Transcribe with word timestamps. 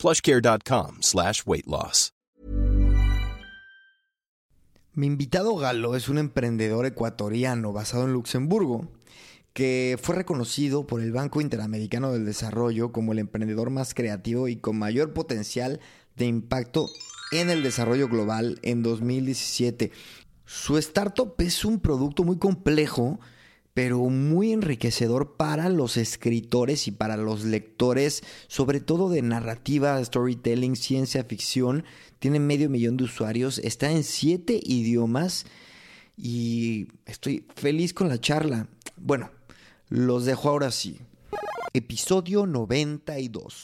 plushcare.com 0.00 1.02
slash 1.02 1.42
weight 1.46 1.66
loss. 1.66 2.12
Mi 4.92 5.06
invitado 5.06 5.54
Galo 5.54 5.94
es 5.94 6.08
un 6.08 6.18
emprendedor 6.18 6.84
ecuatoriano 6.84 7.72
basado 7.72 8.04
en 8.04 8.12
Luxemburgo 8.12 8.88
que 9.52 9.98
fue 10.02 10.16
reconocido 10.16 10.86
por 10.86 11.00
el 11.00 11.12
Banco 11.12 11.40
Interamericano 11.40 12.12
del 12.12 12.24
Desarrollo 12.24 12.92
como 12.92 13.12
el 13.12 13.20
emprendedor 13.20 13.70
más 13.70 13.94
creativo 13.94 14.48
y 14.48 14.56
con 14.56 14.78
mayor 14.78 15.12
potencial 15.12 15.80
de 16.16 16.26
impacto 16.26 16.88
en 17.32 17.50
el 17.50 17.62
desarrollo 17.62 18.08
global 18.08 18.58
en 18.62 18.82
2017. 18.82 19.92
Su 20.44 20.76
startup 20.78 21.34
es 21.38 21.64
un 21.64 21.78
producto 21.78 22.24
muy 22.24 22.38
complejo, 22.38 23.20
pero 23.74 23.98
muy 24.00 24.52
enriquecedor 24.52 25.36
para 25.36 25.68
los 25.68 25.96
escritores 25.96 26.88
y 26.88 26.90
para 26.90 27.16
los 27.16 27.44
lectores, 27.44 28.22
sobre 28.48 28.80
todo 28.80 29.08
de 29.08 29.22
narrativa, 29.22 30.02
storytelling, 30.04 30.76
ciencia 30.76 31.24
ficción. 31.24 31.84
Tiene 32.18 32.40
medio 32.40 32.68
millón 32.68 32.96
de 32.96 33.04
usuarios, 33.04 33.58
está 33.58 33.90
en 33.90 34.04
siete 34.04 34.60
idiomas 34.62 35.46
y 36.16 36.88
estoy 37.06 37.46
feliz 37.54 37.94
con 37.94 38.08
la 38.08 38.20
charla. 38.20 38.68
Bueno, 38.96 39.30
los 39.88 40.24
dejo 40.24 40.50
ahora 40.50 40.70
sí. 40.70 41.00
Episodio 41.72 42.46
92. 42.46 43.62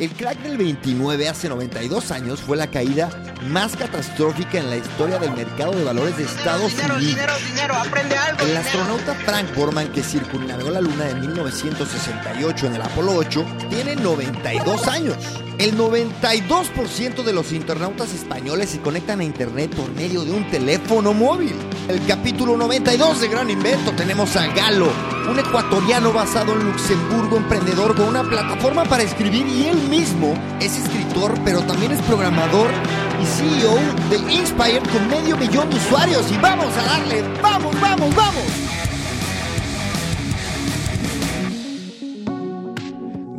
El 0.00 0.10
crack 0.10 0.42
del 0.42 0.58
29 0.58 1.28
hace 1.28 1.48
92 1.48 2.10
años 2.10 2.40
fue 2.40 2.56
la 2.56 2.68
caída 2.68 3.10
más 3.48 3.76
catastrófica 3.76 4.58
en 4.58 4.70
la 4.70 4.76
historia 4.76 5.20
del 5.20 5.30
mercado 5.36 5.70
de 5.70 5.84
valores 5.84 6.16
de 6.16 6.24
Estados 6.24 6.72
dinero, 6.72 6.96
Unidos. 6.96 7.14
Dinero, 7.14 7.32
dinero, 7.46 7.74
aprende 7.74 8.16
algo. 8.16 8.44
El 8.44 8.56
astronauta 8.56 9.14
Frank 9.14 9.54
Borman, 9.54 9.92
que 9.92 10.02
circunnavegó 10.02 10.70
la 10.70 10.80
Luna 10.80 11.10
en 11.10 11.20
1968 11.20 12.66
en 12.66 12.74
el 12.74 12.82
Apolo 12.82 13.12
8, 13.14 13.46
tiene 13.70 13.94
92 13.94 14.88
años. 14.88 15.16
El 15.58 15.78
92% 15.78 17.22
de 17.22 17.32
los 17.32 17.52
internautas 17.52 18.12
españoles 18.12 18.70
se 18.70 18.80
conectan 18.80 19.20
a 19.20 19.24
Internet 19.24 19.72
por 19.76 19.88
medio 19.92 20.24
de 20.24 20.32
un 20.32 20.50
teléfono 20.50 21.14
móvil. 21.14 21.54
El 21.86 22.04
capítulo 22.04 22.56
92 22.56 23.20
de 23.20 23.28
Gran 23.28 23.48
Invento 23.48 23.92
tenemos 23.92 24.34
a 24.34 24.48
Galo, 24.48 24.90
un 25.28 25.38
ecuatoriano 25.38 26.12
basado 26.12 26.52
en 26.52 26.64
Luxemburgo, 26.64 27.36
emprendedor 27.36 27.94
con 27.94 28.08
una 28.08 28.22
plataforma 28.22 28.84
para 28.84 29.02
escribir 29.02 29.46
y 29.46 29.66
él 29.66 29.88
mismo 29.88 30.34
es 30.60 30.76
escritor, 30.78 31.34
pero 31.44 31.62
también 31.62 31.92
es 31.92 32.02
programador 32.02 32.68
y 33.20 33.26
CEO 33.26 33.76
de 34.10 34.32
Inspire 34.32 34.80
con 34.80 35.08
medio 35.08 35.36
millón 35.36 35.70
de 35.70 35.76
usuarios. 35.76 36.30
Y 36.30 36.36
vamos 36.38 36.76
a 36.76 36.84
darle, 36.84 37.22
vamos, 37.42 37.80
vamos, 37.80 38.14
vamos. 38.14 38.44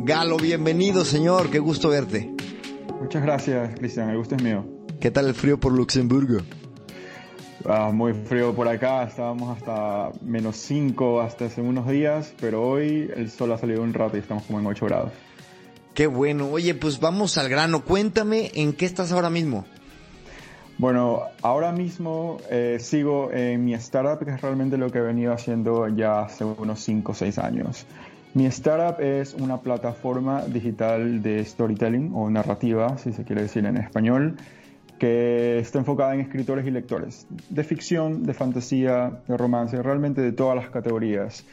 Galo, 0.04 0.36
bienvenido, 0.36 1.04
señor. 1.04 1.50
Qué 1.50 1.58
gusto 1.58 1.88
verte. 1.88 2.32
Muchas 3.00 3.22
gracias, 3.22 3.74
Cristian. 3.78 4.10
El 4.10 4.18
gusto 4.18 4.36
es 4.36 4.42
mío. 4.42 4.64
¿Qué 5.00 5.10
tal 5.10 5.26
el 5.26 5.34
frío 5.34 5.58
por 5.58 5.72
Luxemburgo? 5.72 6.40
Ah, 7.68 7.90
muy 7.92 8.12
frío 8.12 8.54
por 8.54 8.68
acá. 8.68 9.04
Estábamos 9.04 9.56
hasta 9.56 10.10
menos 10.22 10.56
5 10.56 11.20
hasta 11.20 11.46
hace 11.46 11.60
unos 11.60 11.88
días, 11.88 12.32
pero 12.40 12.62
hoy 12.62 13.10
el 13.16 13.30
sol 13.30 13.52
ha 13.52 13.58
salido 13.58 13.82
un 13.82 13.92
rato 13.92 14.16
y 14.16 14.20
estamos 14.20 14.44
como 14.44 14.60
en 14.60 14.66
8 14.66 14.86
grados. 14.86 15.12
Qué 15.94 16.06
bueno. 16.06 16.48
Oye, 16.50 16.74
pues 16.74 17.00
vamos 17.00 17.38
al 17.38 17.48
grano. 17.48 17.82
Cuéntame 17.82 18.50
en 18.54 18.72
qué 18.72 18.84
estás 18.84 19.12
ahora 19.12 19.30
mismo. 19.30 19.64
Bueno, 20.78 21.22
ahora 21.40 21.72
mismo 21.72 22.36
eh, 22.50 22.76
sigo 22.80 23.32
en 23.32 23.64
mi 23.64 23.72
startup, 23.74 24.22
que 24.24 24.30
es 24.30 24.42
realmente 24.42 24.76
lo 24.76 24.90
que 24.90 24.98
he 24.98 25.02
venido 25.02 25.32
haciendo 25.32 25.88
ya 25.88 26.20
hace 26.20 26.44
unos 26.44 26.80
5 26.80 27.12
o 27.12 27.14
6 27.14 27.38
años. 27.38 27.86
Mi 28.34 28.44
startup 28.44 29.00
es 29.02 29.32
una 29.32 29.62
plataforma 29.62 30.42
digital 30.42 31.22
de 31.22 31.42
storytelling 31.42 32.12
o 32.14 32.28
narrativa, 32.28 32.98
si 32.98 33.14
se 33.14 33.24
quiere 33.24 33.40
decir 33.40 33.64
en 33.64 33.78
español, 33.78 34.36
que 34.98 35.58
está 35.58 35.78
enfocada 35.78 36.14
en 36.14 36.20
escritores 36.20 36.66
y 36.66 36.70
lectores, 36.70 37.26
de 37.50 37.64
ficción, 37.64 38.24
de 38.24 38.34
fantasía, 38.34 39.20
de 39.26 39.36
romance, 39.36 39.82
realmente 39.82 40.20
de 40.20 40.32
todas 40.32 40.56
las 40.56 40.70
categorías. 40.70 41.46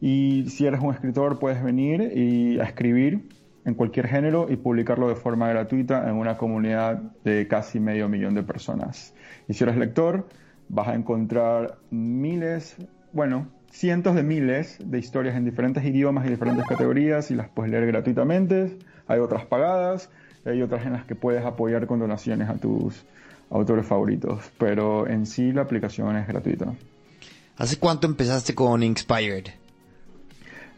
Y 0.00 0.44
si 0.48 0.66
eres 0.66 0.80
un 0.80 0.94
escritor, 0.94 1.38
puedes 1.38 1.62
venir 1.62 2.12
y 2.16 2.58
a 2.60 2.64
escribir 2.64 3.28
en 3.64 3.74
cualquier 3.74 4.06
género 4.06 4.46
y 4.48 4.56
publicarlo 4.56 5.08
de 5.08 5.16
forma 5.16 5.48
gratuita 5.48 6.08
en 6.08 6.16
una 6.16 6.38
comunidad 6.38 7.02
de 7.24 7.46
casi 7.48 7.80
medio 7.80 8.08
millón 8.08 8.34
de 8.34 8.42
personas. 8.42 9.14
Y 9.48 9.54
si 9.54 9.64
eres 9.64 9.76
lector, 9.76 10.26
vas 10.68 10.88
a 10.88 10.94
encontrar 10.94 11.76
miles, 11.90 12.76
bueno, 13.12 13.48
cientos 13.70 14.14
de 14.14 14.22
miles 14.22 14.78
de 14.82 14.98
historias 14.98 15.36
en 15.36 15.44
diferentes 15.44 15.84
idiomas 15.84 16.26
y 16.26 16.30
diferentes 16.30 16.64
categorías 16.66 17.30
y 17.30 17.34
las 17.34 17.48
puedes 17.48 17.70
leer 17.70 17.86
gratuitamente. 17.86 18.78
Hay 19.06 19.20
otras 19.20 19.44
pagadas, 19.46 20.10
hay 20.50 20.62
otras 20.62 20.84
en 20.86 20.92
las 20.92 21.04
que 21.04 21.14
puedes 21.14 21.44
apoyar 21.44 21.86
con 21.86 21.98
donaciones 21.98 22.48
a 22.48 22.54
tus 22.54 23.04
autores 23.50 23.86
favoritos, 23.86 24.50
pero 24.58 25.06
en 25.06 25.26
sí 25.26 25.52
la 25.52 25.62
aplicación 25.62 26.16
es 26.16 26.26
gratuita. 26.26 26.74
¿Hace 27.56 27.78
cuánto 27.78 28.06
empezaste 28.06 28.54
con 28.54 28.82
Inspired? 28.82 29.46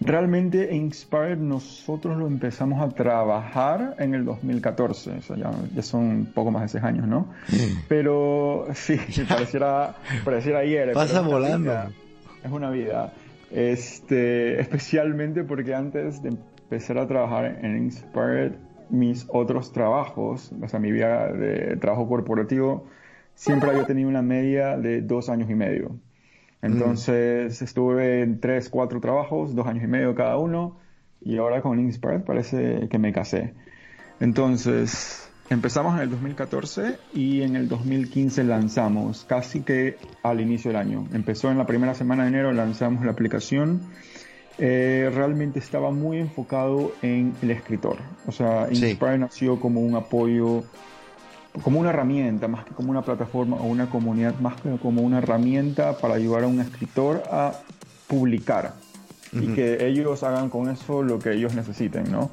Realmente 0.00 0.74
Inspired 0.74 1.36
nosotros 1.36 2.16
lo 2.16 2.26
empezamos 2.26 2.80
a 2.80 2.88
trabajar 2.88 3.96
en 3.98 4.14
el 4.14 4.24
2014, 4.24 5.10
o 5.10 5.22
sea, 5.22 5.36
ya, 5.36 5.50
ya 5.74 5.82
son 5.82 6.00
un 6.00 6.26
poco 6.26 6.50
más 6.50 6.62
de 6.62 6.68
seis 6.68 6.84
años, 6.84 7.06
¿no? 7.06 7.28
Pero 7.86 8.66
sí, 8.74 8.96
pareciera, 9.28 9.96
pareciera 10.24 10.60
ayer. 10.60 10.92
Pasa 10.92 11.20
volando. 11.20 11.70
vida, 11.70 11.90
es 12.42 12.50
una 12.50 12.70
vida. 12.70 13.12
Este, 13.50 14.58
especialmente 14.58 15.44
porque 15.44 15.74
antes 15.74 16.22
de 16.22 16.30
empezar 16.30 16.96
a 16.96 17.06
trabajar 17.06 17.58
en 17.62 17.76
Inspired, 17.76 18.52
mis 18.90 19.26
otros 19.28 19.72
trabajos, 19.72 20.52
o 20.60 20.68
sea, 20.68 20.80
mi 20.80 20.92
vida 20.92 21.32
de 21.32 21.76
trabajo 21.76 22.08
corporativo, 22.08 22.86
siempre 23.34 23.70
había 23.70 23.86
tenido 23.86 24.08
una 24.08 24.22
media 24.22 24.76
de 24.76 25.00
dos 25.02 25.28
años 25.28 25.48
y 25.50 25.54
medio. 25.54 25.96
Entonces 26.62 27.62
estuve 27.62 28.22
en 28.22 28.40
tres, 28.40 28.68
cuatro 28.68 29.00
trabajos, 29.00 29.54
dos 29.54 29.66
años 29.66 29.84
y 29.84 29.86
medio 29.86 30.14
cada 30.14 30.36
uno, 30.36 30.76
y 31.22 31.38
ahora 31.38 31.62
con 31.62 31.78
Inspired 31.80 32.22
parece 32.22 32.88
que 32.90 32.98
me 32.98 33.12
casé. 33.12 33.54
Entonces 34.20 35.30
empezamos 35.48 35.94
en 35.94 36.02
el 36.02 36.10
2014 36.10 36.98
y 37.14 37.42
en 37.42 37.56
el 37.56 37.68
2015 37.68 38.44
lanzamos, 38.44 39.24
casi 39.24 39.62
que 39.62 39.96
al 40.22 40.40
inicio 40.40 40.70
del 40.70 40.80
año. 40.80 41.06
Empezó 41.12 41.50
en 41.50 41.58
la 41.58 41.66
primera 41.66 41.94
semana 41.94 42.24
de 42.24 42.28
enero, 42.28 42.52
lanzamos 42.52 43.04
la 43.04 43.12
aplicación. 43.12 43.80
Eh, 44.62 45.10
realmente 45.14 45.58
estaba 45.58 45.90
muy 45.90 46.18
enfocado 46.18 46.92
en 47.00 47.34
el 47.40 47.50
escritor. 47.50 47.96
O 48.26 48.32
sea, 48.32 48.68
Sí. 48.70 48.84
Inspire 48.84 49.16
nació 49.16 49.58
como 49.58 49.80
un 49.80 49.96
apoyo 49.96 50.62
como 51.62 51.80
una 51.80 51.90
herramienta, 51.90 52.46
más 52.46 52.64
que 52.64 52.74
como 52.74 52.90
una 52.90 53.02
plataforma 53.02 53.56
o 53.56 53.64
una 53.64 53.90
comunidad, 53.90 54.38
más 54.38 54.60
que 54.60 54.76
como 54.76 55.02
una 55.02 55.18
herramienta 55.18 55.98
para 55.98 56.14
ayudar 56.14 56.44
a 56.44 56.46
un 56.46 56.60
escritor 56.60 57.22
a 57.30 57.54
publicar 58.06 58.74
y 59.32 59.48
que 59.54 59.86
ellos 59.86 60.22
hagan 60.22 60.50
con 60.50 60.68
eso 60.68 61.02
lo 61.02 61.18
que 61.18 61.32
ellos 61.32 61.54
necesiten, 61.54 62.10
¿no? 62.10 62.30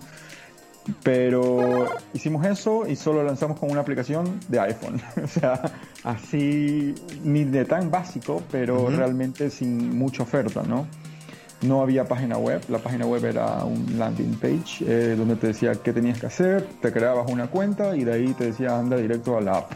Pero 1.04 1.86
hicimos 2.14 2.46
eso 2.46 2.88
y 2.88 2.96
solo 2.96 3.24
lanzamos 3.24 3.60
con 3.60 3.70
una 3.70 3.82
aplicación 3.82 4.40
de 4.48 4.60
iPhone. 4.60 5.02
o 5.24 5.28
sea, 5.28 5.62
así, 6.04 6.96
ni 7.24 7.44
de 7.44 7.66
tan 7.66 7.92
básico, 7.92 8.42
pero 8.52 8.90
realmente 8.90 9.50
sin 9.50 9.98
mucha 9.98 10.24
oferta, 10.24 10.64
¿no? 10.64 10.88
No 11.62 11.82
había 11.82 12.06
página 12.06 12.38
web, 12.38 12.62
la 12.70 12.78
página 12.78 13.06
web 13.06 13.26
era 13.26 13.64
un 13.64 13.98
landing 13.98 14.36
page 14.36 14.86
eh, 14.86 15.16
donde 15.16 15.36
te 15.38 15.48
decía 15.48 15.74
qué 15.74 15.92
tenías 15.92 16.20
que 16.20 16.28
hacer, 16.28 16.68
te 16.82 16.92
creabas 16.92 17.32
una 17.32 17.48
cuenta 17.48 17.96
y 17.96 18.04
de 18.04 18.14
ahí 18.14 18.34
te 18.34 18.46
decía 18.46 18.78
anda 18.78 18.96
directo 18.98 19.38
a 19.38 19.42
la 19.42 19.58
app. 19.58 19.72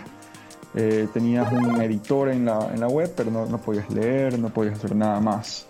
Eh, 0.75 1.07
tenías 1.13 1.51
un 1.51 1.81
editor 1.81 2.29
en 2.29 2.45
la, 2.45 2.69
en 2.73 2.79
la 2.79 2.87
web, 2.87 3.11
pero 3.15 3.31
no, 3.31 3.45
no 3.45 3.57
podías 3.57 3.89
leer, 3.89 4.37
no 4.37 4.49
podías 4.49 4.77
hacer 4.77 4.95
nada 4.95 5.19
más. 5.19 5.65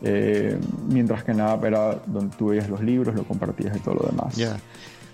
Eh, 0.00 0.56
mientras 0.86 1.24
que 1.24 1.32
en 1.32 1.38
la 1.38 1.52
app 1.52 1.64
era 1.64 2.00
donde 2.06 2.36
tú 2.36 2.48
veías 2.48 2.68
los 2.68 2.80
libros, 2.80 3.14
lo 3.14 3.24
compartías 3.24 3.76
y 3.76 3.80
todo 3.80 3.96
lo 3.96 4.08
demás. 4.08 4.36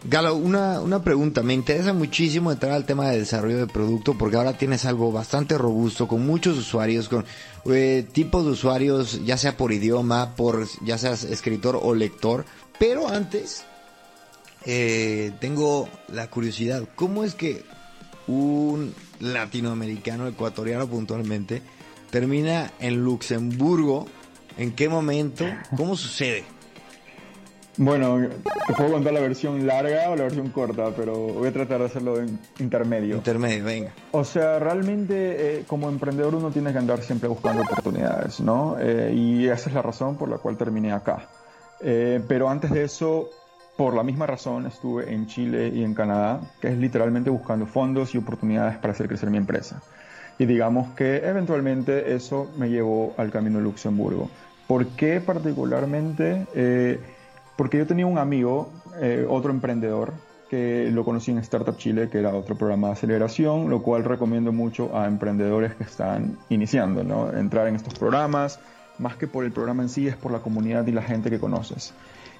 Galo, 0.04 0.34
una, 0.34 0.80
una 0.80 1.02
pregunta. 1.02 1.42
Me 1.42 1.54
interesa 1.54 1.92
muchísimo 1.92 2.52
entrar 2.52 2.72
al 2.72 2.84
tema 2.84 3.08
de 3.10 3.18
desarrollo 3.18 3.58
de 3.58 3.66
producto 3.66 4.16
porque 4.18 4.36
ahora 4.36 4.58
tienes 4.58 4.84
algo 4.84 5.10
bastante 5.12 5.56
robusto 5.56 6.06
con 6.06 6.26
muchos 6.26 6.58
usuarios, 6.58 7.08
con 7.08 7.24
eh, 7.66 8.06
tipos 8.12 8.44
de 8.44 8.50
usuarios, 8.52 9.24
ya 9.24 9.38
sea 9.38 9.56
por 9.56 9.72
idioma, 9.72 10.36
por 10.36 10.68
ya 10.82 10.98
seas 10.98 11.24
escritor 11.24 11.80
o 11.82 11.94
lector. 11.94 12.44
Pero 12.78 13.08
antes, 13.08 13.64
eh, 14.66 15.32
tengo 15.40 15.88
la 16.08 16.28
curiosidad. 16.28 16.86
¿Cómo 16.96 17.24
es 17.24 17.34
que 17.34 17.64
un 18.26 18.94
latinoamericano, 19.20 20.26
ecuatoriano 20.26 20.86
puntualmente, 20.86 21.62
termina 22.10 22.72
en 22.78 23.02
Luxemburgo. 23.02 24.06
¿En 24.56 24.72
qué 24.72 24.88
momento? 24.88 25.44
¿Cómo 25.76 25.96
sucede? 25.96 26.44
Bueno, 27.76 28.28
te 28.66 28.72
puedo 28.74 28.92
contar 28.92 29.12
la 29.12 29.20
versión 29.20 29.66
larga 29.66 30.10
o 30.10 30.16
la 30.16 30.24
versión 30.24 30.50
corta, 30.50 30.90
pero 30.96 31.14
voy 31.14 31.48
a 31.48 31.52
tratar 31.52 31.80
de 31.80 31.86
hacerlo 31.86 32.20
en 32.20 32.38
intermedio. 32.60 33.16
Intermedio, 33.16 33.64
venga. 33.64 33.92
O 34.12 34.22
sea, 34.22 34.60
realmente 34.60 35.58
eh, 35.58 35.64
como 35.66 35.88
emprendedor 35.88 36.36
uno 36.36 36.50
tiene 36.50 36.72
que 36.72 36.78
andar 36.78 37.02
siempre 37.02 37.28
buscando 37.28 37.62
oportunidades, 37.62 38.40
¿no? 38.40 38.76
Eh, 38.78 39.12
y 39.14 39.48
esa 39.48 39.68
es 39.70 39.74
la 39.74 39.82
razón 39.82 40.16
por 40.16 40.28
la 40.28 40.38
cual 40.38 40.56
terminé 40.56 40.92
acá. 40.92 41.28
Eh, 41.80 42.22
pero 42.28 42.48
antes 42.48 42.70
de 42.70 42.84
eso, 42.84 43.30
por 43.76 43.94
la 43.94 44.04
misma 44.04 44.26
razón, 44.26 44.66
estuve 44.66 45.12
en 45.12 45.26
Chile 45.26 45.72
y 45.74 45.82
en 45.82 45.94
Canadá, 45.94 46.40
que 46.60 46.68
es 46.68 46.78
literalmente 46.78 47.28
buscando 47.28 47.66
fondos 47.66 48.14
y 48.14 48.18
oportunidades 48.18 48.78
para 48.78 48.92
hacer 48.92 49.08
crecer 49.08 49.30
mi 49.30 49.38
empresa. 49.38 49.82
Y 50.38 50.46
digamos 50.46 50.94
que 50.94 51.16
eventualmente 51.16 52.14
eso 52.14 52.50
me 52.56 52.68
llevó 52.68 53.14
al 53.16 53.32
camino 53.32 53.58
de 53.58 53.64
Luxemburgo. 53.64 54.30
¿Por 54.66 54.86
qué 54.88 55.20
particularmente? 55.20 56.46
Porque 57.56 57.78
yo 57.78 57.86
tenía 57.86 58.06
un 58.06 58.18
amigo, 58.18 58.70
eh, 59.00 59.26
otro 59.28 59.50
emprendedor, 59.50 60.12
que 60.50 60.90
lo 60.92 61.04
conocí 61.04 61.30
en 61.30 61.38
Startup 61.38 61.76
Chile, 61.76 62.08
que 62.10 62.18
era 62.18 62.34
otro 62.34 62.56
programa 62.56 62.88
de 62.88 62.92
aceleración, 62.94 63.70
lo 63.70 63.82
cual 63.82 64.04
recomiendo 64.04 64.52
mucho 64.52 64.96
a 64.96 65.06
emprendedores 65.06 65.74
que 65.74 65.84
están 65.84 66.36
iniciando, 66.48 67.02
¿no? 67.02 67.32
Entrar 67.32 67.66
en 67.66 67.76
estos 67.76 67.94
programas, 67.94 68.60
más 68.98 69.16
que 69.16 69.26
por 69.26 69.44
el 69.44 69.52
programa 69.52 69.82
en 69.82 69.88
sí, 69.88 70.06
es 70.06 70.16
por 70.16 70.32
la 70.32 70.40
comunidad 70.40 70.86
y 70.86 70.92
la 70.92 71.02
gente 71.02 71.30
que 71.30 71.40
conoces. 71.40 71.94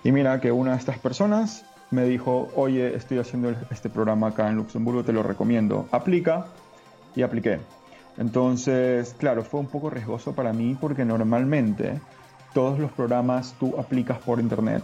Y 0.05 0.13
mira 0.13 0.41
que 0.41 0.53
una 0.53 0.73
de 0.73 0.79
estas 0.79 0.99
personas 0.99 1.65
me 1.91 2.05
dijo, 2.05 2.51
oye, 2.55 2.95
estoy 2.95 3.19
haciendo 3.19 3.55
este 3.71 3.89
programa 3.89 4.29
acá 4.29 4.49
en 4.49 4.57
Luxemburgo, 4.57 5.03
te 5.03 5.13
lo 5.13 5.23
recomiendo, 5.23 5.89
aplica, 5.91 6.47
y 7.17 7.23
apliqué. 7.23 7.61
Entonces, 8.19 9.15
claro, 9.19 9.43
fue 9.43 9.61
un 9.61 9.67
poco 9.67 9.91
riesgoso 9.91 10.35
para 10.35 10.53
mí 10.53 10.77
porque 10.81 11.05
normalmente 11.05 12.01
todos 12.53 12.79
los 12.79 12.93
programas 12.93 13.55
tú 13.59 13.75
aplicas 13.79 14.19
por 14.19 14.41
internet 14.41 14.83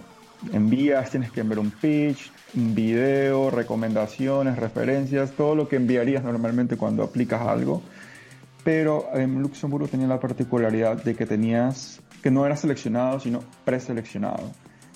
envías, 0.52 1.10
tienes 1.10 1.30
que 1.30 1.40
enviar 1.40 1.58
un 1.58 1.70
pitch, 1.70 2.30
un 2.54 2.74
video, 2.74 3.50
recomendaciones, 3.50 4.58
referencias, 4.58 5.32
todo 5.32 5.54
lo 5.54 5.68
que 5.68 5.76
enviarías 5.76 6.24
normalmente 6.24 6.76
cuando 6.76 7.02
aplicas 7.02 7.42
algo. 7.42 7.82
Pero 8.64 9.08
en 9.14 9.40
Luxemburgo 9.40 9.88
tenía 9.88 10.06
la 10.06 10.20
particularidad 10.20 11.02
de 11.02 11.14
que 11.14 11.26
tenías, 11.26 12.00
que 12.22 12.30
no 12.30 12.44
eras 12.44 12.60
seleccionado, 12.60 13.20
sino 13.20 13.40
preseleccionado. 13.64 14.50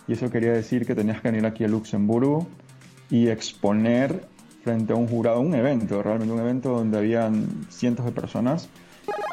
Y 0.06 0.12
eso 0.12 0.30
quería 0.30 0.52
decir 0.52 0.86
que 0.86 0.94
tenías 0.94 1.20
que 1.20 1.30
venir 1.30 1.46
aquí 1.46 1.64
a 1.64 1.68
Luxemburgo 1.68 2.46
y 3.10 3.28
exponer 3.28 4.26
frente 4.62 4.92
a 4.92 4.96
un 4.96 5.08
jurado 5.08 5.40
un 5.40 5.54
evento, 5.54 6.02
realmente 6.02 6.32
un 6.32 6.40
evento 6.40 6.70
donde 6.70 6.98
habían 6.98 7.66
cientos 7.70 8.04
de 8.04 8.12
personas. 8.12 8.68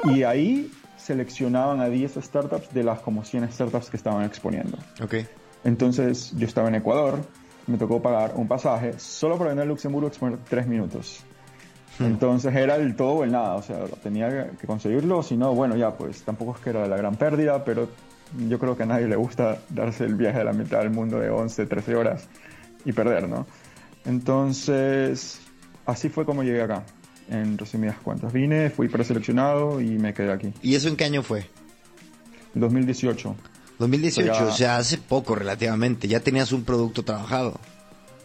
Y 0.05 0.23
ahí 0.23 0.71
seleccionaban 0.97 1.81
a 1.81 1.89
10 1.89 2.15
startups 2.21 2.73
de 2.73 2.83
las 2.83 2.99
como 2.99 3.23
100 3.23 3.51
startups 3.51 3.89
que 3.89 3.97
estaban 3.97 4.23
exponiendo. 4.23 4.77
Okay. 5.01 5.27
Entonces 5.63 6.33
yo 6.35 6.47
estaba 6.47 6.67
en 6.69 6.75
Ecuador, 6.75 7.19
me 7.67 7.77
tocó 7.77 8.01
pagar 8.01 8.33
un 8.35 8.47
pasaje 8.47 8.97
solo 8.97 9.37
para 9.37 9.51
venir 9.51 9.63
a 9.63 9.65
Luxemburgo 9.65 10.07
exponer 10.07 10.39
tres 10.49 10.67
minutos. 10.67 11.23
Hmm. 11.99 12.05
Entonces 12.05 12.55
era 12.55 12.75
el 12.75 12.95
todo 12.95 13.11
o 13.11 13.23
el 13.23 13.31
nada, 13.31 13.55
o 13.55 13.61
sea, 13.61 13.85
tenía 14.01 14.51
que 14.51 14.65
conseguirlo, 14.65 15.23
si 15.23 15.37
no, 15.37 15.53
bueno, 15.53 15.75
ya, 15.75 15.91
pues 15.95 16.23
tampoco 16.23 16.55
es 16.55 16.61
que 16.61 16.71
era 16.71 16.87
la 16.87 16.97
gran 16.97 17.15
pérdida, 17.15 17.63
pero 17.63 17.89
yo 18.47 18.59
creo 18.59 18.77
que 18.77 18.83
a 18.83 18.85
nadie 18.85 19.07
le 19.07 19.15
gusta 19.15 19.59
darse 19.69 20.05
el 20.05 20.15
viaje 20.15 20.39
a 20.39 20.43
la 20.43 20.53
mitad 20.53 20.79
del 20.79 20.89
mundo 20.89 21.19
de 21.19 21.29
11, 21.29 21.65
13 21.65 21.95
horas 21.95 22.27
y 22.85 22.93
perder, 22.93 23.27
¿no? 23.27 23.45
Entonces, 24.05 25.41
así 25.85 26.09
fue 26.09 26.25
como 26.25 26.43
llegué 26.43 26.61
acá, 26.61 26.83
en 27.29 27.57
resumidas 27.57 27.97
cuentas. 27.97 28.33
Vine, 28.33 28.69
fui 28.69 28.87
preseleccionado 28.87 29.79
y 29.81 29.99
me 29.99 30.13
quedé 30.13 30.31
aquí. 30.31 30.53
¿Y 30.61 30.75
eso 30.75 30.87
en 30.87 30.95
qué 30.95 31.05
año 31.05 31.23
fue? 31.23 31.45
2018. 32.55 33.35
2018, 33.81 34.47
o 34.47 34.51
sea, 34.51 34.77
hace 34.77 34.97
poco 34.97 35.35
relativamente, 35.35 36.07
ya 36.07 36.19
tenías 36.19 36.51
un 36.51 36.63
producto 36.63 37.03
trabajado. 37.03 37.59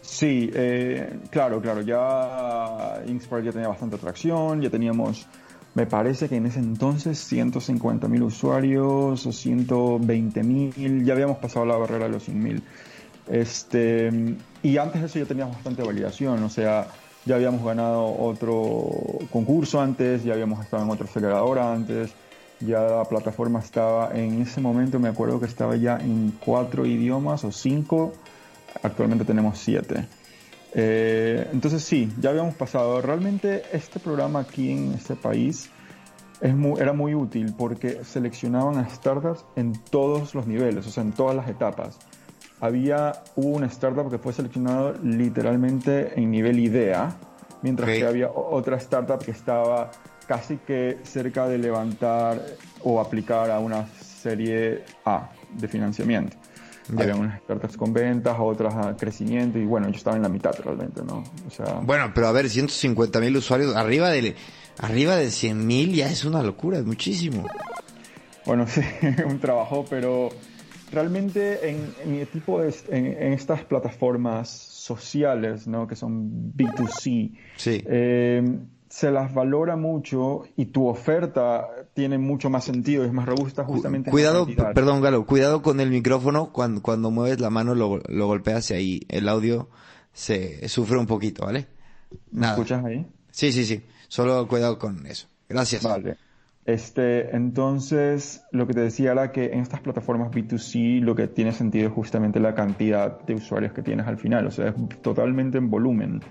Sí, 0.01 0.49
eh, 0.53 1.19
claro, 1.29 1.61
claro, 1.61 1.81
ya 1.81 3.01
Inkspark 3.05 3.43
ya 3.43 3.51
tenía 3.51 3.67
bastante 3.67 3.97
atracción, 3.97 4.61
ya 4.61 4.69
teníamos, 4.69 5.25
me 5.73 5.85
parece 5.85 6.29
que 6.29 6.37
en 6.37 6.45
ese 6.45 6.59
entonces 6.59 7.19
150 7.19 8.07
mil 8.07 8.23
usuarios 8.23 9.25
o 9.25 9.31
120 9.33 10.43
mil, 10.43 11.03
ya 11.03 11.13
habíamos 11.13 11.39
pasado 11.39 11.65
la 11.65 11.75
barrera 11.75 12.05
de 12.05 12.11
los 12.11 12.23
100 12.23 12.41
mil. 12.41 12.63
Este, 13.29 14.09
y 14.63 14.77
antes 14.77 15.01
de 15.01 15.07
eso 15.07 15.19
ya 15.19 15.25
teníamos 15.25 15.55
bastante 15.55 15.83
validación, 15.83 16.41
o 16.41 16.49
sea, 16.49 16.87
ya 17.25 17.35
habíamos 17.35 17.65
ganado 17.65 18.05
otro 18.17 18.89
concurso 19.31 19.81
antes, 19.81 20.23
ya 20.23 20.33
habíamos 20.33 20.63
estado 20.63 20.83
en 20.83 20.89
otra 20.89 21.05
aceleradora 21.05 21.73
antes, 21.73 22.11
ya 22.59 22.81
la 22.81 23.05
plataforma 23.05 23.59
estaba 23.59 24.11
en 24.13 24.41
ese 24.41 24.61
momento, 24.61 24.99
me 24.99 25.09
acuerdo 25.09 25.39
que 25.39 25.45
estaba 25.45 25.75
ya 25.75 25.97
en 25.97 26.33
cuatro 26.43 26.85
idiomas 26.85 27.43
o 27.43 27.51
cinco, 27.51 28.13
actualmente 28.83 29.25
tenemos 29.25 29.59
siete. 29.59 30.07
Eh, 30.73 31.47
entonces 31.53 31.83
sí, 31.83 32.11
ya 32.19 32.29
habíamos 32.31 32.55
pasado. 32.55 33.01
Realmente 33.01 33.63
este 33.73 33.99
programa 33.99 34.39
aquí 34.39 34.71
en 34.71 34.93
este 34.93 35.15
país 35.15 35.69
es 36.41 36.53
era 36.79 36.93
muy 36.93 37.15
útil 37.15 37.53
porque 37.57 38.03
seleccionaban 38.03 38.77
a 38.77 38.89
startups 38.89 39.43
en 39.55 39.73
todos 39.73 40.35
los 40.35 40.45
niveles, 40.45 40.85
o 40.85 40.91
sea, 40.91 41.03
en 41.03 41.13
todas 41.13 41.35
las 41.35 41.49
etapas. 41.49 41.97
Había, 42.59 43.23
hubo 43.35 43.49
una 43.49 43.67
startup 43.67 44.09
que 44.09 44.17
fue 44.17 44.33
seleccionado 44.33 44.93
literalmente 45.03 46.19
en 46.19 46.31
nivel 46.31 46.59
idea, 46.59 47.15
mientras 47.61 47.89
que 47.89 48.05
había 48.05 48.29
otra 48.29 48.77
startup 48.77 49.19
que 49.19 49.31
estaba 49.31 49.91
casi 50.27 50.57
que 50.57 50.97
cerca 51.03 51.47
de 51.47 51.57
levantar 51.57 52.43
o 52.83 52.99
aplicar 52.99 53.49
a 53.49 53.59
una 53.59 53.87
serie 53.87 54.83
A 55.05 55.29
de 55.53 55.67
financiamiento. 55.67 56.37
Había 56.97 57.15
unas 57.15 57.41
startups 57.41 57.75
con 57.75 57.91
ventas, 57.91 58.37
otras 58.39 58.73
a 58.75 58.95
crecimiento 58.95 59.59
y 59.59 59.65
bueno, 59.65 59.89
yo 59.89 59.95
estaba 59.95 60.15
en 60.15 60.23
la 60.23 60.29
mitad 60.29 60.53
realmente, 60.63 61.01
¿no? 61.03 61.23
O 61.45 61.51
sea... 61.51 61.81
Bueno, 61.83 62.11
pero 62.13 62.27
a 62.27 62.31
ver, 62.31 62.49
150 62.49 63.19
mil 63.19 63.35
usuarios, 63.35 63.75
arriba 63.75 64.09
de, 64.09 64.35
arriba 64.79 65.17
de 65.17 65.29
100 65.29 65.67
mil 65.67 65.93
ya 65.93 66.09
es 66.09 66.23
una 66.23 66.41
locura, 66.41 66.77
es 66.77 66.85
muchísimo. 66.85 67.45
Bueno, 68.45 68.65
sí, 68.67 68.81
un 69.25 69.39
trabajo, 69.39 69.85
pero 69.89 70.29
realmente 70.91 71.69
en, 71.69 71.93
mi 72.05 72.23
tipo 72.25 72.61
de, 72.61 72.73
en, 72.89 73.33
estas 73.33 73.63
plataformas 73.65 74.49
sociales, 74.49 75.67
¿no? 75.67 75.87
Que 75.87 75.97
son 75.97 76.53
B2C. 76.53 77.37
Sí. 77.57 77.83
Eh, 77.85 78.41
se 78.97 79.11
las 79.11 79.31
valora 79.31 79.75
mucho 79.75 80.45
y 80.55 80.65
tu 80.65 80.87
oferta 80.87 81.67
tiene 81.93 82.17
mucho 82.17 82.49
más 82.49 82.63
sentido, 82.63 83.05
es 83.05 83.13
más 83.13 83.27
robusta 83.27 83.63
justamente. 83.63 84.09
Cuidado, 84.09 84.47
perdón 84.73 85.01
Galo, 85.01 85.23
cuidado 85.27 85.61
con 85.61 85.79
el 85.79 85.91
micrófono 85.91 86.51
cuando, 86.51 86.81
cuando 86.81 87.11
mueves 87.11 87.39
la 87.39 87.51
mano 87.51 87.75
lo, 87.75 88.01
lo 88.07 88.25
golpeas 88.25 88.71
y 88.71 88.73
ahí 88.73 89.01
el 89.09 89.29
audio 89.29 89.69
se 90.13 90.67
sufre 90.67 90.97
un 90.97 91.05
poquito, 91.05 91.45
¿vale? 91.45 91.67
¿Me 92.31 92.47
escuchas 92.47 92.83
ahí? 92.83 93.05
Sí, 93.29 93.51
sí, 93.51 93.65
sí, 93.65 93.83
solo 94.07 94.47
cuidado 94.47 94.79
con 94.79 95.05
eso. 95.05 95.27
Gracias. 95.47 95.83
Vale. 95.83 96.17
Este, 96.65 97.35
entonces, 97.35 98.45
lo 98.51 98.65
que 98.65 98.73
te 98.73 98.79
decía 98.79 99.11
era 99.11 99.31
que 99.31 99.45
en 99.53 99.59
estas 99.59 99.81
plataformas 99.81 100.31
B2C 100.31 101.01
lo 101.01 101.15
que 101.15 101.27
tiene 101.27 101.51
sentido 101.51 101.89
es 101.89 101.93
justamente 101.93 102.39
la 102.39 102.55
cantidad 102.55 103.21
de 103.21 103.35
usuarios 103.35 103.73
que 103.73 103.83
tienes 103.83 104.07
al 104.07 104.17
final, 104.17 104.47
o 104.47 104.51
sea, 104.51 104.69
es 104.69 105.01
totalmente 105.03 105.59
en 105.59 105.69
volumen. 105.69 106.21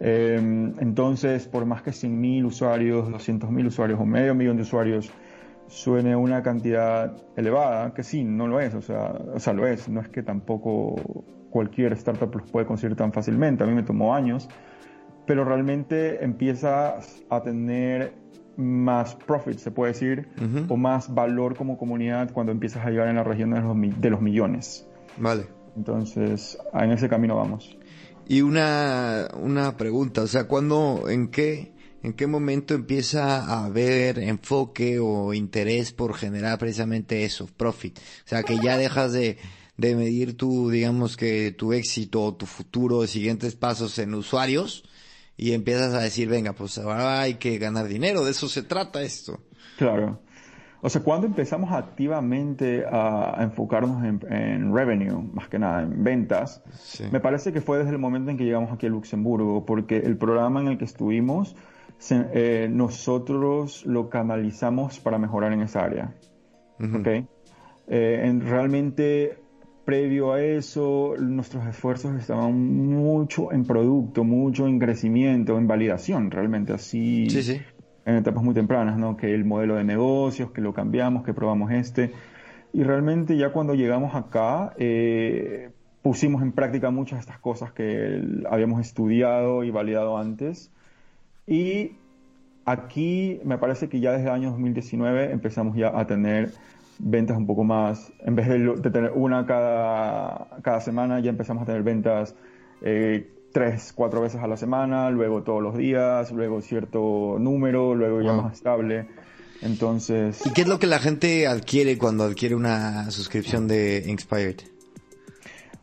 Em, 0.00 0.74
entonces, 0.78 1.46
por 1.46 1.64
más 1.64 1.82
que 1.82 1.90
100.000 1.90 2.44
usuarios, 2.44 3.08
200.000 3.08 3.66
usuarios 3.66 3.98
o 4.00 4.04
medio 4.04 4.34
millón 4.34 4.56
de 4.56 4.62
usuarios 4.62 5.10
suene 5.68 6.14
una 6.14 6.42
cantidad 6.42 7.16
elevada, 7.36 7.92
que 7.94 8.02
sí, 8.02 8.24
no 8.24 8.46
lo 8.46 8.60
es, 8.60 8.74
o 8.74 8.82
sea, 8.82 9.12
o 9.34 9.40
sea, 9.40 9.52
lo 9.52 9.66
es, 9.66 9.88
no 9.88 10.00
es 10.00 10.08
que 10.08 10.22
tampoco 10.22 10.94
cualquier 11.50 11.92
startup 11.94 12.34
los 12.34 12.50
puede 12.50 12.66
conseguir 12.66 12.96
tan 12.96 13.12
fácilmente, 13.12 13.64
a 13.64 13.66
mí 13.66 13.74
me 13.74 13.82
tomó 13.82 14.14
años, 14.14 14.48
pero 15.26 15.44
realmente 15.44 16.22
empiezas 16.24 17.24
a 17.30 17.42
tener 17.42 18.12
más 18.56 19.14
profit, 19.14 19.58
se 19.58 19.70
puede 19.70 19.92
decir, 19.92 20.28
o 20.68 20.76
más 20.76 21.12
valor 21.12 21.56
como 21.56 21.76
comunidad 21.76 22.32
cuando 22.32 22.52
empiezas 22.52 22.86
a 22.86 22.90
llegar 22.90 23.08
en 23.08 23.16
la 23.16 23.24
región 23.24 23.50
de 23.50 23.60
los, 23.60 24.00
de 24.00 24.10
los 24.10 24.20
millones. 24.20 24.88
Vale. 25.18 25.46
Entonces, 25.76 26.58
en 26.72 26.92
ese 26.92 27.08
camino 27.08 27.36
vamos. 27.36 27.76
Y 28.28 28.42
una, 28.42 29.28
una 29.34 29.76
pregunta, 29.76 30.22
o 30.22 30.26
sea, 30.26 30.44
¿cuándo, 30.44 31.08
en 31.08 31.28
qué, 31.28 31.72
en 32.02 32.12
qué 32.12 32.26
momento 32.26 32.74
empieza 32.74 33.44
a 33.44 33.64
haber 33.64 34.18
enfoque 34.18 34.98
o 34.98 35.32
interés 35.32 35.92
por 35.92 36.14
generar 36.14 36.58
precisamente 36.58 37.24
eso, 37.24 37.48
profit? 37.56 37.98
O 37.98 38.28
sea, 38.28 38.42
que 38.42 38.58
ya 38.58 38.78
dejas 38.78 39.12
de, 39.12 39.38
de 39.76 39.94
medir 39.94 40.36
tu, 40.36 40.70
digamos 40.70 41.16
que 41.16 41.52
tu 41.52 41.72
éxito 41.72 42.22
o 42.22 42.34
tu 42.34 42.46
futuro, 42.46 43.06
siguientes 43.06 43.54
pasos 43.54 43.98
en 43.98 44.14
usuarios 44.14 44.84
y 45.36 45.52
empiezas 45.52 45.94
a 45.94 46.00
decir, 46.00 46.28
venga, 46.28 46.52
pues 46.52 46.78
ahora 46.78 47.20
hay 47.20 47.34
que 47.34 47.58
ganar 47.58 47.86
dinero, 47.86 48.24
de 48.24 48.32
eso 48.32 48.48
se 48.48 48.62
trata 48.62 49.02
esto. 49.02 49.40
Claro. 49.76 50.20
O 50.82 50.90
sea, 50.90 51.02
cuando 51.02 51.26
empezamos 51.26 51.72
activamente 51.72 52.84
a, 52.86 53.38
enfocarnos 53.40 54.04
en, 54.04 54.74
revenue, 54.74 55.22
más 55.32 55.48
que 55.48 55.58
nada 55.58 55.82
en 55.82 56.04
ventas, 56.04 56.62
me 57.10 57.20
parece 57.20 57.52
que 57.52 57.60
fue 57.60 57.78
desde 57.78 57.92
el 57.92 57.98
momento 57.98 58.30
en 58.30 58.36
que 58.36 58.44
llegamos 58.44 58.72
aquí 58.72 58.86
a 58.86 58.90
Luxemburgo, 58.90 59.64
porque 59.64 59.98
el 59.98 60.16
programa 60.16 60.60
en 60.60 60.68
el 60.68 60.78
que 60.78 60.84
estuvimos, 60.84 61.56
eh, 62.10 62.68
nosotros 62.70 63.86
lo 63.86 64.10
canalizamos 64.10 65.00
para 65.00 65.18
mejorar 65.18 65.52
en 65.52 65.62
esa 65.62 65.84
área. 65.84 66.14
Eh, 67.88 68.40
realmente, 68.44 69.38
previo 69.84 70.34
a 70.34 70.42
eso, 70.42 71.14
nuestros 71.18 71.66
esfuerzos 71.66 72.18
estaban 72.20 72.52
mucho 72.54 73.50
en 73.50 73.64
producto, 73.64 74.24
mucho 74.24 74.66
en 74.66 74.78
crecimiento, 74.78 75.56
en 75.56 75.66
validación, 75.66 76.30
realmente 76.30 76.74
así. 76.74 77.30
Sí, 77.30 77.42
sí 77.42 77.60
en 78.06 78.14
etapas 78.14 78.42
muy 78.42 78.54
tempranas, 78.54 78.96
¿no? 78.96 79.16
Que 79.16 79.34
el 79.34 79.44
modelo 79.44 79.74
de 79.74 79.84
negocios, 79.84 80.52
que 80.52 80.60
lo 80.60 80.72
cambiamos, 80.72 81.24
que 81.24 81.34
probamos 81.34 81.72
este. 81.72 82.12
Y 82.72 82.84
realmente 82.84 83.36
ya 83.36 83.50
cuando 83.52 83.74
llegamos 83.74 84.14
acá, 84.14 84.72
eh, 84.78 85.70
pusimos 86.02 86.40
en 86.42 86.52
práctica 86.52 86.90
muchas 86.90 87.18
de 87.18 87.20
estas 87.20 87.40
cosas 87.40 87.72
que 87.72 88.22
habíamos 88.48 88.80
estudiado 88.80 89.64
y 89.64 89.70
validado 89.72 90.16
antes. 90.18 90.70
Y 91.48 91.96
aquí 92.64 93.40
me 93.44 93.58
parece 93.58 93.88
que 93.88 93.98
ya 93.98 94.12
desde 94.12 94.26
el 94.26 94.32
año 94.32 94.50
2019 94.50 95.32
empezamos 95.32 95.76
ya 95.76 95.98
a 95.98 96.06
tener 96.06 96.52
ventas 96.98 97.36
un 97.36 97.46
poco 97.46 97.64
más, 97.64 98.12
en 98.20 98.36
vez 98.36 98.48
de, 98.48 98.90
tener 98.90 99.12
una 99.14 99.46
cada, 99.46 100.48
cada 100.62 100.80
semana, 100.80 101.20
ya 101.20 101.30
empezamos 101.30 101.64
a 101.64 101.66
tener 101.66 101.82
ventas 101.82 102.34
eh, 102.82 103.28
tres, 103.52 103.92
cuatro 103.94 104.20
veces 104.20 104.42
a 104.42 104.46
la 104.46 104.56
semana, 104.56 105.10
luego 105.10 105.42
todos 105.42 105.62
los 105.62 105.76
días, 105.76 106.30
luego 106.32 106.60
cierto 106.60 107.36
número, 107.38 107.94
luego 107.94 108.20
ya 108.20 108.32
más 108.32 108.54
estable. 108.54 109.08
Entonces... 109.62 110.44
¿Y 110.44 110.50
qué 110.50 110.62
es 110.62 110.68
lo 110.68 110.78
que 110.78 110.86
la 110.86 110.98
gente 110.98 111.46
adquiere 111.46 111.96
cuando 111.98 112.24
adquiere 112.24 112.54
una 112.54 113.10
suscripción 113.10 113.66
de 113.66 114.04
Inspired? 114.06 114.56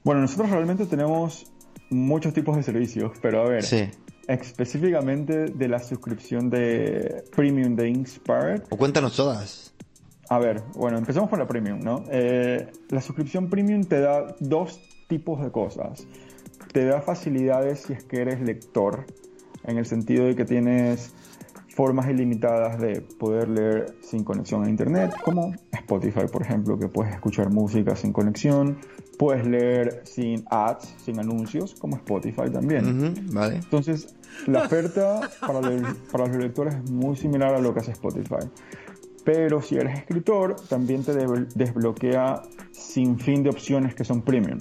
Bueno, 0.03 0.21
nosotros 0.21 0.49
realmente 0.49 0.85
tenemos 0.85 1.51
muchos 1.89 2.33
tipos 2.33 2.55
de 2.55 2.63
servicios, 2.63 3.13
pero 3.21 3.41
a 3.41 3.49
ver, 3.49 3.63
específicamente 4.27 5.45
de 5.45 5.67
la 5.67 5.79
suscripción 5.79 6.49
de 6.49 7.23
Premium 7.35 7.75
de 7.75 7.89
Inspired. 7.89 8.63
O 8.69 8.77
cuéntanos 8.77 9.15
todas. 9.15 9.73
A 10.29 10.39
ver, 10.39 10.63
bueno, 10.75 10.97
empezamos 10.97 11.29
con 11.29 11.39
la 11.39 11.47
Premium, 11.47 11.79
¿no? 11.79 12.03
Eh, 12.09 12.71
la 12.89 13.01
suscripción 13.01 13.49
Premium 13.49 13.83
te 13.83 13.99
da 13.99 14.35
dos 14.39 14.79
tipos 15.07 15.41
de 15.41 15.51
cosas 15.51 16.07
te 16.73 16.85
da 16.85 17.01
facilidades 17.01 17.81
si 17.81 17.93
es 17.93 18.03
que 18.03 18.21
eres 18.21 18.41
lector, 18.41 19.05
en 19.63 19.77
el 19.77 19.85
sentido 19.85 20.25
de 20.25 20.35
que 20.35 20.43
tienes 20.43 21.13
formas 21.69 22.09
ilimitadas 22.09 22.79
de 22.79 23.01
poder 23.01 23.47
leer 23.49 23.95
sin 24.01 24.23
conexión 24.23 24.63
a 24.63 24.69
internet, 24.69 25.13
como 25.23 25.53
Spotify, 25.71 26.27
por 26.31 26.41
ejemplo, 26.41 26.77
que 26.77 26.87
puedes 26.87 27.13
escuchar 27.13 27.49
música 27.49 27.95
sin 27.95 28.13
conexión, 28.13 28.77
puedes 29.17 29.45
leer 29.45 30.01
sin 30.05 30.43
ads, 30.49 30.95
sin 31.03 31.19
anuncios, 31.19 31.73
como 31.75 31.95
Spotify 31.95 32.49
también. 32.51 33.15
vale. 33.31 33.55
Entonces, 33.55 34.15
la 34.45 34.65
oferta 34.65 35.29
para, 35.39 35.61
para 36.11 36.27
los 36.27 36.37
lectores 36.37 36.75
es 36.75 36.91
muy 36.91 37.15
similar 37.15 37.55
a 37.55 37.59
lo 37.59 37.73
que 37.73 37.79
hace 37.79 37.91
Spotify. 37.91 38.47
Pero 39.23 39.61
si 39.61 39.75
eres 39.75 39.99
escritor, 39.99 40.55
también 40.67 41.03
te 41.03 41.13
desbloquea 41.55 42.41
sin 42.71 43.17
fin 43.19 43.41
de 43.41 43.49
opciones 43.49 43.95
que 43.95 44.03
son 44.03 44.21
premium. 44.21 44.59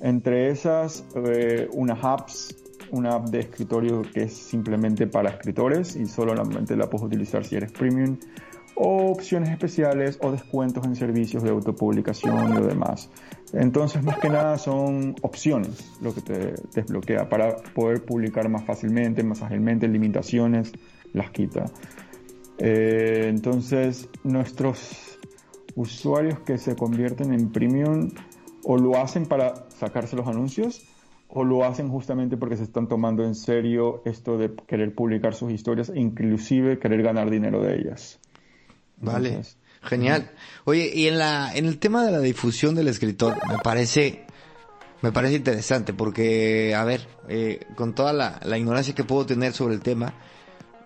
Entre 0.00 0.50
esas, 0.50 1.04
eh, 1.14 1.68
unas 1.72 2.02
apps, 2.02 2.56
una 2.90 3.14
app 3.14 3.28
de 3.28 3.40
escritorio 3.40 4.02
que 4.02 4.22
es 4.22 4.32
simplemente 4.32 5.06
para 5.06 5.30
escritores 5.30 5.94
y 5.96 6.06
solamente 6.06 6.76
la 6.76 6.88
puedes 6.88 7.06
utilizar 7.06 7.44
si 7.44 7.56
eres 7.56 7.72
premium, 7.72 8.16
o 8.80 9.10
opciones 9.10 9.50
especiales 9.50 10.18
o 10.22 10.30
descuentos 10.30 10.86
en 10.86 10.94
servicios 10.94 11.42
de 11.42 11.50
autopublicación 11.50 12.52
y 12.52 12.56
lo 12.56 12.66
demás. 12.66 13.10
Entonces, 13.52 14.02
más 14.04 14.18
que 14.18 14.28
nada 14.28 14.56
son 14.56 15.16
opciones 15.22 15.92
lo 16.00 16.14
que 16.14 16.20
te 16.20 16.54
desbloquea 16.74 17.28
para 17.28 17.56
poder 17.56 18.04
publicar 18.04 18.48
más 18.48 18.64
fácilmente, 18.64 19.22
más 19.24 19.42
ágilmente, 19.42 19.88
limitaciones 19.88 20.72
las 21.12 21.30
quita. 21.30 21.64
Eh, 22.58 23.26
entonces, 23.28 24.08
nuestros 24.22 25.18
usuarios 25.74 26.38
que 26.40 26.58
se 26.58 26.76
convierten 26.76 27.32
en 27.32 27.50
premium 27.50 28.10
o 28.70 28.76
lo 28.76 28.98
hacen 28.98 29.24
para 29.24 29.64
sacarse 29.70 30.14
los 30.14 30.26
anuncios 30.26 30.82
o 31.26 31.42
lo 31.42 31.64
hacen 31.64 31.88
justamente 31.88 32.36
porque 32.36 32.58
se 32.58 32.64
están 32.64 32.86
tomando 32.86 33.24
en 33.24 33.34
serio 33.34 34.02
esto 34.04 34.36
de 34.36 34.54
querer 34.66 34.94
publicar 34.94 35.34
sus 35.34 35.50
historias 35.52 35.88
e 35.88 35.98
inclusive 35.98 36.78
querer 36.78 37.02
ganar 37.02 37.30
dinero 37.30 37.62
de 37.62 37.76
ellas. 37.76 38.18
Vale, 38.98 39.40
genial. 39.80 40.30
Oye, 40.64 40.90
y 40.94 41.06
en 41.06 41.18
la 41.18 41.50
en 41.54 41.64
el 41.64 41.78
tema 41.78 42.04
de 42.04 42.12
la 42.12 42.20
difusión 42.20 42.74
del 42.74 42.88
escritor 42.88 43.38
me 43.48 43.56
parece 43.56 44.26
me 45.00 45.12
parece 45.12 45.36
interesante 45.36 45.94
porque 45.94 46.74
a 46.74 46.84
ver, 46.84 47.08
eh, 47.26 47.60
con 47.74 47.94
toda 47.94 48.12
la, 48.12 48.38
la, 48.44 48.58
ignorancia 48.58 48.94
que 48.94 49.04
puedo 49.04 49.24
tener 49.24 49.54
sobre 49.54 49.76
el 49.76 49.80
tema, 49.80 50.12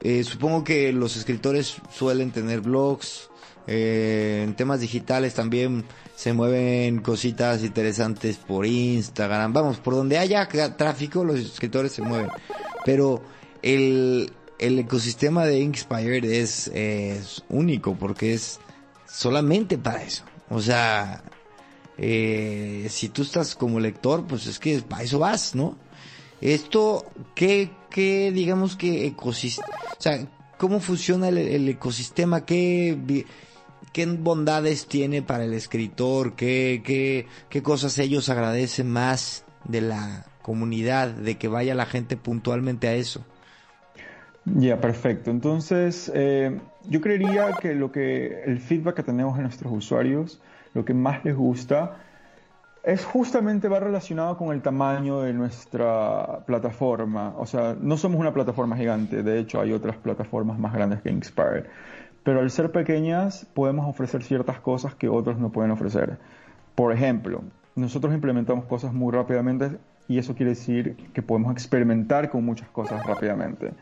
eh, 0.02 0.22
supongo 0.22 0.62
que 0.62 0.92
los 0.92 1.16
escritores 1.16 1.78
suelen 1.90 2.30
tener 2.30 2.60
blogs, 2.60 3.28
eh, 3.66 4.42
en 4.44 4.54
temas 4.54 4.80
digitales 4.80 5.34
también 5.34 5.84
se 6.14 6.32
mueven 6.32 7.00
cositas 7.00 7.62
interesantes 7.62 8.36
por 8.36 8.66
Instagram. 8.66 9.52
Vamos, 9.52 9.78
por 9.78 9.94
donde 9.94 10.18
haya 10.18 10.46
tráfico, 10.76 11.24
los 11.24 11.38
escritores 11.40 11.92
se 11.92 12.02
mueven. 12.02 12.30
Pero 12.84 13.22
el, 13.62 14.32
el 14.58 14.78
ecosistema 14.78 15.44
de 15.44 15.60
Inspired 15.60 16.24
es, 16.24 16.70
único 17.48 17.96
porque 17.96 18.34
es 18.34 18.60
solamente 19.06 19.78
para 19.78 20.02
eso. 20.02 20.24
O 20.50 20.60
sea, 20.60 21.24
eh, 21.98 22.86
si 22.90 23.08
tú 23.08 23.22
estás 23.22 23.54
como 23.54 23.80
lector, 23.80 24.26
pues 24.26 24.46
es 24.46 24.58
que 24.58 24.80
para 24.82 25.02
eso 25.02 25.18
vas, 25.18 25.54
¿no? 25.54 25.76
Esto, 26.40 27.06
¿qué, 27.34 27.70
qué 27.90 28.32
digamos 28.32 28.76
que 28.76 29.06
ecosistema, 29.06 29.68
o 29.96 30.02
sea, 30.02 30.26
cómo 30.58 30.80
funciona 30.80 31.28
el, 31.28 31.38
el 31.38 31.68
ecosistema? 31.68 32.44
¿Qué 32.44 33.24
qué 33.92 34.06
bondades 34.06 34.86
tiene 34.86 35.22
para 35.22 35.44
el 35.44 35.54
escritor, 35.54 36.34
qué, 36.34 36.82
qué, 36.84 37.26
qué 37.48 37.62
cosas 37.62 37.98
ellos 37.98 38.28
agradecen 38.28 38.90
más 38.90 39.44
de 39.64 39.80
la 39.80 40.26
comunidad, 40.42 41.08
de 41.08 41.36
que 41.36 41.48
vaya 41.48 41.74
la 41.74 41.86
gente 41.86 42.16
puntualmente 42.16 42.88
a 42.88 42.94
eso. 42.94 43.24
Ya, 44.44 44.80
perfecto. 44.80 45.30
Entonces, 45.30 46.10
eh, 46.14 46.58
yo 46.88 47.00
creería 47.00 47.52
que 47.60 47.74
lo 47.74 47.92
que 47.92 48.42
el 48.44 48.58
feedback 48.58 48.96
que 48.96 49.02
tenemos 49.04 49.36
de 49.36 49.42
nuestros 49.42 49.72
usuarios, 49.72 50.40
lo 50.74 50.84
que 50.84 50.94
más 50.94 51.24
les 51.24 51.36
gusta, 51.36 51.98
es 52.82 53.04
justamente 53.04 53.68
va 53.68 53.78
relacionado 53.78 54.36
con 54.36 54.52
el 54.52 54.60
tamaño 54.60 55.20
de 55.20 55.32
nuestra 55.32 56.40
plataforma. 56.44 57.34
O 57.38 57.46
sea, 57.46 57.76
no 57.80 57.96
somos 57.96 58.18
una 58.18 58.34
plataforma 58.34 58.76
gigante, 58.76 59.22
de 59.22 59.38
hecho 59.38 59.60
hay 59.60 59.72
otras 59.72 59.96
plataformas 59.96 60.58
más 60.58 60.72
grandes 60.72 61.00
que 61.02 61.10
Inspire. 61.10 61.66
Pero 62.22 62.40
al 62.40 62.50
ser 62.50 62.70
pequeñas 62.70 63.46
podemos 63.54 63.88
ofrecer 63.88 64.22
ciertas 64.22 64.60
cosas 64.60 64.94
que 64.94 65.08
otros 65.08 65.38
no 65.38 65.50
pueden 65.50 65.70
ofrecer. 65.70 66.18
Por 66.74 66.92
ejemplo, 66.92 67.42
nosotros 67.74 68.14
implementamos 68.14 68.64
cosas 68.66 68.92
muy 68.92 69.12
rápidamente 69.12 69.78
y 70.08 70.18
eso 70.18 70.34
quiere 70.34 70.50
decir 70.50 70.96
que 71.12 71.22
podemos 71.22 71.52
experimentar 71.52 72.30
con 72.30 72.44
muchas 72.44 72.68
cosas 72.68 73.04
rápidamente. 73.06 73.72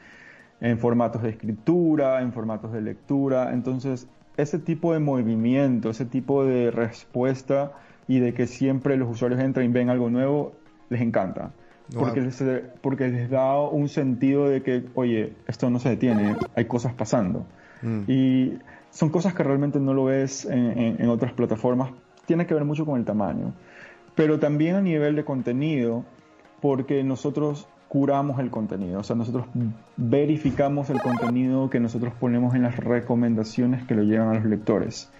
En 0.60 0.78
formatos 0.78 1.22
de 1.22 1.30
escritura, 1.30 2.20
en 2.22 2.32
formatos 2.32 2.72
de 2.72 2.80
lectura. 2.80 3.52
Entonces, 3.52 4.06
ese 4.36 4.58
tipo 4.58 4.92
de 4.92 5.00
movimiento, 5.00 5.90
ese 5.90 6.04
tipo 6.04 6.44
de 6.44 6.70
respuesta 6.70 7.72
y 8.08 8.20
de 8.20 8.34
que 8.34 8.46
siempre 8.46 8.96
los 8.96 9.08
usuarios 9.08 9.40
entran 9.40 9.66
y 9.66 9.68
ven 9.68 9.90
algo 9.90 10.10
nuevo, 10.10 10.52
les 10.88 11.00
encanta. 11.00 11.52
Porque, 11.98 12.20
les, 12.20 12.42
porque 12.80 13.08
les 13.08 13.30
da 13.30 13.58
un 13.60 13.88
sentido 13.88 14.48
de 14.48 14.62
que, 14.62 14.84
oye, 14.94 15.32
esto 15.48 15.70
no 15.70 15.80
se 15.80 15.88
detiene, 15.88 16.36
hay 16.54 16.66
cosas 16.66 16.92
pasando. 16.94 17.46
Mm. 17.82 18.02
Y 18.08 18.58
son 18.90 19.10
cosas 19.10 19.34
que 19.34 19.42
realmente 19.42 19.78
no 19.80 19.94
lo 19.94 20.04
ves 20.04 20.44
en, 20.44 21.08
otras 21.08 21.32
plataformas. 21.32 21.90
Tiene 22.26 22.46
que 22.46 22.54
ver 22.54 22.64
mucho 22.64 22.84
con 22.84 22.98
el 22.98 23.04
tamaño. 23.04 23.52
Pero 24.14 24.38
también 24.38 24.76
a 24.76 24.80
nivel 24.80 25.16
de 25.16 25.24
contenido, 25.24 26.04
porque 26.60 27.02
nosotros 27.04 27.68
curamos 27.88 28.38
el 28.38 28.50
contenido, 28.50 29.00
o 29.00 29.02
sea, 29.02 29.16
nosotros 29.16 29.46
verificamos 29.96 30.90
el 30.90 31.00
contenido 31.00 31.70
que 31.70 31.80
nosotros 31.80 32.12
ponemos 32.20 32.54
en 32.54 32.62
las 32.62 32.76
recomendaciones 32.76 33.84
que 33.84 33.94
lo 33.96 34.02
llevan 34.02 34.28
a 34.28 34.34
los 34.34 34.44
lectores. 34.44 35.10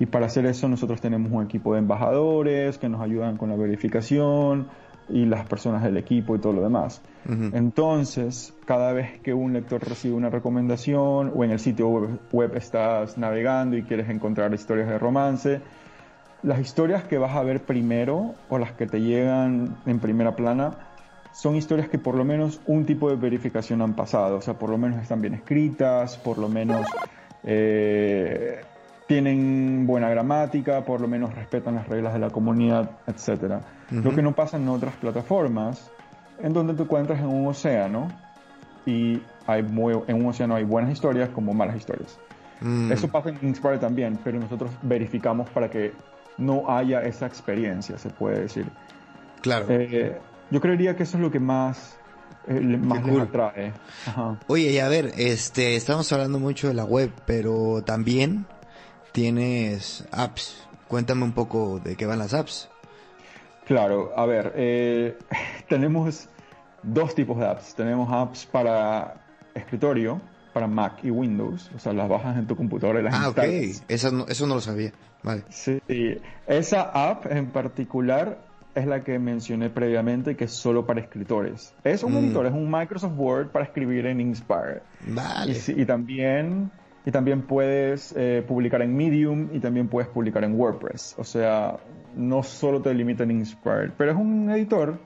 Y 0.00 0.06
para 0.06 0.26
hacer 0.26 0.46
eso 0.46 0.68
nosotros 0.68 1.00
tenemos 1.00 1.30
un 1.32 1.44
equipo 1.44 1.74
de 1.74 1.80
embajadores 1.80 2.78
que 2.78 2.88
nos 2.88 3.00
ayudan 3.00 3.36
con 3.36 3.50
la 3.50 3.56
verificación, 3.56 4.68
y 5.08 5.24
las 5.24 5.46
personas 5.46 5.82
del 5.82 5.96
equipo 5.96 6.36
y 6.36 6.38
todo 6.38 6.52
lo 6.52 6.62
demás. 6.62 7.02
Entonces, 7.52 8.54
cada 8.64 8.92
vez 8.92 9.20
que 9.20 9.34
un 9.34 9.52
lector 9.52 9.86
recibe 9.86 10.14
una 10.14 10.30
recomendación 10.30 11.32
o 11.34 11.44
en 11.44 11.50
el 11.50 11.58
sitio 11.58 11.88
web, 12.32 12.56
estás 12.56 13.18
navegando 13.18 13.76
y 13.76 13.82
quieres 13.82 14.08
encontrar 14.08 14.54
historias 14.54 14.88
de 14.88 14.98
romance, 14.98 15.60
las 16.42 16.60
historias 16.60 17.04
que 17.04 17.18
vas 17.18 17.36
a 17.36 17.42
ver 17.42 17.64
primero 17.64 18.34
o 18.48 18.58
las 18.58 18.72
que 18.72 18.86
te 18.86 19.00
llegan 19.00 19.76
en 19.84 19.98
primera 19.98 20.36
plana 20.36 20.78
son 21.32 21.56
historias 21.56 21.88
que 21.88 21.98
por 21.98 22.14
lo 22.14 22.24
menos 22.24 22.60
un 22.66 22.86
tipo 22.86 23.10
de 23.10 23.16
verificación 23.16 23.82
han 23.82 23.94
pasado, 23.94 24.38
o 24.38 24.40
sea, 24.40 24.54
por 24.54 24.70
lo 24.70 24.78
menos 24.78 25.02
están 25.02 25.20
bien 25.20 25.34
escritas, 25.34 26.16
por 26.16 26.38
lo 26.38 26.48
menos 26.48 26.86
eh, 27.44 28.60
tienen 29.08 29.86
buena 29.86 30.10
gramática, 30.10 30.84
por 30.84 31.00
lo 31.00 31.08
menos 31.08 31.34
respetan 31.34 31.74
las 31.74 31.88
reglas 31.88 32.12
de 32.12 32.18
la 32.20 32.28
comunidad, 32.28 32.90
etc. 33.06 33.54
Lo 33.90 34.14
que 34.14 34.20
no 34.20 34.34
pasa 34.34 34.58
en 34.58 34.68
otras 34.68 34.94
plataformas, 34.96 35.90
en 36.40 36.52
donde 36.52 36.74
te 36.74 36.82
encuentras 36.82 37.18
en 37.18 37.26
un 37.26 37.46
océano 37.46 38.08
y 38.84 39.22
hay 39.46 39.60
en 39.60 40.14
un 40.14 40.26
océano 40.26 40.56
hay 40.56 40.64
buenas 40.64 40.92
historias 40.92 41.30
como 41.30 41.54
malas 41.54 41.76
historias. 41.76 42.18
Mm. 42.60 42.92
Eso 42.92 43.08
pasa 43.08 43.30
en 43.30 43.38
Inspire 43.42 43.78
también, 43.78 44.18
pero 44.22 44.38
nosotros 44.38 44.70
verificamos 44.82 45.48
para 45.50 45.70
que 45.70 45.92
no 46.36 46.70
haya 46.70 47.00
esa 47.00 47.26
experiencia, 47.26 47.96
se 47.96 48.10
puede 48.10 48.40
decir. 48.40 48.66
Claro. 49.40 49.66
Eh, 49.70 50.18
yo 50.50 50.60
creería 50.60 50.94
que 50.96 51.04
eso 51.04 51.16
es 51.16 51.22
lo 51.22 51.30
que 51.30 51.40
más, 51.40 51.96
eh, 52.46 52.60
más 52.60 53.02
les 53.06 53.18
atrae. 53.20 53.72
Oye, 54.48 54.70
y 54.70 54.78
a 54.80 54.88
ver, 54.88 55.12
este, 55.16 55.76
estamos 55.76 56.12
hablando 56.12 56.38
mucho 56.38 56.68
de 56.68 56.74
la 56.74 56.84
web, 56.84 57.10
pero 57.24 57.82
también 57.82 58.44
tienes 59.18 60.04
apps. 60.12 60.64
Cuéntame 60.86 61.24
un 61.24 61.32
poco 61.32 61.80
de 61.80 61.96
qué 61.96 62.06
van 62.06 62.20
las 62.20 62.34
apps. 62.34 62.70
Claro, 63.66 64.12
a 64.16 64.24
ver, 64.26 64.52
eh, 64.54 65.18
tenemos 65.68 66.28
dos 66.84 67.16
tipos 67.16 67.36
de 67.36 67.46
apps. 67.46 67.74
Tenemos 67.74 68.08
apps 68.12 68.46
para 68.46 69.14
escritorio, 69.54 70.20
para 70.52 70.68
Mac 70.68 71.00
y 71.02 71.10
Windows, 71.10 71.68
o 71.74 71.80
sea, 71.80 71.92
las 71.92 72.08
bajas 72.08 72.38
en 72.38 72.46
tu 72.46 72.54
computadora 72.54 73.00
y 73.00 73.02
las 73.02 73.14
ah, 73.14 73.26
instalas. 73.26 73.50
Ah, 73.50 73.82
ok, 73.82 73.84
eso 73.88 74.12
no, 74.12 74.26
eso 74.28 74.46
no 74.46 74.54
lo 74.54 74.60
sabía. 74.60 74.92
Vale. 75.24 75.42
Sí, 75.48 75.80
esa 76.46 76.82
app 76.82 77.26
en 77.26 77.48
particular 77.48 78.38
es 78.76 78.86
la 78.86 79.02
que 79.02 79.18
mencioné 79.18 79.68
previamente, 79.68 80.36
que 80.36 80.44
es 80.44 80.52
solo 80.52 80.86
para 80.86 81.00
escritores. 81.00 81.74
Es 81.82 82.04
un 82.04 82.14
mm. 82.14 82.18
editor, 82.18 82.46
es 82.46 82.52
un 82.52 82.70
Microsoft 82.70 83.14
Word 83.16 83.48
para 83.48 83.64
escribir 83.64 84.06
en 84.06 84.20
Inspire. 84.20 84.82
Vale. 85.08 85.56
Y, 85.76 85.84
también 85.84 86.70
y 87.08 87.10
también 87.10 87.40
puedes 87.40 88.14
eh, 88.18 88.44
publicar 88.46 88.82
en 88.82 88.94
Medium 88.94 89.48
y 89.54 89.60
también 89.60 89.88
puedes 89.88 90.10
publicar 90.10 90.44
en 90.44 90.60
WordPress. 90.60 91.14
O 91.16 91.24
sea, 91.24 91.78
no 92.14 92.42
solo 92.42 92.82
te 92.82 92.92
limita 92.92 93.22
en 93.22 93.30
Inspire, 93.30 93.92
pero 93.96 94.10
es 94.10 94.16
un 94.18 94.50
editor. 94.50 94.98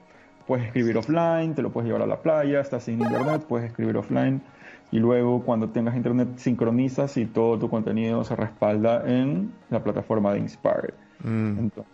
Puedes 0.48 0.66
escribir 0.66 0.98
offline, 0.98 1.54
te 1.54 1.62
lo 1.62 1.70
puedes 1.70 1.86
llevar 1.86 2.02
a 2.02 2.06
la 2.08 2.20
playa, 2.20 2.58
estás 2.58 2.82
sin 2.82 3.00
internet, 3.00 3.44
puedes 3.48 3.70
escribir 3.70 3.96
offline 3.96 4.42
y 4.90 4.98
luego 4.98 5.44
cuando 5.44 5.68
tengas 5.68 5.94
internet 5.94 6.38
sincronizas 6.38 7.16
y 7.18 7.26
todo 7.26 7.56
tu 7.56 7.70
contenido 7.70 8.24
se 8.24 8.34
respalda 8.34 9.04
en 9.06 9.52
la 9.70 9.84
plataforma 9.84 10.32
de 10.32 10.40
Inspire. 10.40 10.94
Mm. 11.22 11.58
Entonces, 11.60 11.92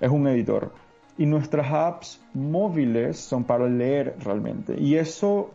es 0.00 0.10
un 0.10 0.26
editor. 0.26 0.72
Y 1.16 1.26
nuestras 1.26 1.72
apps 1.72 2.20
móviles 2.34 3.18
son 3.18 3.44
para 3.44 3.68
leer 3.68 4.16
realmente. 4.18 4.74
Y 4.80 4.96
eso 4.96 5.52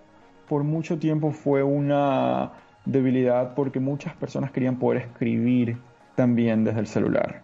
por 0.47 0.63
mucho 0.63 0.97
tiempo 0.97 1.31
fue 1.31 1.63
una 1.63 2.53
debilidad 2.87 3.53
porque 3.53 3.79
muchas 3.79 4.15
personas 4.15 4.51
querían 4.51 4.77
poder 4.77 5.01
escribir 5.03 5.77
también 6.15 6.63
desde 6.63 6.79
el 6.79 6.87
celular. 6.87 7.41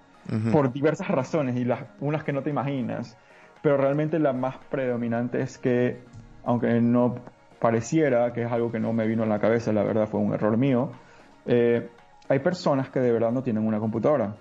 Por 0.52 0.72
diversas 0.72 1.10
razones 1.10 1.58
y 1.58 1.66
las, 1.66 1.82
unas 2.00 2.24
que 2.24 2.32
no 2.32 2.42
te 2.42 2.50
imaginas. 2.50 3.18
Pero 3.62 3.78
realmente 3.78 4.20
la 4.20 4.34
más 4.34 4.58
predominante 4.70 5.42
es 5.42 5.58
que, 5.58 6.02
aunque 6.46 6.80
no 6.82 7.16
pareciera, 7.60 8.34
que 8.34 8.44
es 8.44 8.52
algo 8.52 8.72
que 8.72 8.80
no 8.80 8.94
me 8.94 9.06
vino 9.06 9.24
a 9.24 9.26
la 9.26 9.40
cabeza, 9.40 9.72
la 9.74 9.84
verdad 9.84 10.08
fue 10.08 10.20
un 10.20 10.34
error 10.34 10.58
mío, 10.58 10.92
eh, 11.46 11.90
hay 12.30 12.40
personas 12.40 12.90
que 12.90 13.00
de 13.00 13.12
verdad 13.12 13.32
no 13.32 13.44
tienen 13.44 13.66
una 13.66 13.80
computadora. 13.80 14.36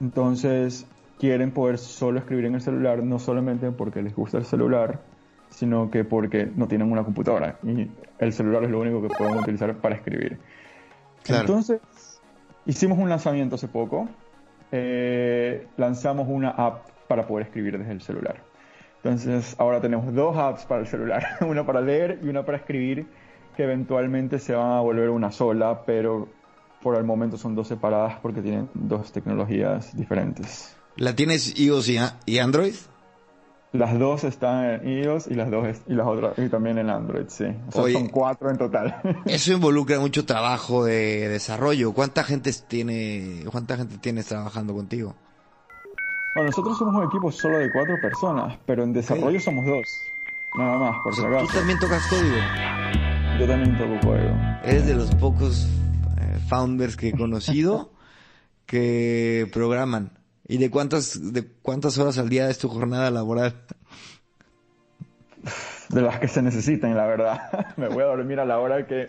Entonces 0.00 0.86
quieren 1.18 1.52
poder 1.52 1.78
solo 1.78 2.18
escribir 2.18 2.46
en 2.46 2.54
el 2.56 2.60
celular, 2.60 3.02
no 3.02 3.18
solamente 3.18 3.70
porque 3.70 4.02
les 4.02 4.14
gusta 4.14 4.38
el 4.38 4.44
celular, 4.44 5.00
sino 5.52 5.90
que 5.90 6.04
porque 6.04 6.50
no 6.54 6.66
tienen 6.66 6.90
una 6.90 7.04
computadora 7.04 7.58
y 7.62 7.90
el 8.18 8.32
celular 8.32 8.64
es 8.64 8.70
lo 8.70 8.80
único 8.80 9.02
que 9.02 9.08
pueden 9.08 9.36
utilizar 9.36 9.74
para 9.76 9.94
escribir. 9.94 10.38
Entonces, 11.28 11.80
hicimos 12.66 12.98
un 12.98 13.08
lanzamiento 13.08 13.54
hace 13.54 13.68
poco, 13.68 14.08
eh, 14.72 15.66
lanzamos 15.76 16.26
una 16.28 16.50
app 16.50 16.88
para 17.06 17.26
poder 17.26 17.46
escribir 17.46 17.78
desde 17.78 17.92
el 17.92 18.00
celular. 18.00 18.42
Entonces, 18.96 19.54
ahora 19.58 19.80
tenemos 19.80 20.12
dos 20.14 20.36
apps 20.36 20.64
para 20.64 20.80
el 20.80 20.86
celular, 20.86 21.24
una 21.40 21.66
para 21.66 21.80
leer 21.80 22.20
y 22.22 22.28
una 22.28 22.44
para 22.44 22.58
escribir, 22.58 23.06
que 23.56 23.64
eventualmente 23.64 24.38
se 24.38 24.54
van 24.54 24.72
a 24.72 24.80
volver 24.80 25.10
una 25.10 25.30
sola, 25.30 25.82
pero 25.84 26.28
por 26.82 26.96
el 26.96 27.04
momento 27.04 27.36
son 27.36 27.54
dos 27.54 27.68
separadas 27.68 28.18
porque 28.20 28.40
tienen 28.40 28.68
dos 28.74 29.12
tecnologías 29.12 29.96
diferentes. 29.96 30.76
¿La 30.96 31.14
tienes 31.14 31.58
iOS 31.58 31.90
y 32.26 32.38
Android? 32.38 32.74
Las 33.72 33.98
dos 33.98 34.24
están 34.24 34.82
en 34.82 35.02
iOS 35.02 35.28
y 35.28 35.34
las 35.34 35.50
dos 35.50 35.66
y 35.88 35.94
las 35.94 36.06
otras 36.06 36.38
y 36.38 36.48
también 36.50 36.76
en 36.76 36.90
Android, 36.90 37.24
sí. 37.28 37.46
son 37.70 38.08
cuatro 38.08 38.50
en 38.50 38.58
total. 38.58 39.00
Eso 39.24 39.54
involucra 39.54 39.98
mucho 39.98 40.26
trabajo 40.26 40.84
de 40.84 41.28
desarrollo. 41.28 41.94
¿Cuánta 41.94 42.22
gente 42.22 42.52
tiene, 42.68 43.44
cuánta 43.50 43.78
gente 43.78 43.96
tienes 43.96 44.26
trabajando 44.26 44.74
contigo? 44.74 45.14
Bueno, 46.34 46.48
nosotros 46.50 46.76
somos 46.76 46.94
un 46.96 47.04
equipo 47.04 47.32
solo 47.32 47.58
de 47.58 47.72
cuatro 47.72 47.96
personas, 48.00 48.58
pero 48.66 48.84
en 48.84 48.92
desarrollo 48.92 49.40
somos 49.40 49.64
dos. 49.64 49.86
Nada 50.54 50.78
más, 50.78 50.96
por 51.02 51.14
si 51.14 51.24
acaso. 51.24 51.46
¿Tú 51.46 51.54
también 51.54 51.78
tocas 51.78 52.06
código? 52.08 52.36
Yo 53.40 53.46
también 53.46 53.78
toco 53.78 54.06
código. 54.06 54.34
Eres 54.64 54.86
de 54.86 54.94
los 54.94 55.14
pocos 55.14 55.66
eh, 56.18 56.38
founders 56.48 56.96
que 56.96 57.08
he 57.08 57.12
conocido 57.12 57.90
que 58.66 59.48
programan. 59.50 60.10
¿Y 60.48 60.58
de 60.58 60.70
cuántas, 60.70 61.32
de 61.32 61.46
cuántas 61.62 61.98
horas 61.98 62.18
al 62.18 62.28
día 62.28 62.50
es 62.50 62.58
tu 62.58 62.68
jornada 62.68 63.10
laboral? 63.10 63.54
De 65.88 66.00
las 66.00 66.18
que 66.18 66.28
se 66.28 66.42
necesiten, 66.42 66.96
la 66.96 67.06
verdad. 67.06 67.66
Me 67.76 67.88
voy 67.88 68.02
a 68.02 68.06
dormir 68.06 68.40
a 68.40 68.44
la 68.44 68.58
hora 68.58 68.86
que 68.86 69.06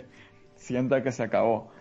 sienta 0.56 1.02
que 1.02 1.12
se 1.12 1.24
acabó. 1.24 1.72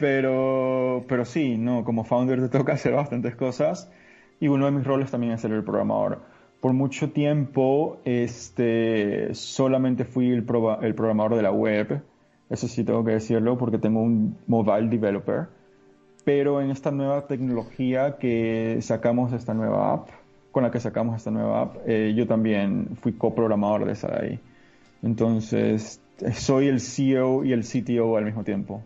Pero, 0.00 1.04
pero 1.08 1.24
sí, 1.24 1.56
no, 1.56 1.84
como 1.84 2.04
founder 2.04 2.40
te 2.40 2.48
toca 2.48 2.72
hacer 2.72 2.94
bastantes 2.94 3.36
cosas 3.36 3.90
y 4.40 4.48
uno 4.48 4.66
de 4.66 4.72
mis 4.72 4.84
roles 4.84 5.10
también 5.10 5.32
es 5.32 5.40
ser 5.40 5.52
el 5.52 5.62
programador. 5.62 6.22
Por 6.60 6.72
mucho 6.72 7.12
tiempo, 7.12 8.00
este, 8.04 9.32
solamente 9.34 10.04
fui 10.04 10.30
el, 10.30 10.44
el 10.82 10.94
programador 10.94 11.36
de 11.36 11.42
la 11.42 11.52
web. 11.52 12.02
Eso 12.50 12.66
sí 12.66 12.82
tengo 12.82 13.04
que 13.04 13.12
decirlo 13.12 13.56
porque 13.56 13.78
tengo 13.78 14.00
un 14.02 14.36
mobile 14.48 14.88
developer 14.88 15.57
pero 16.28 16.60
en 16.60 16.70
esta 16.70 16.90
nueva 16.90 17.26
tecnología 17.26 18.18
que 18.20 18.80
sacamos 18.82 19.32
esta 19.32 19.54
nueva 19.54 19.94
app, 19.94 20.10
con 20.52 20.62
la 20.62 20.70
que 20.70 20.78
sacamos 20.78 21.16
esta 21.16 21.30
nueva 21.30 21.62
app, 21.62 21.76
eh, 21.86 22.12
yo 22.14 22.26
también 22.26 22.98
fui 23.00 23.14
coprogramador 23.14 23.86
de 23.86 23.92
esa 23.92 24.14
ahí. 24.14 24.38
Entonces, 25.02 26.02
soy 26.34 26.68
el 26.68 26.82
CEO 26.82 27.46
y 27.46 27.54
el 27.54 27.64
CTO 27.64 28.18
al 28.18 28.26
mismo 28.26 28.44
tiempo. 28.44 28.82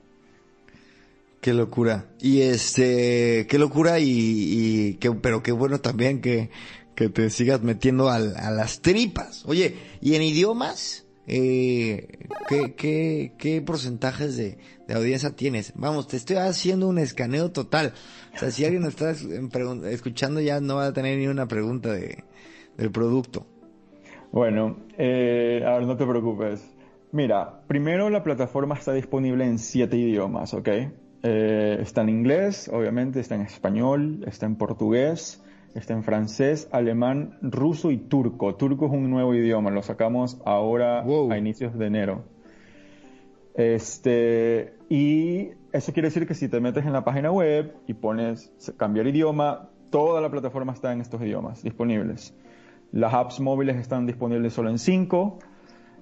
Qué 1.41 1.53
locura. 1.53 2.05
Y 2.21 2.43
este, 2.43 3.49
qué 3.49 3.59
locura 3.59 3.99
y, 3.99 4.07
y 4.07 4.99
pero 5.21 5.43
qué 5.43 5.51
bueno 5.51 5.81
también 5.81 6.21
que, 6.21 6.51
que 6.95 7.09
te 7.09 7.29
sigas 7.29 7.61
metiendo 7.61 8.09
a 8.09 8.21
las 8.21 8.83
tripas. 8.83 9.45
Oye, 9.47 9.75
¿y 10.01 10.15
en 10.15 10.23
idiomas? 10.23 11.07
Eh, 11.27 12.09
¿qué, 12.49 12.75
qué, 12.75 13.33
qué 13.39 13.63
porcentajes 13.63 14.37
de, 14.37 14.59
audiencia 14.95 15.31
tienes? 15.31 15.73
Vamos, 15.77 16.09
te 16.09 16.17
estoy 16.17 16.37
haciendo 16.37 16.89
un 16.89 16.99
escaneo 16.99 17.51
total. 17.51 17.93
O 18.35 18.39
sea, 18.39 18.51
si 18.51 18.65
alguien 18.65 18.85
está 18.85 19.11
escuchando 19.11 20.41
ya 20.41 20.61
no 20.61 20.77
va 20.77 20.87
a 20.87 20.93
tener 20.93 21.19
ni 21.19 21.27
una 21.27 21.47
pregunta 21.47 21.93
de, 21.93 22.25
del 22.77 22.91
producto. 22.91 23.47
Bueno, 24.33 24.79
eh, 24.97 25.63
a 25.67 25.79
ver, 25.79 25.87
no 25.87 25.97
te 25.97 26.07
preocupes. 26.07 26.73
Mira, 27.13 27.61
primero 27.67 28.09
la 28.09 28.25
plataforma 28.25 28.75
está 28.75 28.95
disponible 28.95 29.45
en 29.45 29.59
siete 29.59 29.99
idiomas, 29.99 30.55
¿ok? 30.55 30.69
Eh, 31.23 31.79
está 31.81 32.01
en 32.01 32.09
inglés, 32.09 32.71
obviamente, 32.73 33.21
está 33.21 33.35
en 33.35 33.43
español, 33.43 34.25
está 34.27 34.47
en 34.47 34.57
portugués, 34.57 35.42
Está 35.75 35.95
en 35.95 36.05
francés, 36.05 36.69
alemán, 36.71 37.39
ruso 37.41 37.91
y 37.91 37.97
turco. 37.97 38.57
Turco 38.57 38.87
es 38.87 38.93
un 38.93 39.09
nuevo 39.11 39.35
idioma, 39.35 39.71
lo 39.71 39.83
sacamos 39.83 40.41
ahora 40.45 41.03
a 41.03 41.39
inicios 41.39 41.79
de 41.79 41.87
enero. 41.87 42.25
Este, 43.55 44.75
y 44.89 45.51
eso 45.73 45.93
quiere 45.93 46.09
decir 46.09 46.27
que 46.27 46.35
si 46.35 46.49
te 46.49 46.61
metes 46.61 46.85
en 46.85 46.93
la 46.93 47.05
página 47.05 47.31
web 47.31 47.75
y 47.87 47.95
pones 47.95 48.53
cambiar 48.77 49.07
idioma, 49.07 49.71
toda 49.91 50.21
la 50.21 50.31
plataforma 50.31 50.73
está 50.73 50.93
en 50.93 51.01
estos 51.01 51.23
idiomas 51.23 51.63
disponibles. 51.63 52.35
Las 52.93 53.15
apps 53.15 53.41
móviles 53.41 53.77
están 53.77 54.07
disponibles 54.07 54.53
solo 54.53 54.69
en 54.69 54.79
cinco, 54.79 55.39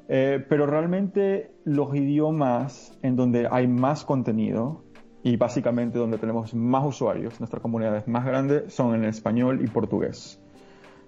eh, 0.08 0.44
pero 0.48 0.66
realmente 0.66 1.52
los 1.64 1.94
idiomas 1.94 2.98
en 3.02 3.14
donde 3.14 3.46
hay 3.48 3.68
más 3.68 4.04
contenido 4.04 4.82
y 5.22 5.36
básicamente 5.36 5.98
donde 5.98 6.18
tenemos 6.18 6.54
más 6.54 6.86
usuarios, 6.86 7.38
nuestra 7.40 7.60
comunidad 7.60 7.96
es 7.96 8.08
más 8.08 8.24
grande, 8.24 8.70
son 8.70 8.94
en 8.94 9.04
español 9.04 9.60
y 9.62 9.66
portugués. 9.66 10.40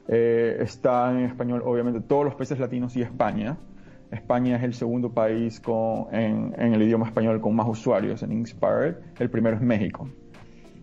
Eh, 0.08 0.58
está 0.60 1.12
en 1.12 1.24
español 1.26 1.62
obviamente 1.64 2.00
todos 2.00 2.24
los 2.24 2.34
países 2.34 2.58
latinos 2.58 2.96
y 2.96 3.02
España. 3.02 3.56
España 4.10 4.56
es 4.56 4.62
el 4.62 4.74
segundo 4.74 5.12
país 5.14 5.60
con, 5.60 6.14
en, 6.14 6.54
el 6.58 6.82
idioma 6.82 7.06
español 7.06 7.40
con 7.40 7.54
más 7.56 7.66
usuarios 7.66 8.22
en 8.22 8.32
Inspired. 8.32 8.96
El 9.18 9.30
primero 9.30 9.56
es 9.56 9.62
México. 9.62 10.08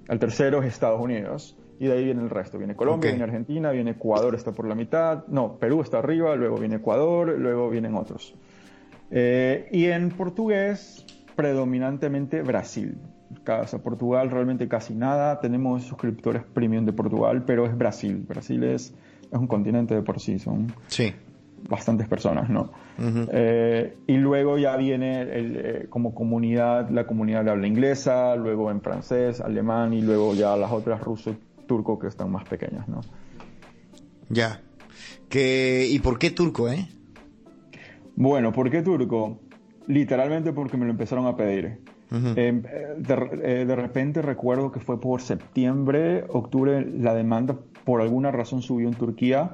El 0.07 0.17
tercero 0.17 0.61
es 0.63 0.67
Estados 0.67 0.99
Unidos. 0.99 1.55
Y 1.79 1.85
de 1.85 1.93
ahí 1.93 2.05
viene 2.05 2.23
el 2.23 2.29
resto. 2.29 2.57
Viene 2.57 2.75
Colombia, 2.75 3.11
viene 3.11 3.23
Argentina, 3.23 3.71
viene 3.71 3.91
Ecuador, 3.91 4.33
está 4.33 4.51
por 4.51 4.67
la 4.67 4.73
mitad. 4.73 5.27
No, 5.27 5.57
Perú 5.59 5.81
está 5.81 5.99
arriba, 5.99 6.35
luego 6.35 6.57
viene 6.57 6.77
Ecuador, 6.77 7.37
luego 7.37 7.69
vienen 7.69 7.95
otros. 7.95 8.35
Eh, 9.11 9.69
y 9.71 9.85
en 9.85 10.09
portugués, 10.09 11.05
predominantemente 11.35 12.41
Brasil. 12.41 12.97
Casa. 13.43 13.81
Portugal 13.81 14.29
realmente 14.31 14.67
casi 14.67 14.93
nada. 14.93 15.39
Tenemos 15.39 15.83
suscriptores 15.83 16.43
premium 16.43 16.85
de 16.85 16.93
Portugal, 16.93 17.43
pero 17.45 17.65
es 17.65 17.77
Brasil. 17.77 18.25
Brasil 18.27 18.63
es, 18.63 18.93
es 19.31 19.39
un 19.39 19.47
continente 19.47 19.95
de 19.95 20.01
por 20.01 20.19
sí, 20.19 20.39
son 20.39 20.73
Sí. 20.87 21.13
bastantes 21.69 22.07
personas, 22.07 22.49
¿no? 22.49 22.71
Eh, 23.31 23.95
y 24.07 24.17
luego 24.17 24.57
ya 24.57 24.75
viene 24.77 25.21
el, 25.21 25.55
eh, 25.57 25.85
como 25.89 26.13
comunidad, 26.13 26.89
la 26.89 27.05
comunidad 27.07 27.45
de 27.45 27.51
habla 27.51 27.67
inglesa, 27.67 28.35
luego 28.35 28.71
en 28.71 28.81
francés, 28.81 29.39
alemán 29.41 29.93
y 29.93 30.01
luego 30.01 30.33
ya 30.33 30.55
las 30.57 30.71
otras 30.71 31.01
ruso 31.01 31.31
y 31.31 31.65
turco 31.65 31.97
que 31.99 32.07
están 32.07 32.31
más 32.31 32.43
pequeñas, 32.47 32.87
¿no? 32.89 33.01
Ya. 34.29 34.61
Que, 35.29 35.87
¿Y 35.89 35.99
por 35.99 36.17
qué 36.19 36.31
turco, 36.31 36.69
eh? 36.69 36.87
Bueno, 38.15 38.51
¿por 38.51 38.69
qué 38.69 38.81
turco? 38.81 39.39
Literalmente 39.87 40.51
porque 40.53 40.77
me 40.77 40.85
lo 40.85 40.91
empezaron 40.91 41.25
a 41.25 41.35
pedir. 41.35 41.79
Eh, 42.35 42.61
de, 42.97 43.29
eh, 43.43 43.65
de 43.65 43.75
repente 43.75 44.21
recuerdo 44.21 44.71
que 44.71 44.79
fue 44.79 44.99
por 44.99 45.21
septiembre, 45.21 46.23
octubre, 46.29 46.85
la 46.85 47.13
demanda 47.13 47.55
por 47.85 48.01
alguna 48.01 48.31
razón 48.31 48.61
subió 48.61 48.87
en 48.87 48.95
Turquía. 48.95 49.51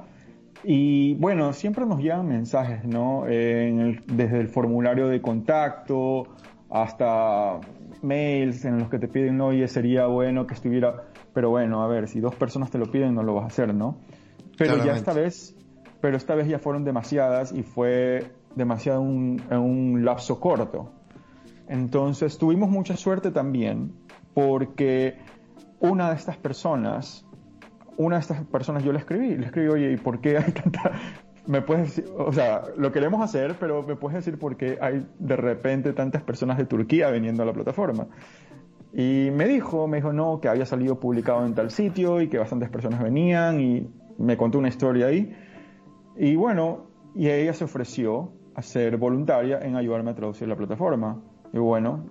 Y 0.63 1.13
bueno, 1.15 1.53
siempre 1.53 1.85
nos 1.85 1.99
llegan 1.99 2.27
mensajes, 2.27 2.85
¿no? 2.85 3.27
Eh, 3.27 3.69
en 3.69 3.79
el- 3.79 4.03
desde 4.07 4.39
el 4.39 4.47
formulario 4.47 5.07
de 5.07 5.21
contacto 5.21 6.27
hasta 6.69 7.59
mails 8.01 8.65
en 8.65 8.79
los 8.79 8.89
que 8.89 8.99
te 8.99 9.07
piden, 9.07 9.39
oye, 9.41 9.67
sería 9.67 10.07
bueno 10.07 10.47
que 10.47 10.53
estuviera. 10.53 11.03
Pero 11.33 11.49
bueno, 11.49 11.83
a 11.83 11.87
ver, 11.87 12.07
si 12.07 12.19
dos 12.19 12.33
personas 12.35 12.71
te 12.71 12.77
lo 12.77 12.85
piden, 12.91 13.13
no 13.13 13.23
lo 13.23 13.35
vas 13.35 13.43
a 13.43 13.47
hacer, 13.47 13.73
¿no? 13.73 13.97
Pero 14.57 14.75
ya 14.85 14.93
esta 14.99 15.13
vez, 15.13 15.55
pero 16.01 16.17
esta 16.17 16.33
vez 16.35 16.47
ya 16.47 16.59
fueron 16.59 16.83
demasiadas 16.83 17.51
y 17.51 17.61
fue 17.63 18.25
demasiado 18.55 19.01
un- 19.01 19.41
un 19.51 20.05
lapso 20.05 20.39
corto. 20.39 20.91
Entonces 21.67 22.37
tuvimos 22.37 22.69
mucha 22.69 22.95
suerte 22.95 23.31
también 23.31 23.93
porque 24.33 25.17
una 25.79 26.09
de 26.09 26.15
estas 26.15 26.37
personas, 26.37 27.25
una 27.97 28.17
de 28.17 28.21
estas 28.21 28.45
personas 28.45 28.83
yo 28.83 28.91
le 28.91 28.99
escribí, 28.99 29.35
le 29.35 29.47
escribí, 29.47 29.67
oye, 29.69 29.91
¿y 29.93 29.97
por 29.97 30.19
qué 30.21 30.37
hay 30.37 30.51
tanta... 30.51 30.91
Me 31.47 31.61
puedes 31.61 31.95
decir, 31.95 32.11
o 32.17 32.33
sea, 32.33 32.63
lo 32.75 32.91
queremos 32.91 33.21
hacer, 33.21 33.55
pero 33.59 33.83
me 33.83 33.95
puedes 33.95 34.15
decir 34.15 34.39
por 34.39 34.57
qué 34.57 34.79
hay 34.81 35.05
de 35.19 35.35
repente 35.35 35.93
tantas 35.93 36.23
personas 36.23 36.57
de 36.57 36.65
Turquía 36.65 37.11
viniendo 37.11 37.43
a 37.43 37.45
la 37.45 37.53
plataforma. 37.53 38.07
Y 38.91 39.29
me 39.31 39.45
dijo, 39.45 39.87
me 39.87 39.97
dijo, 39.97 40.11
no, 40.11 40.41
que 40.41 40.47
había 40.49 40.65
salido 40.65 40.99
publicado 40.99 41.45
en 41.45 41.53
tal 41.53 41.69
sitio 41.69 42.19
y 42.19 42.29
que 42.29 42.39
bastantes 42.39 42.69
personas 42.69 43.03
venían 43.03 43.59
y 43.59 43.87
me 44.17 44.37
contó 44.37 44.57
una 44.57 44.69
historia 44.69 45.05
ahí. 45.05 45.35
Y 46.17 46.35
bueno, 46.35 46.87
y 47.13 47.29
ella 47.29 47.53
se 47.53 47.65
ofreció 47.65 48.31
a 48.55 48.63
ser 48.63 48.97
voluntaria 48.97 49.59
en 49.59 49.75
ayudarme 49.75 50.11
a 50.11 50.15
traducir 50.15 50.47
la 50.47 50.55
plataforma. 50.55 51.21
Y 51.55 51.57
bueno, 51.57 52.05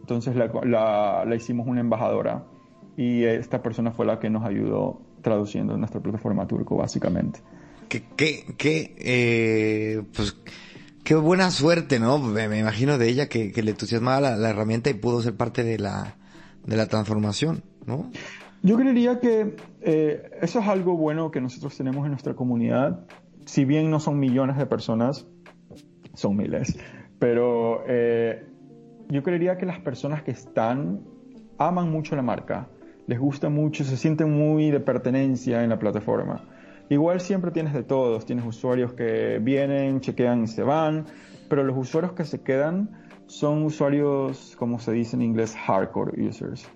entonces 0.00 0.34
la, 0.34 0.50
la- 0.64 1.24
la 1.26 1.36
hicimos 1.36 1.66
una 1.68 1.80
embajadora 1.80 2.44
y 2.96 3.24
esta 3.24 3.62
persona 3.62 3.92
fue 3.92 4.06
la 4.06 4.18
que 4.18 4.30
nos 4.30 4.44
ayudó 4.44 5.02
traduciendo 5.22 5.76
nuestra 5.76 6.00
plataforma 6.00 6.46
turco, 6.46 6.76
básicamente. 6.78 7.40
Qué, 7.90 8.02
qué, 8.16 8.46
qué, 8.56 8.94
eh, 8.98 10.02
pues, 10.16 10.34
qué 11.04 11.14
buena 11.14 11.50
suerte, 11.50 12.00
¿no? 12.00 12.18
Me, 12.18 12.48
me 12.48 12.58
imagino 12.58 12.96
de 12.96 13.08
ella 13.08 13.28
que, 13.28 13.52
que 13.52 13.62
le 13.62 13.72
entusiasmaba 13.72 14.20
la, 14.22 14.36
la 14.36 14.48
herramienta 14.50 14.88
y 14.88 14.94
pudo 14.94 15.20
ser 15.20 15.36
parte 15.36 15.62
de 15.62 15.78
la, 15.78 16.16
de 16.64 16.76
la 16.76 16.86
transformación, 16.86 17.62
¿no? 17.86 18.10
Yo 18.62 18.76
creería 18.76 19.20
que 19.20 19.56
eh, 19.82 20.30
eso 20.40 20.60
es 20.60 20.66
algo 20.68 20.96
bueno 20.96 21.30
que 21.30 21.40
nosotros 21.42 21.76
tenemos 21.76 22.04
en 22.06 22.12
nuestra 22.12 22.34
comunidad. 22.34 23.04
Si 23.44 23.64
bien 23.66 23.90
no 23.90 24.00
son 24.00 24.18
millones 24.18 24.56
de 24.56 24.64
personas, 24.66 25.26
son 26.14 26.36
miles. 26.36 26.78
Pero 27.18 27.82
eh, 27.86 28.46
yo 29.10 29.22
creería 29.22 29.58
que 29.58 29.66
las 29.66 29.80
personas 29.80 30.22
que 30.22 30.30
están 30.30 31.00
aman 31.58 31.90
mucho 31.90 32.16
la 32.16 32.22
marca, 32.22 32.68
les 33.06 33.18
gusta 33.18 33.48
mucho, 33.48 33.84
se 33.84 33.96
sienten 33.96 34.30
muy 34.32 34.70
de 34.70 34.80
pertenencia 34.80 35.62
en 35.62 35.70
la 35.70 35.78
plataforma. 35.78 36.44
Igual 36.88 37.20
siempre 37.20 37.50
tienes 37.50 37.72
de 37.72 37.82
todos, 37.82 38.24
tienes 38.24 38.44
usuarios 38.44 38.94
que 38.94 39.38
vienen, 39.40 40.00
chequean 40.00 40.44
y 40.44 40.46
se 40.48 40.62
van, 40.62 41.06
pero 41.48 41.62
los 41.64 41.76
usuarios 41.76 42.12
que 42.14 42.24
se 42.24 42.40
quedan 42.42 42.90
son 43.26 43.64
usuarios, 43.64 44.54
como 44.56 44.78
se 44.80 44.92
dice 44.92 45.16
en 45.16 45.22
inglés, 45.22 45.54
hardcore 45.54 46.20
users. 46.28 46.66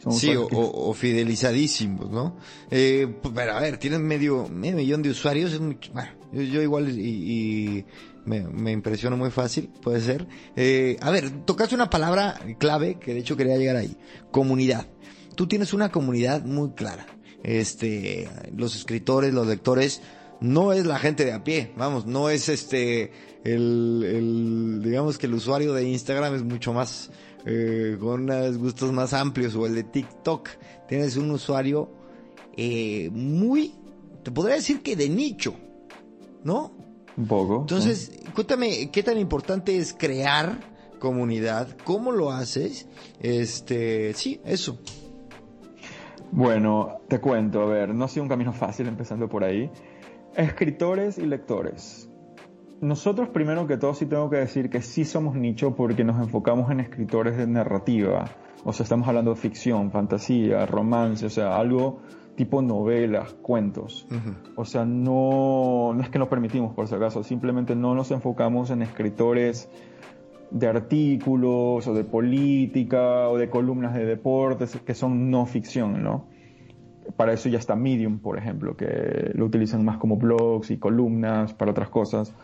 Son 0.00 0.12
Sí, 0.12 0.34
o, 0.34 0.48
que- 0.48 0.98
fidelizadísimos, 0.98 2.10
¿no? 2.10 2.36
Eh, 2.70 3.06
pues, 3.22 3.34
pero 3.34 3.52
a 3.52 3.60
ver, 3.60 3.76
tienes 3.78 4.00
medio, 4.00 4.48
medio 4.48 4.76
millón 4.76 5.02
de 5.02 5.10
usuarios, 5.10 5.52
es 5.52 5.60
mucho, 5.60 5.92
bueno, 5.92 6.10
yo, 6.32 6.42
yo 6.42 6.62
igual 6.62 6.88
y, 6.88 7.00
y 7.00 7.84
me, 8.24 8.40
me 8.40 8.72
impresiono 8.72 9.16
muy 9.16 9.30
fácil, 9.30 9.70
puede 9.82 10.00
ser. 10.00 10.26
Eh, 10.56 10.96
a 11.00 11.10
ver, 11.10 11.44
tocaste 11.44 11.74
una 11.74 11.90
palabra 11.90 12.38
clave 12.58 12.98
que 12.98 13.14
de 13.14 13.20
hecho 13.20 13.36
quería 13.36 13.56
llegar 13.56 13.76
ahí, 13.76 13.96
comunidad. 14.30 14.86
Tú 15.34 15.46
tienes 15.46 15.72
una 15.72 15.90
comunidad 15.90 16.44
muy 16.44 16.72
clara. 16.72 17.06
Este, 17.42 18.28
los 18.54 18.76
escritores, 18.76 19.32
los 19.32 19.46
lectores, 19.46 20.02
no 20.40 20.72
es 20.72 20.86
la 20.86 20.98
gente 20.98 21.24
de 21.24 21.32
a 21.32 21.44
pie, 21.44 21.72
vamos, 21.76 22.06
no 22.06 22.30
es 22.30 22.48
este, 22.48 23.12
el, 23.44 24.80
digamos 24.82 25.18
que 25.18 25.26
el 25.26 25.34
usuario 25.34 25.72
de 25.74 25.88
Instagram 25.88 26.34
es 26.34 26.42
mucho 26.42 26.72
más, 26.72 27.10
eh, 27.46 27.96
con 28.00 28.26
gustos 28.58 28.92
más 28.92 29.12
amplios, 29.12 29.54
o 29.54 29.66
el 29.66 29.74
de 29.74 29.84
TikTok. 29.84 30.48
Tienes 30.88 31.16
un 31.16 31.30
usuario 31.30 31.90
eh, 32.56 33.10
muy, 33.12 33.74
te 34.22 34.30
podría 34.30 34.56
decir 34.56 34.82
que 34.82 34.96
de 34.96 35.08
nicho, 35.08 35.54
¿no? 36.44 36.89
Un 37.20 37.26
poco. 37.26 37.60
Entonces, 37.60 38.18
cuéntame, 38.34 38.90
¿qué 38.90 39.02
tan 39.02 39.18
importante 39.18 39.76
es 39.76 39.92
crear 39.92 40.58
comunidad? 40.98 41.68
¿Cómo 41.84 42.12
lo 42.12 42.32
haces? 42.32 42.88
Este, 43.20 44.14
sí, 44.14 44.40
eso. 44.42 44.78
Bueno, 46.32 47.00
te 47.08 47.20
cuento, 47.20 47.60
a 47.60 47.66
ver, 47.66 47.94
no 47.94 48.06
ha 48.06 48.08
sido 48.08 48.22
un 48.22 48.30
camino 48.30 48.54
fácil 48.54 48.88
empezando 48.88 49.28
por 49.28 49.44
ahí. 49.44 49.70
Escritores 50.34 51.18
y 51.18 51.26
lectores. 51.26 52.08
Nosotros 52.80 53.28
primero 53.28 53.66
que 53.66 53.76
todo 53.76 53.92
sí 53.92 54.06
tengo 54.06 54.30
que 54.30 54.38
decir 54.38 54.70
que 54.70 54.80
sí 54.80 55.04
somos 55.04 55.34
nicho 55.34 55.76
porque 55.76 56.04
nos 56.04 56.18
enfocamos 56.22 56.70
en 56.70 56.80
escritores 56.80 57.36
de 57.36 57.46
narrativa. 57.46 58.30
O 58.64 58.72
sea, 58.72 58.84
estamos 58.84 59.06
hablando 59.06 59.34
de 59.34 59.36
ficción, 59.36 59.90
fantasía, 59.90 60.64
romance, 60.64 61.26
o 61.26 61.30
sea, 61.30 61.54
algo 61.56 62.00
tipo 62.36 62.62
novelas, 62.62 63.34
cuentos. 63.34 64.06
O 64.56 64.64
sea, 64.64 64.84
no, 64.84 65.92
no 65.94 66.02
es 66.02 66.08
que 66.08 66.18
nos 66.18 66.28
permitimos 66.28 66.74
por 66.74 66.88
si 66.88 66.94
acaso, 66.94 67.22
simplemente 67.22 67.74
no 67.74 67.94
nos 67.94 68.10
enfocamos 68.10 68.70
en 68.70 68.82
escritores 68.82 69.68
de 70.50 70.66
artículos 70.66 71.86
o 71.86 71.94
de 71.94 72.04
política 72.04 73.28
o 73.28 73.38
de 73.38 73.48
columnas 73.48 73.94
de 73.94 74.04
deportes 74.04 74.76
que 74.84 74.94
son 74.94 75.30
no 75.30 75.46
ficción, 75.46 76.02
¿no? 76.02 76.26
Para 77.16 77.32
eso 77.32 77.48
ya 77.48 77.58
está 77.58 77.76
Medium, 77.76 78.18
por 78.20 78.38
ejemplo, 78.38 78.76
que 78.76 79.30
lo 79.34 79.44
utilizan 79.44 79.84
más 79.84 79.98
como 79.98 80.16
blogs 80.16 80.70
y 80.70 80.78
columnas 80.78 81.54
para 81.54 81.72
otras 81.72 81.88
cosas. 81.88 82.34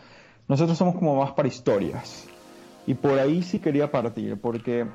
Nosotros 0.47 0.77
somos 0.77 0.95
como 0.95 1.15
más 1.15 1.31
para 1.31 1.47
historias. 1.47 2.27
Y 2.85 2.93
por 2.93 3.19
ahí 3.19 3.41
sí 3.43 3.59
quería 3.59 3.91
partir, 3.91 4.39
porque 4.39 4.85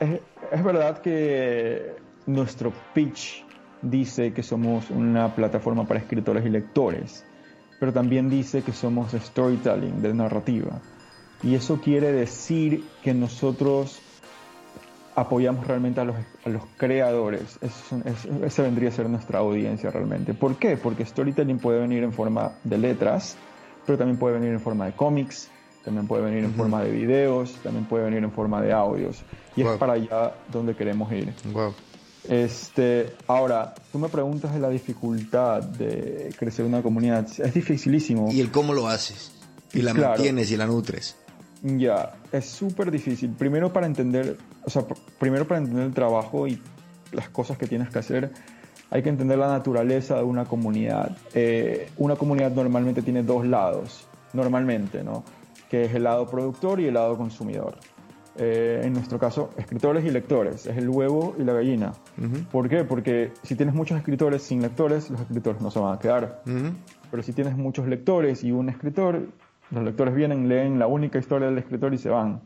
es, 0.00 0.20
es 0.50 0.64
verdad 0.64 0.98
que 0.98 1.94
nuestro 2.26 2.72
pitch 2.94 3.44
dice 3.82 4.32
que 4.32 4.42
somos 4.42 4.90
una 4.90 5.34
plataforma 5.34 5.86
para 5.86 6.00
escritores 6.00 6.44
y 6.44 6.50
lectores, 6.50 7.24
pero 7.78 7.92
también 7.92 8.28
dice 8.28 8.62
que 8.62 8.72
somos 8.72 9.12
de 9.12 9.20
storytelling, 9.20 10.02
de 10.02 10.12
narrativa. 10.14 10.80
Y 11.42 11.54
eso 11.54 11.80
quiere 11.80 12.12
decir 12.12 12.82
que 13.02 13.14
nosotros 13.14 14.02
apoyamos 15.16 15.66
realmente 15.66 16.00
a 16.00 16.04
los, 16.04 16.16
a 16.44 16.48
los 16.48 16.62
creadores. 16.76 17.58
Es- 17.62 17.92
esa 18.44 18.62
vendría 18.62 18.90
a 18.90 18.92
ser 18.92 19.08
nuestra 19.08 19.38
audiencia 19.40 19.90
realmente. 19.90 20.34
¿Por 20.34 20.56
qué? 20.56 20.76
Porque 20.76 21.04
storytelling 21.04 21.58
puede 21.58 21.80
venir 21.80 22.02
en 22.04 22.12
forma 22.12 22.52
de 22.64 22.78
letras, 22.78 23.36
pero 23.86 23.98
también 23.98 24.18
puede 24.18 24.34
venir 24.38 24.52
en 24.52 24.60
forma 24.60 24.86
de 24.86 24.92
cómics, 24.92 25.50
también 25.84 26.06
puede 26.06 26.22
venir 26.22 26.44
en 26.44 26.52
forma 26.54 26.82
de 26.82 26.90
videos, 26.90 27.54
también 27.62 27.86
puede 27.86 28.04
venir 28.04 28.22
en 28.22 28.30
forma 28.30 28.60
de 28.60 28.72
audios. 28.72 29.24
Y 29.56 29.62
Wow. 29.62 29.72
es 29.72 29.78
para 29.78 29.94
allá 29.94 30.34
donde 30.52 30.74
queremos 30.74 31.10
ir. 31.12 31.32
Wow. 31.52 31.72
Este, 32.28 33.14
ahora, 33.26 33.74
tú 33.92 33.98
me 33.98 34.08
preguntas 34.08 34.52
de 34.52 34.60
la 34.60 34.68
dificultad 34.68 35.62
de 35.62 36.34
crecer 36.38 36.64
una 36.64 36.82
comunidad. 36.82 37.26
Es 37.38 37.54
dificilísimo. 37.54 38.30
Y 38.30 38.40
el 38.40 38.50
cómo 38.50 38.74
lo 38.74 38.88
haces. 38.88 39.32
Y 39.72 39.82
la 39.82 39.92
Claro. 39.92 40.10
mantienes 40.10 40.50
y 40.50 40.56
la 40.56 40.66
nutres. 40.66 41.16
Ya, 41.62 42.12
es 42.32 42.46
súper 42.46 42.90
difícil. 42.90 43.30
Primero 43.30 43.72
para 43.72 43.86
entender, 43.86 44.36
o 44.64 44.70
sea, 44.70 44.82
pr- 44.82 44.96
primero 45.18 45.46
para 45.46 45.58
entender 45.60 45.84
el 45.84 45.94
trabajo 45.94 46.46
y 46.46 46.60
las 47.12 47.28
cosas 47.28 47.58
que 47.58 47.66
tienes 47.66 47.90
que 47.90 47.98
hacer, 47.98 48.32
hay 48.90 49.02
que 49.02 49.08
entender 49.08 49.38
la 49.38 49.48
naturaleza 49.48 50.16
de 50.16 50.22
una 50.22 50.44
comunidad. 50.46 51.16
Eh, 51.34 51.90
una 51.98 52.16
comunidad 52.16 52.50
normalmente 52.52 53.02
tiene 53.02 53.22
dos 53.22 53.46
lados, 53.46 54.06
normalmente, 54.32 55.04
¿no? 55.04 55.22
Que 55.70 55.84
es 55.84 55.94
el 55.94 56.04
lado 56.04 56.26
productor 56.28 56.80
y 56.80 56.86
el 56.86 56.94
lado 56.94 57.16
consumidor. 57.16 57.76
Eh, 58.36 58.82
en 58.84 58.92
nuestro 58.92 59.18
caso, 59.18 59.50
escritores 59.56 60.04
y 60.04 60.10
lectores, 60.10 60.66
es 60.66 60.76
el 60.76 60.88
huevo 60.88 61.34
y 61.38 61.42
la 61.42 61.52
gallina. 61.52 61.92
¿Por 62.52 62.68
qué? 62.68 62.84
Porque 62.84 63.32
si 63.42 63.56
tienes 63.56 63.74
muchos 63.74 63.98
escritores 63.98 64.42
sin 64.42 64.62
lectores, 64.62 65.10
los 65.10 65.20
escritores 65.20 65.60
no 65.60 65.70
se 65.70 65.80
van 65.80 65.94
a 65.94 65.98
quedar. 65.98 66.42
Ujú. 66.46 66.74
Pero 67.10 67.22
si 67.22 67.32
tienes 67.32 67.56
muchos 67.56 67.88
lectores 67.88 68.44
y 68.44 68.52
un 68.52 68.68
escritor, 68.68 69.26
los 69.70 69.84
lectores 69.84 70.14
vienen, 70.14 70.48
leen 70.48 70.78
la 70.78 70.86
única 70.86 71.18
historia 71.18 71.48
del 71.48 71.58
escritor 71.58 71.92
y 71.92 71.98
se 71.98 72.08
van. 72.08 72.40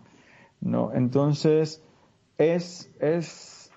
¿no? 0.64 0.92
Entonces, 0.94 1.82
es, 2.38 2.90
es, 2.98 3.70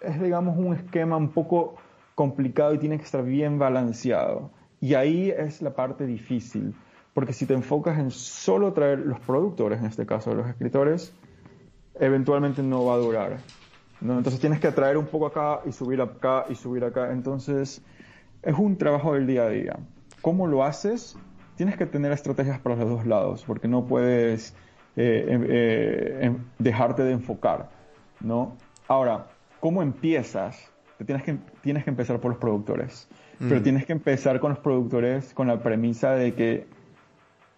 es, 0.00 0.22
digamos, 0.22 0.56
un 0.58 0.74
esquema 0.74 1.16
un 1.16 1.30
poco 1.30 1.76
complicado 2.14 2.74
y 2.74 2.78
tiene 2.78 2.98
que 2.98 3.04
estar 3.04 3.24
bien 3.24 3.58
balanceado. 3.58 4.50
Y 4.80 4.94
ahí 4.94 5.30
es 5.30 5.62
la 5.62 5.74
parte 5.74 6.06
difícil, 6.06 6.74
porque 7.14 7.32
si 7.32 7.46
te 7.46 7.54
enfocas 7.54 7.98
en 7.98 8.10
solo 8.10 8.72
traer 8.74 9.00
los 9.00 9.18
productores, 9.20 9.80
en 9.80 9.86
este 9.86 10.04
caso 10.04 10.34
los 10.34 10.46
escritores, 10.46 11.14
eventualmente 11.98 12.62
no 12.62 12.84
va 12.84 12.94
a 12.94 12.98
durar. 12.98 13.38
¿no? 14.00 14.18
Entonces 14.18 14.40
tienes 14.40 14.60
que 14.60 14.68
atraer 14.68 14.96
un 14.96 15.06
poco 15.06 15.26
acá 15.26 15.60
y 15.66 15.72
subir 15.72 16.00
acá 16.00 16.46
y 16.48 16.54
subir 16.54 16.84
acá. 16.84 17.12
Entonces 17.12 17.82
es 18.42 18.58
un 18.58 18.76
trabajo 18.76 19.14
del 19.14 19.26
día 19.26 19.44
a 19.44 19.48
día. 19.48 19.76
¿Cómo 20.20 20.46
lo 20.46 20.64
haces? 20.64 21.16
Tienes 21.56 21.76
que 21.76 21.86
tener 21.86 22.12
estrategias 22.12 22.58
para 22.58 22.76
los 22.76 22.88
dos 22.88 23.06
lados, 23.06 23.44
porque 23.46 23.68
no 23.68 23.84
puedes 23.86 24.54
eh, 24.96 25.26
em, 25.28 25.44
eh, 25.48 26.18
em, 26.22 26.38
dejarte 26.58 27.02
de 27.02 27.12
enfocar. 27.12 27.70
¿no? 28.20 28.56
Ahora, 28.88 29.26
¿cómo 29.60 29.82
empiezas? 29.82 30.70
Te 30.98 31.04
tienes, 31.04 31.24
que, 31.24 31.38
tienes 31.62 31.84
que 31.84 31.90
empezar 31.90 32.20
por 32.20 32.30
los 32.30 32.38
productores. 32.38 33.08
Pero 33.38 33.60
mm. 33.60 33.62
tienes 33.62 33.86
que 33.86 33.92
empezar 33.92 34.40
con 34.40 34.50
los 34.50 34.58
productores 34.60 35.34
con 35.34 35.48
la 35.48 35.62
premisa 35.62 36.12
de 36.12 36.34
que, 36.34 36.66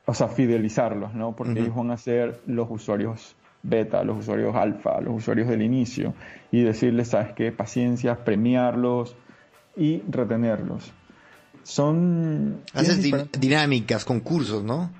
o 0.06 0.14
sea, 0.14 0.28
fidelizarlos, 0.28 1.14
¿no? 1.14 1.36
Porque 1.36 1.60
ellos 1.60 1.74
van 1.74 1.90
a 1.90 1.96
ser 1.96 2.40
los 2.46 2.70
usuarios 2.70 3.36
beta, 3.68 4.02
los 4.04 4.18
usuarios 4.18 4.54
alfa, 4.54 5.00
los 5.00 5.14
usuarios 5.14 5.48
del 5.48 5.62
inicio, 5.62 6.14
y 6.50 6.62
decirles, 6.62 7.08
¿sabes 7.08 7.32
qué? 7.34 7.52
Paciencia, 7.52 8.24
premiarlos 8.24 9.16
y 9.76 10.02
retenerlos. 10.08 10.92
Son... 11.62 12.62
Haces 12.72 13.02
dinámicas, 13.38 14.04
concursos, 14.04 14.62
¿no? 14.62 14.90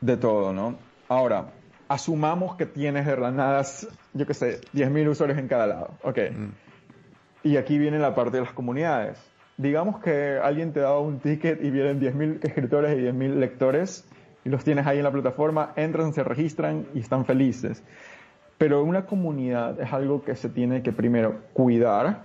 De 0.00 0.16
todo, 0.16 0.52
¿no? 0.52 0.78
Ahora, 1.08 1.52
asumamos 1.88 2.56
que 2.56 2.66
tienes 2.66 3.06
de 3.06 3.16
nada, 3.16 3.64
yo 4.12 4.26
qué 4.26 4.34
sé, 4.34 4.60
10.000 4.74 5.08
usuarios 5.08 5.38
en 5.38 5.48
cada 5.48 5.66
lado. 5.66 5.90
Ok. 6.02 6.18
Mm. 6.30 7.48
Y 7.48 7.56
aquí 7.56 7.78
viene 7.78 7.98
la 7.98 8.14
parte 8.14 8.38
de 8.38 8.42
las 8.42 8.52
comunidades. 8.52 9.18
Digamos 9.56 10.00
que 10.00 10.38
alguien 10.42 10.72
te 10.72 10.80
da 10.80 10.98
un 10.98 11.20
ticket 11.20 11.64
y 11.64 11.70
vienen 11.70 12.00
10.000 12.00 12.44
escritores 12.44 12.98
y 12.98 13.02
10.000 13.02 13.36
lectores 13.36 14.05
y 14.46 14.48
los 14.48 14.62
tienes 14.62 14.86
ahí 14.86 14.98
en 14.98 15.04
la 15.04 15.10
plataforma, 15.10 15.72
entran, 15.74 16.12
se 16.12 16.22
registran 16.22 16.86
y 16.94 17.00
están 17.00 17.24
felices. 17.24 17.82
Pero 18.58 18.84
una 18.84 19.04
comunidad 19.04 19.80
es 19.80 19.92
algo 19.92 20.22
que 20.22 20.36
se 20.36 20.48
tiene 20.48 20.84
que 20.84 20.92
primero 20.92 21.40
cuidar, 21.52 22.22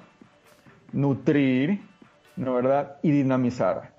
nutrir, 0.93 1.81
¿no 2.35 2.53
verdad? 2.53 2.97
Y 3.01 3.09
dinamizar. 3.09 3.95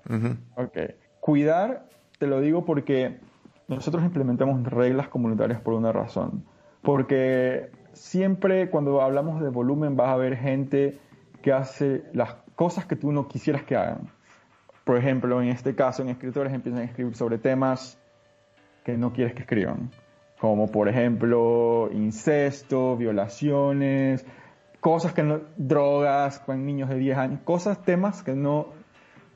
Cuidar, 1.19 1.85
te 2.17 2.27
lo 2.27 2.39
digo 2.39 2.63
porque 2.63 3.19
nosotros 3.67 4.05
implementamos 4.05 4.63
reglas 4.71 5.09
comunitarias 5.09 5.59
por 5.59 5.73
una 5.73 5.91
razón. 5.91 6.45
Porque 6.81 7.71
siempre 7.91 8.69
cuando 8.69 9.01
hablamos 9.01 9.41
de 9.41 9.49
volumen 9.49 9.97
vas 9.97 10.11
a 10.11 10.15
ver 10.15 10.37
gente 10.37 10.97
que 11.41 11.51
hace 11.51 12.05
las 12.13 12.35
cosas 12.55 12.85
que 12.85 12.95
tú 12.95 13.11
no 13.11 13.27
quisieras 13.27 13.63
que 13.63 13.75
hagan. 13.75 14.07
Por 14.85 14.95
ejemplo, 14.95 15.41
en 15.41 15.49
este 15.49 15.75
caso, 15.75 16.03
en 16.03 16.07
escritores 16.07 16.53
empiezan 16.53 16.83
a 16.83 16.85
escribir 16.85 17.15
sobre 17.15 17.37
temas 17.37 17.99
que 18.83 18.97
no 18.97 19.13
quieres 19.13 19.33
que 19.33 19.41
escriban, 19.41 19.91
como 20.39 20.71
por 20.71 20.89
ejemplo 20.89 21.89
incesto, 21.91 22.97
violaciones, 22.97 24.25
cosas 24.79 25.13
que 25.13 25.23
no, 25.23 25.41
drogas 25.55 26.39
con 26.39 26.65
niños 26.65 26.89
de 26.89 26.97
10 26.97 27.17
años, 27.17 27.39
cosas, 27.43 27.81
temas 27.83 28.23
que 28.23 28.33
no, 28.33 28.67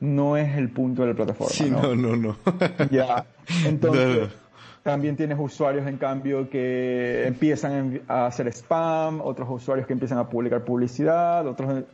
no 0.00 0.36
es 0.36 0.56
el 0.56 0.70
punto 0.70 1.02
de 1.02 1.08
la 1.08 1.14
plataforma. 1.14 1.52
Sí, 1.52 1.70
no, 1.70 1.94
no, 1.94 2.16
no. 2.16 2.36
ya, 2.90 3.26
entonces... 3.64 4.28
También 4.82 5.16
tienes 5.16 5.36
usuarios, 5.38 5.86
en 5.86 5.98
cambio, 5.98 6.48
que 6.48 7.26
empiezan 7.26 8.00
a 8.08 8.24
hacer 8.24 8.48
spam, 8.48 9.20
otros 9.20 9.46
usuarios 9.50 9.86
que 9.86 9.92
empiezan 9.92 10.16
a 10.16 10.30
publicar 10.30 10.64
publicidad, 10.64 11.46
otros, 11.46 11.84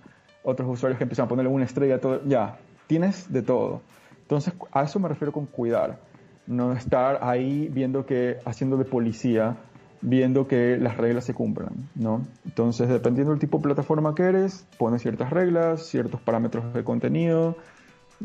otros 0.45 0.69
usuarios 0.69 0.99
que 0.99 1.03
empiezan 1.03 1.25
a 1.25 1.29
ponerle 1.29 1.51
una 1.51 1.64
estrella, 1.64 1.99
todo. 1.99 2.21
Ya, 2.25 2.59
tienes 2.87 3.33
de 3.33 3.43
todo. 3.43 3.83
Entonces, 4.21 4.55
a 4.71 4.83
eso 4.83 5.01
me 5.01 5.09
refiero 5.09 5.33
con 5.33 5.47
cuidar 5.47 5.99
no 6.47 6.73
estar 6.73 7.21
ahí 7.23 7.69
viendo 7.73 8.07
que, 8.07 8.39
haciendo 8.45 8.77
de 8.77 8.85
policía, 8.85 9.57
viendo 10.01 10.47
que 10.47 10.77
las 10.77 10.97
reglas 10.97 11.25
se 11.25 11.35
cumplan, 11.35 11.89
¿no? 11.95 12.27
Entonces, 12.45 12.89
dependiendo 12.89 13.33
del 13.33 13.41
tipo 13.41 13.59
de 13.59 13.65
plataforma 13.65 14.15
que 14.15 14.25
eres, 14.25 14.67
pones 14.79 15.03
ciertas 15.03 15.31
reglas, 15.31 15.87
ciertos 15.87 16.21
parámetros 16.21 16.75
de 16.75 16.85
contenido, 16.85 17.57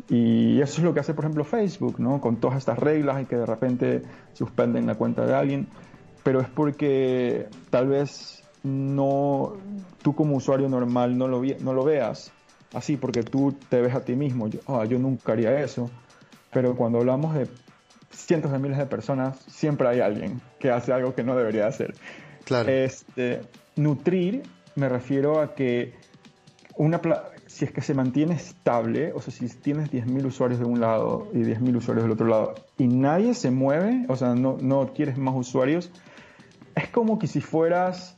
y 0.10 0.62
eso 0.62 0.78
es 0.78 0.84
lo 0.84 0.94
que 0.94 1.00
hace, 1.00 1.14
por 1.14 1.26
ejemplo, 1.26 1.44
Facebook, 1.44 2.00
¿no? 2.00 2.20
Con 2.22 2.38
todas 2.38 2.58
estas 2.58 2.78
reglas 2.80 3.22
y 3.22 3.26
que 3.26 3.38
de 3.38 3.46
repente 3.46 4.02
suspenden 4.34 4.86
la 4.86 4.96
cuenta 4.96 5.26
de 5.26 5.34
alguien, 5.34 5.68
pero 6.24 6.42
es 6.42 6.50
porque 6.50 7.48
tal 7.70 7.88
vez 7.88 8.44
no, 8.64 9.54
tú 10.02 10.14
como 10.14 10.36
usuario 10.36 10.68
normal 10.68 11.18
no 11.18 11.28
lo, 11.28 11.42
no 11.62 11.74
lo 11.74 11.84
veas 11.86 12.32
así, 12.74 12.98
porque 12.98 13.24
tú 13.24 13.56
te 13.70 13.82
ves 13.82 13.96
a 13.96 14.04
ti 14.04 14.16
mismo, 14.16 14.48
yo, 14.48 14.60
ah, 14.68 14.86
yo 14.86 15.00
nunca 15.00 15.32
haría 15.32 15.60
eso, 15.62 15.90
pero 16.52 16.76
cuando 16.76 17.00
hablamos 17.00 17.34
de 17.34 17.48
cientos 18.12 18.52
de 18.52 18.60
miles 18.60 18.78
de 18.78 18.86
personas, 18.86 19.40
siempre 19.48 19.88
hay 19.88 20.00
alguien 20.00 20.42
que 20.60 20.72
hace 20.72 20.94
algo 20.94 21.16
que 21.16 21.24
no 21.24 21.36
debería 21.36 21.68
hacer. 21.68 21.94
Claro. 22.46 22.70
Este, 22.70 23.42
nutrir, 23.76 24.44
me 24.76 24.90
refiero 24.90 25.42
a 25.42 25.54
que 25.56 25.94
una 26.76 27.02
si 27.48 27.66
es 27.66 27.72
que 27.72 27.82
se 27.82 27.94
mantiene 27.94 28.36
estable, 28.36 29.12
o 29.14 29.22
sea, 29.22 29.34
si 29.34 29.48
tienes 29.50 29.92
10.000 29.92 30.26
usuarios 30.26 30.60
de 30.60 30.66
un 30.66 30.80
lado 30.80 31.28
y 31.34 31.40
10.000 31.40 31.76
usuarios 31.78 32.04
del 32.04 32.12
otro 32.12 32.28
lado, 32.28 32.56
y 32.78 32.88
nadie 32.88 33.34
se 33.34 33.52
mueve, 33.52 34.06
o 34.08 34.16
sea, 34.16 34.36
no, 34.36 34.58
no 34.62 34.94
quieres 34.94 35.18
más 35.18 35.36
usuarios, 35.36 35.92
es 36.76 36.88
como 36.90 37.20
que 37.20 37.28
si 37.28 37.42
fueras 37.42 38.16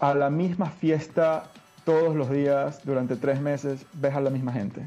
a 0.00 0.14
la 0.14 0.30
misma 0.30 0.66
fiesta 0.66 1.50
todos 1.84 2.14
los 2.14 2.30
días 2.30 2.84
durante 2.84 3.16
tres 3.16 3.40
meses, 3.40 3.86
ves 3.94 4.14
a 4.14 4.20
la 4.20 4.30
misma 4.30 4.52
gente. 4.52 4.86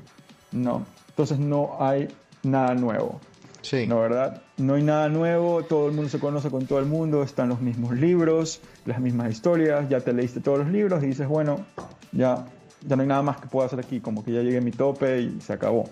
No. 0.52 0.86
Entonces 1.10 1.40
no 1.40 1.78
hay 1.80 2.08
nada 2.44 2.76
nuevo. 2.76 3.20
Sí. 3.62 3.88
¿No, 3.88 4.00
verdad? 4.00 4.42
No 4.58 4.76
hay 4.76 4.84
nada 4.84 5.10
nuevo, 5.10 5.64
todo 5.64 5.88
el 5.88 5.94
mundo 5.94 6.10
se 6.10 6.20
conoce 6.20 6.50
con 6.50 6.66
todo 6.66 6.80
el 6.80 6.86
mundo, 6.86 7.24
están 7.24 7.50
los 7.50 7.62
mismos 7.62 7.96
libros, 7.96 8.62
las 8.86 9.00
mismas 9.00 9.32
historias, 9.32 9.90
ya 9.90 10.00
te 10.02 10.14
leíste 10.14 10.40
todos 10.40 10.60
los 10.60 10.70
libros 10.70 11.04
y 11.04 11.08
dices, 11.08 11.28
bueno, 11.28 11.66
ya, 12.12 12.46
ya 12.86 12.96
no 12.96 13.02
hay 13.02 13.08
nada 13.08 13.22
más 13.22 13.40
que 13.40 13.48
pueda 13.48 13.68
hacer 13.68 13.80
aquí, 13.80 14.00
como 14.00 14.24
que 14.24 14.32
ya 14.32 14.42
llegué 14.42 14.58
a 14.58 14.62
mi 14.62 14.72
tope 14.72 15.22
y 15.22 15.42
se 15.42 15.54
acabó. 15.54 15.90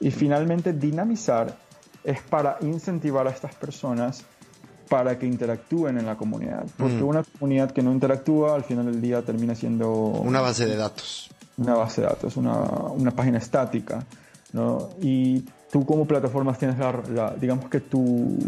Y 0.00 0.10
finalmente, 0.10 0.72
dinamizar 0.72 1.56
es 2.02 2.20
para 2.22 2.58
incentivar 2.60 3.26
a 3.26 3.30
estas 3.30 3.54
personas 3.54 4.24
para 4.88 5.18
que 5.18 5.26
interactúen 5.26 5.98
en 5.98 6.06
la 6.06 6.16
comunidad. 6.16 6.66
Porque 6.76 6.96
mm. 6.96 7.06
una 7.06 7.22
comunidad 7.22 7.70
que 7.70 7.82
no 7.82 7.92
interactúa 7.92 8.54
al 8.54 8.64
final 8.64 8.86
del 8.86 9.00
día 9.00 9.22
termina 9.22 9.54
siendo... 9.54 9.88
Una 9.88 10.40
base 10.40 10.66
de 10.66 10.76
datos. 10.76 11.30
Una 11.56 11.74
base 11.74 12.02
de 12.02 12.08
datos, 12.08 12.36
una, 12.36 12.58
una 12.58 13.12
página 13.12 13.38
estática. 13.38 14.04
¿no? 14.54 14.90
Y 15.02 15.44
tú 15.74 15.84
como 15.84 16.06
plataformas 16.06 16.56
tienes 16.56 16.78
la, 16.78 17.34
digamos 17.36 17.68
que 17.68 17.80
tu, 17.80 18.38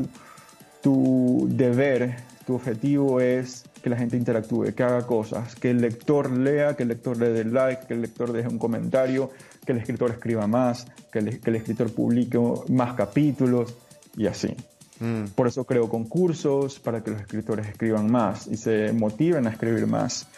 tu 0.81 1.49
deber, 1.51 2.15
tu 2.47 2.55
objetivo 2.55 3.21
es 3.21 3.65
que 3.83 3.91
la 3.91 3.97
gente 3.97 4.17
interactúe, 4.17 4.73
que 4.77 4.85
haga 4.85 5.05
cosas, 5.05 5.57
que 5.57 5.71
el 5.71 5.81
lector 5.81 6.31
lea, 6.31 6.77
que 6.77 6.85
el 6.85 6.91
lector 6.91 7.17
le 7.17 7.31
dé 7.31 7.45
like, 7.45 7.89
que 7.89 7.95
el 7.95 8.03
lector 8.03 8.33
deje 8.33 8.47
un 8.47 8.61
comentario, 8.61 9.33
que 9.65 9.73
el 9.73 9.79
escritor 9.79 10.13
escriba 10.13 10.47
más, 10.47 10.87
que 11.11 11.19
el, 11.19 11.41
que 11.41 11.51
el 11.51 11.57
escritor 11.57 11.93
publique 11.93 12.39
más 12.69 12.95
capítulos 12.95 13.75
y 14.17 14.29
así. 14.29 14.55
Mm. 15.01 15.25
Por 15.35 15.49
eso 15.49 15.65
creo 15.65 15.89
concursos 15.89 16.79
para 16.79 17.03
que 17.03 17.11
los 17.11 17.21
escritores 17.23 17.67
escriban 17.67 18.09
más 18.09 18.47
y 18.47 18.57
se 18.57 18.93
motiven 18.93 19.49
a 19.49 19.51
escribir 19.51 19.89
más. 19.89 20.29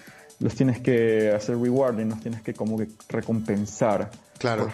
Los 0.41 0.55
tienes 0.55 0.81
que 0.81 1.33
hacer 1.33 1.59
rewarding, 1.59 2.09
los 2.09 2.21
tienes 2.21 2.41
que 2.41 2.55
como 2.55 2.79
que 2.79 2.89
recompensar. 3.11 4.11
Claro 4.39 4.71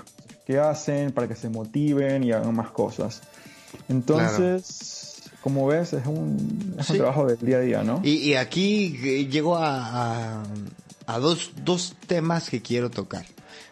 que 0.46 0.58
hacen 0.58 1.12
para 1.12 1.28
que 1.28 1.36
se 1.36 1.48
motiven 1.48 2.24
y 2.24 2.32
hagan 2.32 2.54
más 2.54 2.70
cosas. 2.70 3.22
Entonces, 3.88 5.22
como 5.44 5.66
ves, 5.66 5.92
es 5.92 6.06
un, 6.06 6.74
trabajo 6.86 7.26
del 7.26 7.38
día 7.38 7.58
a 7.58 7.60
día, 7.60 7.82
¿no? 7.82 8.00
Y, 8.02 8.32
aquí 8.34 8.98
eh, 9.02 9.26
llego 9.26 9.56
a, 9.56 10.42
a, 11.06 11.18
dos, 11.18 11.52
dos, 11.64 11.96
temas 12.06 12.48
que 12.48 12.62
quiero 12.62 12.90
tocar. 12.90 13.26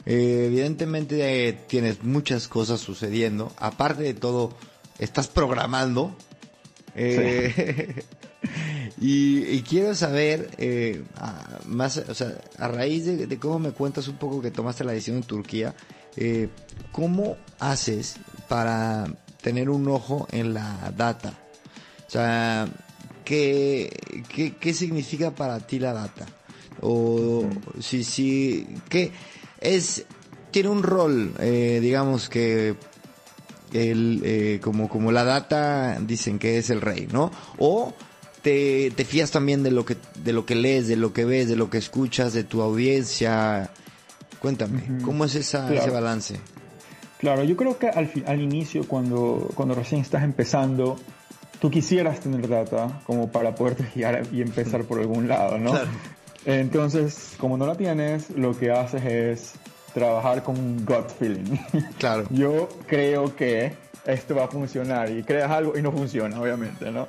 Eh, 0.04 0.44
evidentemente 0.48 1.48
eh, 1.48 1.52
tienes 1.52 2.02
muchas 2.02 2.48
cosas 2.48 2.80
sucediendo. 2.80 3.52
Aparte 3.58 4.02
de 4.02 4.14
todo, 4.14 4.52
estás 4.98 5.28
programando. 5.28 6.14
y, 9.00 9.62
quiero 9.62 9.94
saber, 9.94 11.06
más, 11.64 11.96
o 11.96 12.14
sea, 12.14 12.34
a 12.58 12.68
raíz 12.68 13.06
de, 13.06 13.26
de, 13.26 13.38
cómo 13.38 13.58
me 13.58 13.70
cuentas 13.70 14.08
un 14.08 14.16
poco 14.16 14.42
que 14.42 14.50
tomaste 14.50 14.84
la 14.84 14.92
decisión 14.92 15.16
en 15.16 15.22
Turquía, 15.22 15.74
eh, 16.16 16.48
¿cómo 16.90 17.36
haces 17.58 18.16
para 18.48 19.06
tener 19.40 19.70
un 19.70 19.88
ojo 19.88 20.26
en 20.30 20.54
la 20.54 20.92
data? 20.96 21.38
O 22.06 22.10
sea, 22.10 22.68
¿qué, 23.24 23.90
qué, 24.60 24.74
significa 24.74 25.30
para 25.30 25.60
ti 25.60 25.78
la 25.78 25.92
data? 25.92 26.26
O 26.80 27.48
si, 27.80 28.04
si, 28.04 28.66
¿qué 28.88 29.12
es? 29.60 30.04
Tiene 30.50 30.68
un 30.68 30.82
rol, 30.82 31.34
eh, 31.38 31.78
digamos 31.80 32.28
que 32.28 32.76
el, 33.72 34.20
eh, 34.24 34.60
como, 34.62 34.88
como 34.88 35.12
la 35.12 35.24
data 35.24 35.98
dicen 36.00 36.38
que 36.38 36.58
es 36.58 36.68
el 36.68 36.82
rey, 36.82 37.08
¿no? 37.10 37.30
O 37.58 37.94
te, 38.42 38.90
te 38.90 39.04
fías 39.04 39.30
también 39.30 39.62
de 39.62 39.70
lo 39.70 39.86
que 39.86 39.96
de 40.22 40.32
lo 40.32 40.44
que 40.44 40.54
lees, 40.54 40.88
de 40.88 40.96
lo 40.96 41.12
que 41.12 41.24
ves, 41.24 41.48
de 41.48 41.56
lo 41.56 41.70
que 41.70 41.78
escuchas, 41.78 42.32
de 42.32 42.44
tu 42.44 42.60
audiencia. 42.60 43.70
Cuéntame, 44.42 44.82
¿cómo 45.04 45.24
es 45.24 45.36
esa, 45.36 45.72
ese 45.72 45.88
balance? 45.90 46.34
Claro, 47.18 47.44
yo 47.44 47.56
creo 47.56 47.78
que 47.78 47.88
al, 47.88 48.10
al 48.26 48.40
inicio, 48.40 48.88
cuando, 48.88 49.48
cuando 49.54 49.76
recién 49.76 50.00
estás 50.00 50.24
empezando, 50.24 50.98
tú 51.60 51.70
quisieras 51.70 52.18
tener 52.18 52.48
data 52.48 53.00
como 53.06 53.30
para 53.30 53.54
poderte 53.54 53.86
guiar 53.94 54.26
y 54.32 54.42
empezar 54.42 54.82
por 54.82 54.98
algún 54.98 55.28
lado, 55.28 55.58
¿no? 55.58 55.72
Entonces, 56.44 57.36
como 57.38 57.56
no 57.56 57.68
la 57.68 57.76
tienes, 57.76 58.30
lo 58.30 58.58
que 58.58 58.72
haces 58.72 59.04
es 59.04 59.54
trabajar 59.94 60.42
con 60.42 60.58
un 60.58 60.84
gut 60.84 61.08
feeling. 61.08 61.56
Claro. 61.98 62.24
Yo 62.30 62.68
creo 62.88 63.36
que 63.36 63.76
esto 64.04 64.34
va 64.34 64.46
a 64.46 64.48
funcionar 64.48 65.08
y 65.08 65.22
creas 65.22 65.52
algo 65.52 65.78
y 65.78 65.82
no 65.82 65.92
funciona, 65.92 66.40
obviamente, 66.40 66.90
¿no? 66.90 67.06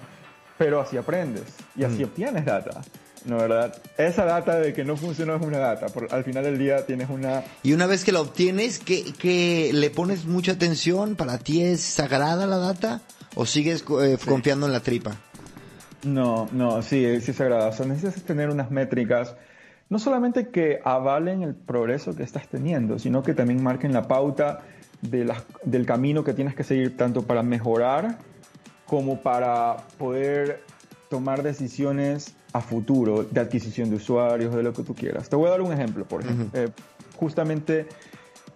Pero 0.59 0.81
así 0.81 0.97
aprendes 0.97 1.45
y 1.75 1.83
así 1.83 2.03
mm. 2.03 2.05
obtienes 2.05 2.45
data. 2.45 2.83
¿No 3.25 3.37
verdad? 3.37 3.75
Esa 3.97 4.25
data 4.25 4.59
de 4.59 4.73
que 4.73 4.83
no 4.83 4.97
funcionó 4.97 5.35
es 5.35 5.41
una 5.41 5.59
data, 5.59 5.87
por, 5.87 6.13
al 6.13 6.23
final 6.23 6.43
del 6.43 6.57
día 6.57 6.85
tienes 6.85 7.09
una... 7.09 7.43
Y 7.63 7.73
una 7.73 7.87
vez 7.87 8.03
que 8.03 8.11
la 8.11 8.21
obtienes, 8.21 8.79
¿que, 8.79 9.71
le 9.73 9.89
pones 9.89 10.25
mucha 10.25 10.53
atención? 10.53 11.15
¿Para 11.15 11.37
ti 11.37 11.63
es 11.63 11.81
sagrada 11.81 12.45
la 12.45 12.57
data? 12.57 13.01
¿O 13.35 13.45
sigues 13.45 13.83
eh, 14.01 14.17
confiando 14.25 14.65
en 14.65 14.73
la 14.73 14.81
tripa? 14.81 15.15
No, 16.03 16.49
no, 16.51 16.81
sí, 16.81 17.21
sí 17.21 17.31
es 17.31 17.37
sagrada. 17.37 17.69
O 17.69 17.73
sea, 17.73 17.85
necesitas 17.85 18.23
tener 18.23 18.49
unas 18.49 18.71
métricas, 18.71 19.35
no 19.89 19.99
solamente 19.99 20.49
que 20.49 20.79
avalen 20.83 21.43
el 21.43 21.55
progreso 21.55 22.15
que 22.15 22.23
estás 22.23 22.47
teniendo, 22.47 22.99
sino 22.99 23.23
que 23.23 23.33
también 23.33 23.63
marquen 23.63 23.93
la 23.93 24.07
pauta 24.07 24.61
de 25.01 25.33
del 25.63 25.85
camino 25.85 26.23
que 26.23 26.33
tienes 26.33 26.55
que 26.55 26.63
seguir 26.63 26.95
tanto 26.95 27.23
para 27.23 27.43
mejorar 27.43 28.19
como 28.85 29.21
para 29.21 29.77
poder 29.97 30.61
tomar 31.09 31.43
decisiones 31.43 32.35
a 32.53 32.61
futuro 32.61 33.23
de 33.23 33.41
adquisición 33.41 33.89
de 33.89 33.97
usuarios, 33.97 34.55
de 34.55 34.63
lo 34.63 34.71
que 34.71 34.83
tú 34.83 34.93
quieras. 34.93 35.27
Te 35.27 35.35
voy 35.35 35.47
a 35.47 35.51
dar 35.51 35.61
un 35.61 35.73
ejemplo, 35.73 36.05
por 36.05 36.21
ejemplo. 36.21 36.47
Eh, 36.53 36.69
justamente 37.15 37.87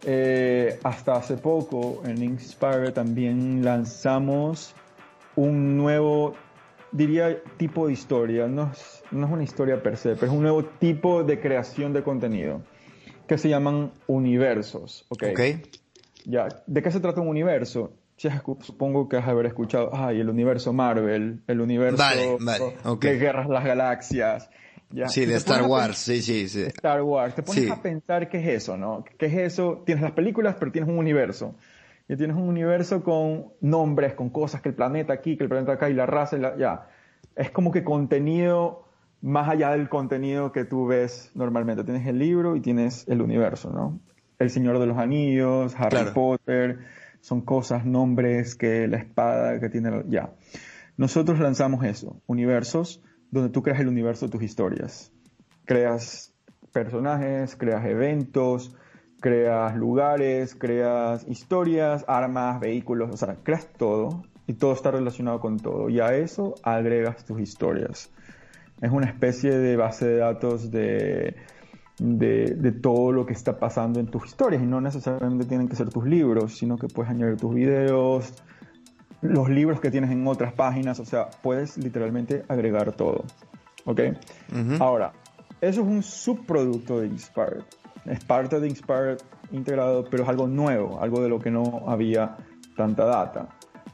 eh, 0.05 0.79
hasta 0.83 1.15
hace 1.15 1.38
poco 1.38 2.03
en 2.05 2.21
Inspire 2.21 2.91
también 2.91 3.65
lanzamos 3.65 4.75
un 5.36 5.75
nuevo, 5.75 6.36
diría, 6.91 7.41
tipo 7.57 7.88
de 7.88 7.93
historia. 7.93 8.47
No 8.47 8.71
es, 8.71 9.03
no 9.12 9.25
es 9.25 9.33
una 9.33 9.43
historia 9.43 9.81
per 9.81 9.97
se, 9.97 10.13
pero 10.15 10.27
es 10.27 10.33
un 10.33 10.43
nuevo 10.43 10.63
tipo 10.63 11.23
de 11.23 11.39
creación 11.39 11.91
de 11.93 12.03
contenido 12.03 12.62
que 13.27 13.38
se 13.38 13.49
llaman 13.49 13.91
universos. 14.05 15.05
¿ok? 15.10 15.23
okay. 15.31 15.62
Ya, 16.25 16.47
¿de 16.67 16.81
qué 16.81 16.91
se 16.91 16.99
trata 16.99 17.19
un 17.21 17.29
universo? 17.29 17.93
Supongo 18.17 19.08
que 19.08 19.17
has 19.17 19.27
haber 19.27 19.45
escuchado, 19.45 19.91
ay, 19.93 20.19
el 20.19 20.30
universo 20.30 20.73
Marvel, 20.73 21.41
el 21.47 21.62
universo 21.62 22.03
de 22.99 23.17
Guerras 23.17 23.47
las 23.47 23.63
Galaxias. 23.63 24.49
Sí, 25.08 25.25
de 25.25 25.36
Star 25.36 25.63
Wars, 25.63 25.97
sí, 25.97 26.21
sí, 26.21 26.47
sí. 26.47 26.62
Star 26.63 27.01
Wars. 27.01 27.36
Te 27.36 27.43
pones 27.43 27.69
a 27.69 27.82
pensar 27.82 28.30
qué 28.30 28.39
es 28.39 28.63
eso, 28.63 28.77
¿no? 28.77 29.03
¿Qué 29.17 29.25
es 29.25 29.34
eso? 29.34 29.84
Tienes 29.86 30.01
las 30.01 30.13
películas, 30.13 30.56
pero 30.60 30.71
tienes 30.71 30.89
un 30.89 30.97
universo. 30.97 31.56
Y 32.08 32.15
tienes 32.15 32.38
un 32.38 32.47
universo 32.47 33.03
con 33.03 33.47
nombres, 33.60 34.13
con 34.13 34.30
cosas, 34.30 34.62
que 34.62 34.69
el 34.69 34.75
planeta 34.75 35.12
aquí, 35.12 35.36
que 35.36 35.43
el 35.43 35.49
planeta 35.49 35.73
acá, 35.73 35.89
y 35.89 35.93
la 35.93 36.06
raza, 36.06 36.38
y 36.38 36.39
la, 36.39 36.58
ya. 36.58 36.88
Es 37.36 37.51
como 37.51 37.71
que 37.71 37.84
contenido 37.84 38.86
más 39.21 39.49
allá 39.49 39.71
del 39.71 39.89
contenido 39.89 40.53
que 40.53 40.63
tú 40.63 40.88
ves 40.88 41.32
normalmente. 41.36 41.84
Tienes 41.84 42.08
el 42.08 42.17
libro 42.17 42.56
y 42.56 42.62
tienes 42.62 43.06
el 43.10 43.21
universo, 43.21 43.71
¿no? 43.71 43.99
El 44.39 44.49
Señor 44.49 44.80
de 44.80 44.86
los 44.86 44.97
Anillos, 44.97 45.75
Harry 45.77 46.12
Potter, 46.13 46.80
son 47.27 47.41
cosas, 47.41 47.85
nombres, 47.85 48.55
que 48.55 48.87
la 48.87 48.99
espada 48.99 49.59
que 49.59 49.67
tiene... 49.67 50.05
Ya. 50.07 50.31
Nosotros 50.95 51.39
lanzamos 51.39 51.83
eso, 51.83 52.21
universos, 52.25 53.03
donde 53.31 53.49
tú 53.49 53.61
creas 53.61 53.81
el 53.81 53.89
universo 53.89 54.27
de 54.27 54.31
tus 54.31 54.43
historias. 54.43 55.11
Creas 55.65 56.33
personajes, 56.71 57.57
creas 57.57 57.85
eventos, 57.85 58.73
creas 59.19 59.75
lugares, 59.75 60.55
creas 60.55 61.27
historias, 61.27 62.05
armas, 62.07 62.61
vehículos, 62.61 63.09
o 63.13 63.17
sea, 63.17 63.35
creas 63.43 63.67
todo 63.77 64.23
y 64.47 64.53
todo 64.53 64.71
está 64.71 64.91
relacionado 64.91 65.41
con 65.41 65.57
todo. 65.57 65.89
Y 65.89 65.99
a 65.99 66.15
eso 66.15 66.55
agregas 66.63 67.25
tus 67.25 67.41
historias. 67.41 68.09
Es 68.81 68.91
una 68.91 69.07
especie 69.07 69.51
de 69.51 69.75
base 69.75 70.07
de 70.07 70.17
datos 70.19 70.71
de 70.71 71.35
de, 71.99 72.71
todo 72.71 73.12
lo 73.12 73.25
que 73.25 73.33
está 73.33 73.60
pasando 73.60 73.99
en 73.99 74.07
tus 74.07 74.25
historias 74.25 74.62
y 74.62 74.65
no 74.65 74.81
necesariamente 74.81 75.45
tienen 75.45 75.67
que 75.67 75.75
ser 75.75 75.89
tus 75.89 76.05
libros, 76.05 76.57
sino 76.57 76.77
que 76.77 76.88
puedes 76.88 77.12
añadir 77.12 77.38
tus 77.38 77.53
videos, 77.53 78.33
los 79.21 79.49
libros 79.49 79.79
que 79.79 79.89
tienes 79.89 80.12
en 80.12 80.27
otras 80.27 80.53
páginas, 80.53 80.99
o 80.99 81.05
sea, 81.05 81.29
puedes 81.41 81.77
literalmente 81.77 82.43
agregar 82.47 82.91
todo. 82.93 83.23
¿Ok? 83.86 84.01
Ahora, 84.79 85.13
eso 85.62 85.81
es 85.81 85.88
un 85.88 86.03
subproducto 86.03 86.99
de 86.99 87.07
Inspired. 87.07 87.63
Es 88.05 88.23
parte 88.23 88.60
de 88.60 88.67
Inspired 88.67 89.17
integrado, 89.51 90.05
pero 90.10 90.23
es 90.23 90.29
algo 90.29 90.47
nuevo, 90.47 91.01
algo 91.01 91.21
de 91.21 91.29
lo 91.29 91.39
que 91.39 91.49
no 91.49 91.83
había 91.88 92.38
tanta 92.75 93.05
data. 93.05 93.49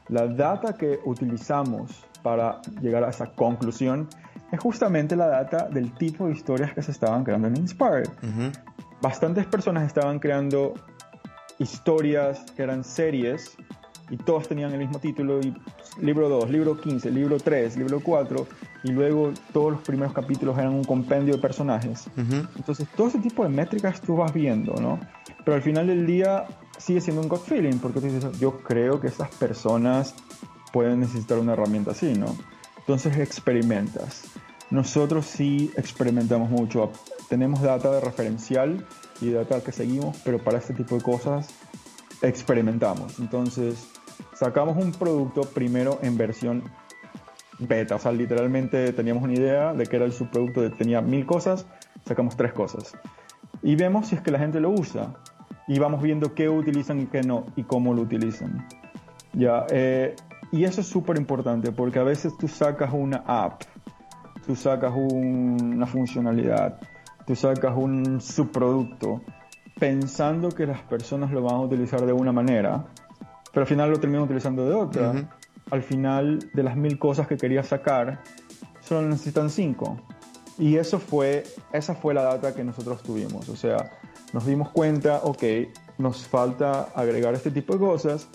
La 0.08 0.26
data 0.26 0.74
que 0.74 0.98
utilizamos 1.04 2.04
para 2.22 2.60
llegar 2.82 3.04
a 3.04 3.10
esa 3.10 3.32
conclusión 3.34 4.08
es 4.54 4.60
justamente 4.60 5.16
la 5.16 5.26
data 5.26 5.68
del 5.68 5.92
tipo 5.92 6.26
de 6.26 6.32
historias 6.32 6.72
que 6.72 6.82
se 6.82 6.92
estaban 6.92 7.24
creando 7.24 7.48
en 7.48 7.56
Inspired. 7.56 8.08
Bastantes 9.00 9.46
personas 9.46 9.86
estaban 9.86 10.18
creando 10.18 10.74
historias 11.58 12.44
que 12.56 12.62
eran 12.62 12.84
series 12.84 13.56
y 14.10 14.16
todos 14.16 14.48
tenían 14.48 14.72
el 14.72 14.78
mismo 14.78 14.98
título 14.98 15.40
y 15.40 15.54
libro 16.00 16.28
2, 16.28 16.50
libro 16.50 16.80
15, 16.80 17.10
libro 17.10 17.38
3, 17.38 17.76
libro 17.76 18.00
4 18.00 18.46
y 18.84 18.92
luego 18.92 19.32
todos 19.52 19.72
los 19.72 19.82
primeros 19.82 20.12
capítulos 20.12 20.58
eran 20.58 20.74
un 20.74 20.84
compendio 20.84 21.34
de 21.34 21.40
personajes. 21.40 22.08
Entonces 22.56 22.88
todo 22.96 23.08
ese 23.08 23.18
tipo 23.18 23.42
de 23.42 23.48
métricas 23.48 24.00
tú 24.00 24.16
vas 24.16 24.32
viendo, 24.32 24.74
¿no? 24.74 25.00
Pero 25.44 25.56
al 25.56 25.62
final 25.62 25.86
del 25.86 26.06
día 26.06 26.44
sigue 26.78 27.00
siendo 27.00 27.22
un 27.22 27.28
gut 27.28 27.42
feeling 27.42 27.78
porque 27.78 28.00
tú 28.00 28.06
dices, 28.06 28.38
yo 28.38 28.58
creo 28.58 29.00
que 29.00 29.06
estas 29.06 29.28
personas 29.36 30.14
pueden 30.72 31.00
necesitar 31.00 31.38
una 31.38 31.52
herramienta 31.52 31.92
así, 31.92 32.14
¿no? 32.14 32.26
Entonces 32.78 33.16
experimentas. 33.16 34.24
Nosotros 34.70 35.26
sí 35.26 35.70
experimentamos 35.76 36.50
mucho. 36.50 36.90
Tenemos 37.28 37.62
data 37.62 37.90
de 37.90 38.00
referencial 38.00 38.86
y 39.20 39.30
data 39.30 39.62
que 39.62 39.72
seguimos, 39.72 40.16
pero 40.24 40.38
para 40.38 40.58
este 40.58 40.74
tipo 40.74 40.96
de 40.96 41.02
cosas 41.02 41.48
experimentamos. 42.22 43.18
Entonces, 43.18 43.86
sacamos 44.34 44.76
un 44.82 44.92
producto 44.92 45.42
primero 45.42 45.98
en 46.02 46.16
versión 46.16 46.64
beta. 47.58 47.96
O 47.96 47.98
sea, 47.98 48.12
literalmente 48.12 48.92
teníamos 48.92 49.22
una 49.22 49.34
idea 49.34 49.72
de 49.72 49.86
que 49.86 49.96
era 49.96 50.04
el 50.04 50.12
subproducto 50.12 50.70
tenía 50.72 51.00
mil 51.00 51.26
cosas, 51.26 51.66
sacamos 52.06 52.36
tres 52.36 52.52
cosas. 52.52 52.96
Y 53.62 53.76
vemos 53.76 54.08
si 54.08 54.16
es 54.16 54.20
que 54.20 54.30
la 54.30 54.38
gente 54.38 54.60
lo 54.60 54.70
usa. 54.70 55.14
Y 55.66 55.78
vamos 55.78 56.02
viendo 56.02 56.34
qué 56.34 56.48
utilizan 56.48 57.00
y 57.00 57.06
qué 57.06 57.22
no, 57.22 57.46
y 57.56 57.62
cómo 57.62 57.94
lo 57.94 58.02
utilizan. 58.02 58.66
Ya, 59.32 59.66
eh, 59.70 60.14
y 60.52 60.64
eso 60.64 60.82
es 60.82 60.86
súper 60.86 61.16
importante 61.16 61.72
porque 61.72 61.98
a 61.98 62.04
veces 62.04 62.36
tú 62.38 62.48
sacas 62.48 62.92
una 62.92 63.24
app, 63.26 63.62
tú 64.46 64.56
sacas 64.56 64.92
una 64.94 65.86
funcionalidad, 65.86 66.78
tú 67.26 67.34
sacas 67.34 67.74
un 67.76 68.20
subproducto 68.20 69.22
pensando 69.78 70.50
que 70.50 70.66
las 70.66 70.80
personas 70.82 71.30
lo 71.32 71.42
van 71.42 71.54
a 71.56 71.60
utilizar 71.60 72.04
de 72.04 72.12
una 72.12 72.32
manera, 72.32 72.86
pero 73.52 73.62
al 73.62 73.66
final 73.66 73.90
lo 73.90 73.98
terminan 73.98 74.24
utilizando 74.24 74.66
de 74.66 74.74
otra. 74.74 75.28
Al 75.70 75.82
final 75.82 76.50
de 76.52 76.62
las 76.62 76.76
mil 76.76 76.98
cosas 76.98 77.26
que 77.26 77.36
querías 77.36 77.68
sacar, 77.68 78.20
solo 78.80 79.08
necesitan 79.08 79.50
cinco. 79.50 79.96
Y 80.58 80.76
eso 80.76 80.98
fue, 80.98 81.44
esa 81.72 81.94
fue 81.94 82.14
la 82.14 82.22
data 82.22 82.54
que 82.54 82.62
nosotros 82.62 83.02
tuvimos. 83.02 83.48
O 83.48 83.56
sea, 83.56 83.90
nos 84.32 84.46
dimos 84.46 84.70
cuenta, 84.70 85.20
ok, 85.22 85.42
nos 85.98 86.28
falta 86.28 86.88
agregar 86.94 87.34
este 87.34 87.50
tipo 87.50 87.72
de 87.72 87.78
cosas, 87.80 88.28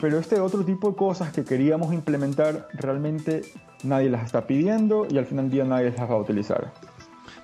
pero 0.00 0.18
este 0.18 0.40
otro 0.40 0.64
tipo 0.64 0.90
de 0.90 0.96
cosas 0.96 1.32
que 1.32 1.44
queríamos 1.44 1.92
implementar 1.92 2.68
realmente 2.72 3.42
nadie 3.84 4.10
las 4.10 4.24
está 4.24 4.46
pidiendo 4.46 5.06
y 5.10 5.18
al 5.18 5.26
final 5.26 5.44
del 5.44 5.52
día 5.52 5.64
nadie 5.64 5.90
las 5.90 6.10
va 6.10 6.14
a 6.14 6.18
utilizar. 6.18 6.72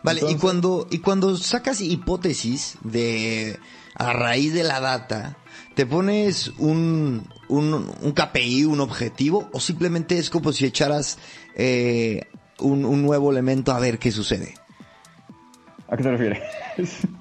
Vale, 0.02 0.20
y 0.28 0.36
cuando 0.36 0.86
y 0.90 0.98
cuando 0.98 1.36
sacas 1.36 1.80
hipótesis 1.80 2.78
de 2.82 3.58
a 3.94 4.12
raíz 4.12 4.52
de 4.52 4.62
la 4.62 4.80
data, 4.80 5.36
¿te 5.74 5.86
pones 5.86 6.48
un, 6.58 7.26
un, 7.48 7.90
un 8.02 8.12
KPI, 8.12 8.64
un 8.66 8.80
objetivo, 8.80 9.48
o 9.52 9.60
simplemente 9.60 10.18
es 10.18 10.30
como 10.30 10.52
si 10.52 10.66
echaras 10.66 11.18
eh, 11.54 12.22
un, 12.60 12.84
un 12.84 13.02
nuevo 13.02 13.30
elemento 13.32 13.72
a 13.72 13.80
ver 13.80 13.98
qué 13.98 14.12
sucede? 14.12 14.54
¿A 15.88 15.96
qué 15.96 16.02
te 16.02 16.10
refieres? 16.10 16.42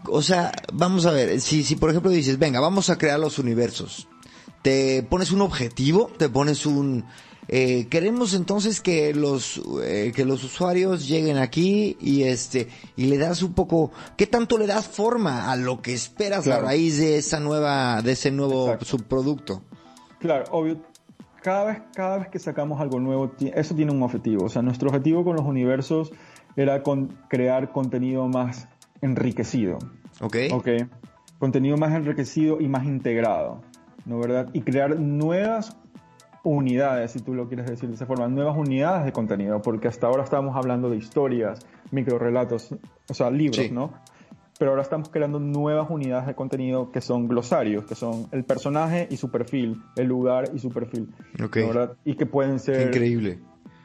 o 0.08 0.22
sea, 0.22 0.52
vamos 0.74 1.06
a 1.06 1.12
ver, 1.12 1.40
si, 1.40 1.64
si 1.64 1.76
por 1.76 1.90
ejemplo 1.90 2.12
dices, 2.12 2.38
venga, 2.40 2.60
vamos 2.60 2.90
a 2.90 2.98
crear 2.98 3.20
los 3.20 3.40
universos, 3.40 4.08
te 4.62 5.04
pones 5.04 5.32
un 5.32 5.42
objetivo, 5.42 6.12
te 6.18 6.30
pones 6.30 6.66
un... 6.66 7.06
Eh, 7.48 7.88
queremos 7.90 8.34
entonces 8.34 8.82
que 8.82 9.14
los 9.14 9.62
eh, 9.84 10.12
que 10.16 10.26
los 10.26 10.44
usuarios 10.44 11.08
lleguen 11.08 11.38
aquí 11.38 11.96
y 12.02 12.24
este 12.24 12.68
y 12.96 13.06
le 13.06 13.18
das 13.18 13.44
un 13.44 13.54
poco 13.54 13.92
qué 14.18 14.26
tanto 14.26 14.58
le 14.58 14.66
das 14.66 14.88
forma 14.88 15.52
a 15.52 15.56
lo 15.56 15.82
que 15.82 15.94
esperas 15.94 16.48
a 16.48 16.60
raíz 16.60 16.98
de 16.98 17.18
esa 17.18 17.40
nueva 17.40 18.02
de 18.02 18.14
ese 18.14 18.32
nuevo 18.32 18.76
subproducto 18.82 19.62
claro 20.20 20.46
obvio 20.50 20.80
cada 21.46 21.66
vez, 21.66 21.82
cada 21.94 22.18
vez 22.18 22.28
que 22.30 22.40
sacamos 22.40 22.82
algo 22.82 23.00
nuevo, 23.00 23.32
eso 23.54 23.76
tiene 23.76 23.92
un 23.92 24.02
objetivo. 24.02 24.46
O 24.46 24.50
sea, 24.50 24.64
nuestro 24.64 24.90
objetivo 24.90 25.24
con 25.24 25.36
los 25.36 25.46
universos 25.46 26.12
era 26.56 26.82
con 26.82 27.20
crear 27.30 27.72
contenido 27.72 28.28
más 28.28 28.68
enriquecido. 29.02 29.78
Ok. 30.22 30.38
Ok. 30.52 30.68
Contenido 31.38 31.78
más 31.78 31.94
enriquecido 31.94 32.60
y 32.60 32.68
más 32.68 32.86
integrado, 32.86 33.62
¿no 34.06 34.18
verdad? 34.18 34.50
Y 34.54 34.62
crear 34.62 35.00
nuevas 35.00 35.78
unidades, 36.46 37.12
si 37.12 37.20
tú 37.20 37.34
lo 37.34 37.48
quieres 37.48 37.66
decir 37.66 37.90
de 37.90 37.96
esa 37.96 38.06
forma, 38.06 38.28
nuevas 38.28 38.56
unidades 38.56 39.06
de 39.06 39.12
contenido, 39.12 39.62
porque 39.62 39.88
hasta 39.88 40.08
ahora 40.08 40.24
estábamos 40.24 40.56
hablando 40.56 40.90
de 40.90 40.98
historias, 40.98 41.60
microrelatos, 41.92 42.74
o 43.10 43.14
sea, 43.14 43.30
libros, 43.32 43.72
¿no? 43.72 43.94
Pero 44.58 44.72
ahora 44.72 44.84
estamos 44.84 45.10
creando 45.10 45.40
nuevas 45.40 45.90
unidades 45.90 46.28
de 46.28 46.36
contenido 46.36 46.92
que 46.92 47.02
son 47.02 47.28
glosarios, 47.28 47.86
que 47.86 47.96
son 47.96 48.28
el 48.32 48.46
personaje 48.46 49.08
y 49.10 49.18
su 49.18 49.30
perfil, 49.30 49.82
el 49.98 50.08
lugar 50.08 50.50
y 50.54 50.60
su 50.60 50.70
perfil, 50.70 51.14
okay. 51.44 51.70
Y 52.06 52.16
que 52.16 52.26
pueden 52.26 52.60
ser 52.60 52.88
Increíble. 52.88 53.40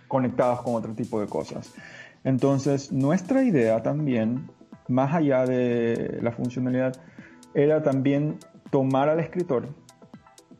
conectados 0.06 0.62
con 0.62 0.74
otro 0.76 0.92
tipo 0.94 1.20
de 1.20 1.26
cosas. 1.26 1.74
Entonces, 2.22 2.92
nuestra 2.92 3.42
idea 3.42 3.82
también, 3.82 4.50
más 4.86 5.14
allá 5.14 5.46
de 5.46 6.18
la 6.22 6.30
funcionalidad, 6.30 6.94
era 7.54 7.82
también 7.82 8.38
tomar 8.70 9.08
al 9.08 9.18
escritor 9.18 9.68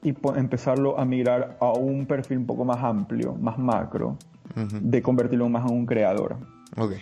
y 0.03 0.15
empezarlo 0.37 0.99
a 0.99 1.05
mirar 1.05 1.57
a 1.61 1.73
un 1.73 2.07
perfil 2.07 2.39
un 2.39 2.47
poco 2.47 2.65
más 2.65 2.83
amplio, 2.83 3.35
más 3.35 3.59
macro, 3.59 4.17
de 4.55 5.03
convertirlo 5.03 5.49
más 5.49 5.71
en 5.71 5.77
un 5.77 5.87
creador. 5.87 6.37
Ok. 6.77 6.93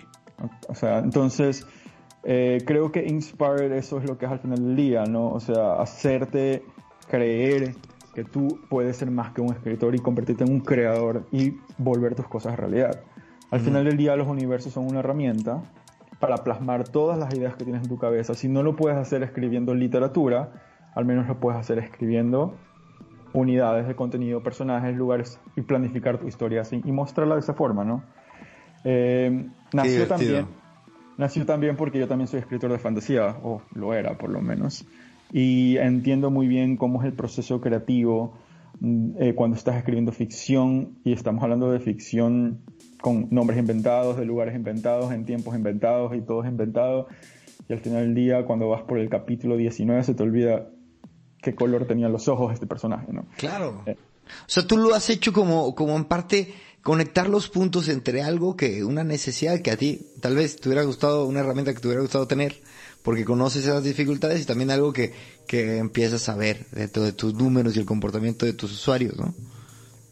O 0.68 0.74
sea, 0.74 0.98
entonces, 0.98 1.66
eh, 2.24 2.62
creo 2.66 2.92
que 2.92 3.06
Inspired 3.06 3.72
eso 3.72 3.98
es 3.98 4.08
lo 4.08 4.18
que 4.18 4.26
es 4.26 4.32
al 4.32 4.38
final 4.40 4.58
del 4.58 4.76
día, 4.76 5.04
¿no? 5.04 5.30
O 5.30 5.40
sea, 5.40 5.80
hacerte 5.80 6.62
creer 7.08 7.74
que 8.14 8.24
tú 8.24 8.60
puedes 8.68 8.96
ser 8.96 9.10
más 9.10 9.32
que 9.32 9.40
un 9.40 9.52
escritor 9.52 9.94
y 9.94 9.98
convertirte 9.98 10.44
en 10.44 10.52
un 10.52 10.60
creador 10.60 11.26
y 11.30 11.54
volver 11.78 12.14
tus 12.14 12.26
cosas 12.26 12.56
realidad. 12.56 13.00
Al 13.50 13.60
final 13.60 13.84
del 13.84 13.96
día 13.96 14.14
los 14.16 14.28
universos 14.28 14.72
son 14.72 14.86
una 14.86 14.98
herramienta 14.98 15.62
para 16.20 16.38
plasmar 16.38 16.88
todas 16.88 17.18
las 17.18 17.32
ideas 17.34 17.54
que 17.54 17.64
tienes 17.64 17.82
en 17.82 17.88
tu 17.88 17.96
cabeza. 17.96 18.34
Si 18.34 18.48
no 18.48 18.62
lo 18.62 18.76
puedes 18.76 18.98
hacer 18.98 19.22
escribiendo 19.22 19.74
literatura, 19.74 20.50
al 20.94 21.04
menos 21.04 21.28
lo 21.28 21.38
puedes 21.38 21.58
hacer 21.58 21.78
escribiendo 21.78 22.56
unidades 23.32 23.86
de 23.86 23.94
contenido, 23.94 24.42
personajes, 24.42 24.96
lugares 24.96 25.40
y 25.56 25.62
planificar 25.62 26.18
tu 26.18 26.26
historia 26.26 26.62
así 26.62 26.80
y 26.84 26.92
mostrarla 26.92 27.34
de 27.34 27.40
esa 27.40 27.54
forma, 27.54 27.84
¿no? 27.84 28.02
Eh, 28.84 29.46
nació 29.72 30.06
también, 30.06 30.46
nació 31.16 31.46
también 31.46 31.76
porque 31.76 31.98
yo 31.98 32.08
también 32.08 32.28
soy 32.28 32.40
escritor 32.40 32.70
de 32.72 32.78
fantasía, 32.78 33.36
o 33.42 33.62
lo 33.74 33.94
era 33.94 34.16
por 34.16 34.30
lo 34.30 34.40
menos, 34.40 34.86
y 35.32 35.76
entiendo 35.76 36.30
muy 36.30 36.46
bien 36.46 36.76
cómo 36.76 37.00
es 37.00 37.06
el 37.06 37.12
proceso 37.12 37.60
creativo 37.60 38.34
mm, 38.80 39.10
eh, 39.18 39.34
cuando 39.34 39.56
estás 39.56 39.76
escribiendo 39.76 40.12
ficción 40.12 40.98
y 41.04 41.12
estamos 41.12 41.42
hablando 41.42 41.70
de 41.70 41.80
ficción 41.80 42.60
con 43.00 43.28
nombres 43.30 43.58
inventados, 43.58 44.16
de 44.16 44.24
lugares 44.24 44.54
inventados, 44.54 45.12
en 45.12 45.24
tiempos 45.24 45.54
inventados 45.54 46.14
y 46.16 46.20
todo 46.20 46.42
es 46.42 46.48
inventado. 46.48 47.08
Y 47.68 47.72
al 47.74 47.80
final 47.80 48.04
del 48.04 48.14
día, 48.14 48.44
cuando 48.44 48.68
vas 48.68 48.82
por 48.82 48.98
el 48.98 49.10
capítulo 49.10 49.56
19, 49.56 50.02
se 50.02 50.14
te 50.14 50.22
olvida 50.22 50.68
qué 51.42 51.54
color 51.54 51.86
tenían 51.86 52.12
los 52.12 52.28
ojos 52.28 52.52
este 52.52 52.66
personaje, 52.66 53.12
¿no? 53.12 53.26
Claro. 53.36 53.82
Eh. 53.86 53.96
O 53.96 54.48
sea, 54.48 54.66
tú 54.66 54.76
lo 54.76 54.94
has 54.94 55.08
hecho 55.10 55.32
como, 55.32 55.74
como 55.74 55.96
en 55.96 56.04
parte 56.04 56.54
conectar 56.82 57.28
los 57.28 57.48
puntos 57.48 57.88
entre 57.88 58.22
algo 58.22 58.56
que, 58.56 58.84
una 58.84 59.04
necesidad 59.04 59.60
que 59.60 59.70
a 59.70 59.76
ti 59.76 60.06
tal 60.20 60.36
vez 60.36 60.56
te 60.56 60.68
hubiera 60.68 60.84
gustado, 60.84 61.26
una 61.26 61.40
herramienta 61.40 61.74
que 61.74 61.80
te 61.80 61.88
hubiera 61.88 62.02
gustado 62.02 62.26
tener, 62.26 62.60
porque 63.02 63.24
conoces 63.24 63.64
esas 63.64 63.82
dificultades 63.84 64.42
y 64.42 64.44
también 64.44 64.70
algo 64.70 64.92
que, 64.92 65.12
que 65.46 65.78
empiezas 65.78 66.28
a 66.28 66.36
ver 66.36 66.66
de, 66.72 66.88
de 66.88 67.12
tus 67.12 67.34
números 67.34 67.76
y 67.76 67.80
el 67.80 67.86
comportamiento 67.86 68.46
de 68.46 68.52
tus 68.52 68.72
usuarios, 68.72 69.16
¿no? 69.16 69.34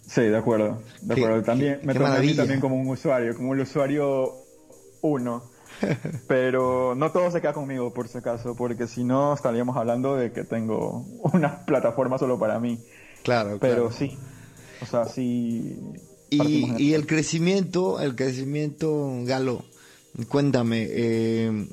Sí, 0.06 0.22
de 0.22 0.36
acuerdo. 0.36 0.82
De 1.02 1.14
acuerdo. 1.14 1.42
También 1.42 1.80
me 1.82 1.92
tomé 1.92 2.06
a 2.06 2.20
mí 2.20 2.34
también 2.34 2.60
como 2.60 2.76
un 2.76 2.88
usuario, 2.88 3.34
como 3.36 3.54
el 3.54 3.60
usuario 3.60 4.34
uno. 5.02 5.55
Pero 6.28 6.94
no 6.94 7.12
todo 7.12 7.30
se 7.30 7.40
queda 7.40 7.52
conmigo, 7.52 7.92
por 7.92 8.08
si 8.08 8.18
acaso, 8.18 8.54
porque 8.54 8.86
si 8.86 9.04
no 9.04 9.34
estaríamos 9.34 9.76
hablando 9.76 10.16
de 10.16 10.32
que 10.32 10.44
tengo 10.44 11.04
una 11.32 11.64
plataforma 11.66 12.18
solo 12.18 12.38
para 12.38 12.58
mí. 12.58 12.80
Claro, 13.22 13.58
Pero 13.60 13.90
sí. 13.90 14.16
O 14.82 14.86
sea, 14.86 15.04
sí. 15.06 15.78
Y, 16.30 16.82
y 16.82 16.94
el 16.94 17.06
crecimiento, 17.06 18.00
el 18.00 18.14
crecimiento, 18.16 19.12
Galo, 19.24 19.64
cuéntame, 20.28 20.86
eh, 20.88 21.68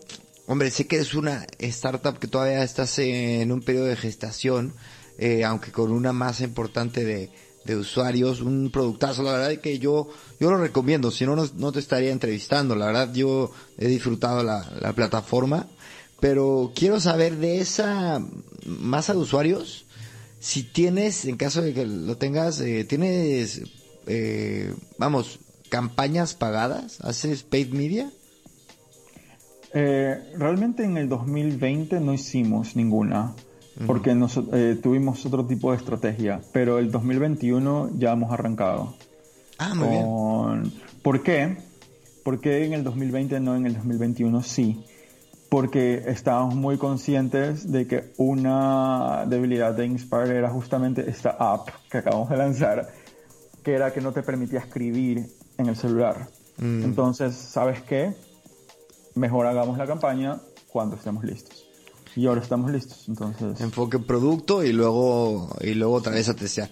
hombre, 0.47 0.70
sé 0.70 0.88
que 0.88 0.97
es 0.97 1.16
una 1.16 1.45
startup 1.60 2.20
que 2.20 2.28
todavía 2.28 2.64
estás 2.64 2.99
en 2.99 3.51
un 3.51 3.62
periodo 3.62 3.86
de 3.86 3.95
gestación, 3.95 4.74
eh, 5.18 5.43
aunque 5.43 5.72
con 5.72 5.91
una 5.91 6.14
masa 6.14 6.43
importante 6.43 7.04
de, 7.04 7.32
de 7.66 7.76
usuarios, 7.76 8.41
un 8.41 8.70
productazo, 8.72 9.24
la 9.24 9.34
verdad 9.34 9.61
que 9.61 9.80
yo, 9.80 10.09
yo 10.39 10.51
lo 10.51 10.57
recomiendo, 10.57 11.11
si 11.11 11.26
no, 11.26 11.36
no 11.36 11.72
te 11.72 11.80
estaría 11.80 12.11
entrevistando, 12.11 12.76
la 12.76 12.88
verdad 12.88 13.14
yo 13.14 13.51
he 13.78 13.88
disfrutado 13.88 14.43
la, 14.43 14.70
la 14.82 14.93
plataforma, 14.93 15.68
pero 16.20 16.72
quiero 16.76 16.99
saber 16.99 17.38
de 17.38 17.59
esa 17.59 18.22
masa 18.66 19.14
de 19.14 19.20
usuarios, 19.20 19.86
si 20.39 20.64
tienes, 20.64 21.24
en 21.24 21.38
caso 21.38 21.61
de 21.61 21.74
que 21.74 21.86
lo 21.86 22.18
tengas, 22.18 22.59
eh, 22.59 22.84
tienes, 22.84 23.61
eh, 24.07 24.74
vamos, 24.97 25.39
campañas 25.70 26.34
pagadas, 26.34 26.99
haces 26.99 27.43
paid 27.43 27.74
media. 27.74 28.11
Eh, 29.74 30.34
realmente 30.38 30.84
en 30.84 30.97
el 30.97 31.07
2020 31.07 31.99
no 32.01 32.14
hicimos 32.14 32.76
ninguna 32.76 33.34
porque 33.88 34.13
nos, 34.13 34.39
eh, 34.53 34.78
tuvimos 34.82 35.26
otro 35.26 35.45
tipo 35.45 35.71
de 35.71 35.78
estrategia, 35.78 36.41
pero 36.51 36.80
el 36.80 36.91
2021 36.91 37.91
ya 37.97 38.11
hemos 38.11 38.32
arrancado. 38.32 38.93
Ah, 39.57 39.74
muy 39.74 39.88
bien. 39.89 40.74
¿Por 41.01 41.24
qué? 41.24 41.57
¿Por 42.24 42.39
qué 42.39 42.65
en 42.65 42.74
el 42.74 42.84
2020 42.84 43.39
no 43.39 43.55
en 43.55 43.65
el 43.65 43.74
2021 43.74 44.43
sí? 44.43 44.84
Porque 45.49 46.03
estábamos 46.07 46.55
muy 46.55 46.78
conscientes 46.78 47.71
de 47.71 47.86
que 47.86 48.13
una 48.17 49.26
debilidad 49.28 49.74
de 49.74 49.86
Inspire 49.86 50.38
era 50.38 50.49
justamente 50.49 51.07
esta 51.09 51.32
app 51.32 51.69
que 51.91 51.99
acabamos 51.99 52.30
de 52.30 52.38
lanzar, 52.38 52.89
que 53.63 53.74
era 53.74 53.93
que 53.93 54.01
no 54.01 54.11
te 54.13 54.24
permitía 54.24 54.59
escribir 54.59 55.28
en 55.57 55.67
el 55.67 55.76
celular. 55.76 56.28
Mm. 56.57 56.84
Entonces, 56.84 57.36
¿sabes 57.36 57.82
qué? 57.82 58.13
Mejor 59.15 59.45
hagamos 59.45 59.78
la 59.78 59.86
campaña 59.86 60.39
cuando 60.71 60.95
estemos 60.95 61.24
listos. 61.24 61.62
Y 62.16 62.28
ahora 62.28 62.41
estamos 62.41 62.72
listos, 62.72 63.05
entonces. 63.07 63.59
Enfoque 63.61 63.99
producto 63.99 64.64
y 64.64 64.72
luego, 64.72 65.55
y 65.61 65.74
luego 65.74 65.95
otra 65.95 66.14
vez 66.14 66.30
a 66.30 66.36
testear. 66.36 66.70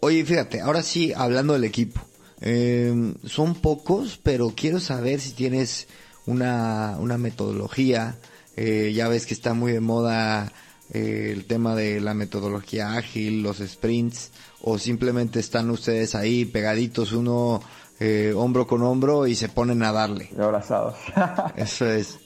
Oye, 0.00 0.24
fíjate, 0.24 0.60
ahora 0.60 0.82
sí, 0.82 1.12
hablando 1.14 1.52
del 1.52 1.64
equipo. 1.64 2.00
Eh, 2.40 3.14
son 3.26 3.54
pocos, 3.54 4.18
pero 4.22 4.52
quiero 4.56 4.80
saber 4.80 5.20
si 5.20 5.32
tienes 5.32 5.88
una, 6.26 6.96
una 6.98 7.18
metodología. 7.18 8.16
Eh, 8.56 8.92
ya 8.94 9.08
ves 9.08 9.26
que 9.26 9.34
está 9.34 9.54
muy 9.54 9.72
de 9.72 9.80
moda 9.80 10.52
eh, 10.92 11.30
el 11.32 11.44
tema 11.44 11.74
de 11.74 12.00
la 12.00 12.14
metodología 12.14 12.94
ágil, 12.94 13.42
los 13.42 13.58
sprints, 13.58 14.32
o 14.62 14.78
simplemente 14.78 15.38
están 15.38 15.70
ustedes 15.70 16.14
ahí 16.14 16.44
pegaditos 16.44 17.12
uno 17.12 17.62
eh, 18.00 18.32
hombro 18.34 18.66
con 18.66 18.82
hombro 18.82 19.26
y 19.26 19.34
se 19.34 19.48
ponen 19.48 19.82
a 19.82 19.92
darle. 19.92 20.30
abrazados. 20.38 20.96
Eso 21.56 21.86
es. 21.86 22.18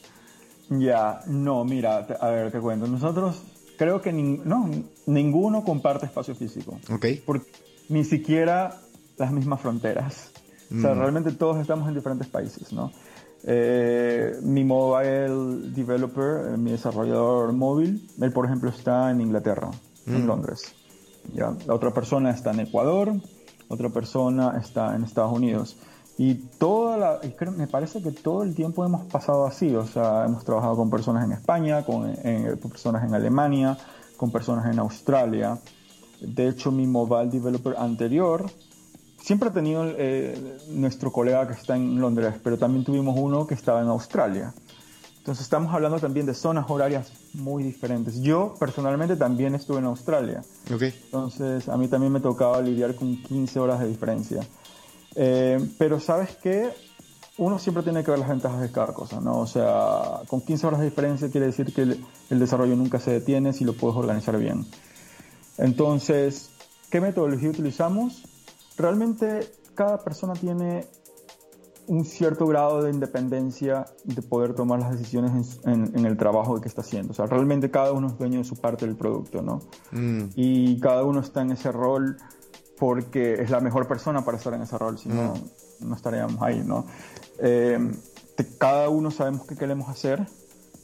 Ya, 0.70 1.20
no, 1.26 1.64
mira, 1.64 2.06
a 2.20 2.28
ver, 2.30 2.50
te 2.50 2.60
cuento. 2.60 2.86
Nosotros 2.86 3.42
creo 3.76 4.00
que 4.00 4.12
no, 4.12 4.70
ninguno 5.06 5.64
comparte 5.64 6.06
espacio 6.06 6.34
físico. 6.34 6.78
Ok. 6.90 7.06
Porque 7.26 7.50
ni 7.88 8.04
siquiera 8.04 8.80
las 9.16 9.32
mismas 9.32 9.60
fronteras. 9.60 10.30
O 10.74 10.80
sea, 10.80 10.94
mm. 10.94 10.98
realmente 10.98 11.32
todos 11.32 11.58
estamos 11.58 11.88
en 11.88 11.94
diferentes 11.94 12.26
países, 12.28 12.72
¿no? 12.72 12.90
Eh, 13.46 14.38
mi 14.42 14.64
mobile 14.64 15.68
developer, 15.74 16.54
eh, 16.54 16.56
mi 16.56 16.70
desarrollador 16.70 17.52
móvil, 17.52 18.08
él 18.18 18.32
por 18.32 18.46
ejemplo 18.46 18.70
está 18.70 19.10
en 19.10 19.20
Inglaterra, 19.20 19.70
en 20.06 20.24
mm. 20.24 20.26
Londres. 20.26 20.74
¿ya? 21.34 21.54
La 21.66 21.74
otra 21.74 21.92
persona 21.92 22.30
está 22.30 22.52
en 22.52 22.60
Ecuador, 22.60 23.12
otra 23.68 23.90
persona 23.90 24.58
está 24.58 24.96
en 24.96 25.04
Estados 25.04 25.32
Unidos. 25.32 25.76
Y 26.16 26.34
toda 26.34 26.96
la, 26.96 27.20
me 27.56 27.66
parece 27.66 28.00
que 28.00 28.12
todo 28.12 28.44
el 28.44 28.54
tiempo 28.54 28.84
hemos 28.84 29.04
pasado 29.06 29.46
así, 29.46 29.74
o 29.74 29.86
sea, 29.86 30.24
hemos 30.24 30.44
trabajado 30.44 30.76
con 30.76 30.88
personas 30.88 31.24
en 31.24 31.32
España, 31.32 31.84
con, 31.84 32.14
personas 32.70 33.04
en 33.04 33.14
Alemania, 33.14 33.76
con 34.16 34.30
personas 34.30 34.72
en 34.72 34.78
Australia. 34.78 35.58
De 36.20 36.48
hecho, 36.48 36.70
mi 36.70 36.86
mobile 36.86 37.30
developer 37.30 37.74
anterior 37.76 38.46
siempre 39.20 39.48
ha 39.48 39.52
tenido 39.52 39.86
eh, 39.86 40.58
nuestro 40.70 41.10
colega 41.10 41.48
que 41.48 41.54
está 41.54 41.74
en 41.74 42.00
Londres, 42.00 42.34
pero 42.44 42.58
también 42.58 42.84
tuvimos 42.84 43.18
uno 43.18 43.46
que 43.46 43.54
estaba 43.54 43.82
en 43.82 43.88
Australia. 43.88 44.54
Entonces 45.18 45.44
estamos 45.44 45.74
hablando 45.74 45.98
también 45.98 46.26
de 46.26 46.34
zonas 46.34 46.66
horarias 46.68 47.10
muy 47.32 47.62
diferentes. 47.62 48.20
Yo 48.20 48.54
personalmente 48.60 49.16
también 49.16 49.54
estuve 49.54 49.78
en 49.78 49.86
Australia. 49.86 50.44
Okay. 50.72 50.94
Entonces 51.06 51.66
a 51.68 51.78
mí 51.78 51.88
también 51.88 52.12
me 52.12 52.20
tocaba 52.20 52.60
lidiar 52.60 52.94
con 52.94 53.16
15 53.16 53.58
horas 53.58 53.80
de 53.80 53.88
diferencia. 53.88 54.46
Eh, 55.16 55.58
pero 55.78 56.00
sabes 56.00 56.36
que 56.36 56.70
uno 57.38 57.58
siempre 57.58 57.82
tiene 57.82 58.04
que 58.04 58.10
ver 58.10 58.20
las 58.20 58.28
ventajas 58.28 58.60
de 58.60 58.70
cada 58.70 58.92
cosa, 58.92 59.20
¿no? 59.20 59.40
O 59.40 59.46
sea, 59.46 60.20
con 60.28 60.40
15 60.40 60.66
horas 60.66 60.80
de 60.80 60.86
diferencia 60.86 61.30
quiere 61.30 61.46
decir 61.46 61.74
que 61.74 61.82
el, 61.82 62.38
desarrollo 62.38 62.76
nunca 62.76 63.00
se 63.00 63.10
detiene 63.12 63.52
si 63.52 63.64
lo 63.64 63.74
puedes 63.74 63.96
organizar 63.96 64.38
bien. 64.38 64.64
Entonces, 65.58 66.50
¿qué 66.90 67.00
metodología 67.00 67.50
utilizamos? 67.50 68.22
realmente 68.76 69.52
cada 69.74 70.02
persona 70.02 70.34
tiene 70.34 70.86
un 71.86 72.04
cierto 72.04 72.46
grado 72.46 72.82
de 72.82 72.90
independencia 72.90 73.84
de 74.04 74.22
poder 74.22 74.54
tomar 74.54 74.80
las 74.80 74.92
decisiones 74.92 75.60
en, 75.64 76.06
el 76.06 76.16
trabajo 76.16 76.58
que 76.60 76.68
está 76.68 76.80
haciendo. 76.80 77.12
O 77.12 77.14
sea, 77.14 77.26
realmente 77.26 77.70
cada 77.70 77.92
uno 77.92 78.06
es 78.08 78.18
dueño 78.18 78.38
de 78.38 78.44
su 78.44 78.56
parte 78.56 78.86
del 78.86 78.96
producto, 78.96 79.42
¿no? 79.42 79.60
Mm. 79.92 80.30
Y 80.34 80.80
cada 80.80 81.04
uno 81.04 81.20
está 81.20 81.42
en 81.42 81.50
ese 81.50 81.70
rol 81.72 82.16
porque 82.78 83.34
es 83.34 83.50
la 83.50 83.60
mejor 83.60 83.86
persona 83.86 84.24
para 84.24 84.38
estar 84.38 84.54
en 84.54 84.62
ese 84.62 84.76
rol, 84.78 84.98
si 84.98 85.08
no, 85.08 85.34
mm. 85.34 85.88
no 85.88 85.96
estaríamos 85.96 86.42
ahí, 86.42 86.62
¿no? 86.64 86.86
Eh, 87.38 87.78
cada 88.58 88.88
uno 88.88 89.10
sabemos 89.10 89.46
qué 89.46 89.56
queremos 89.56 89.88
hacer 89.88 90.26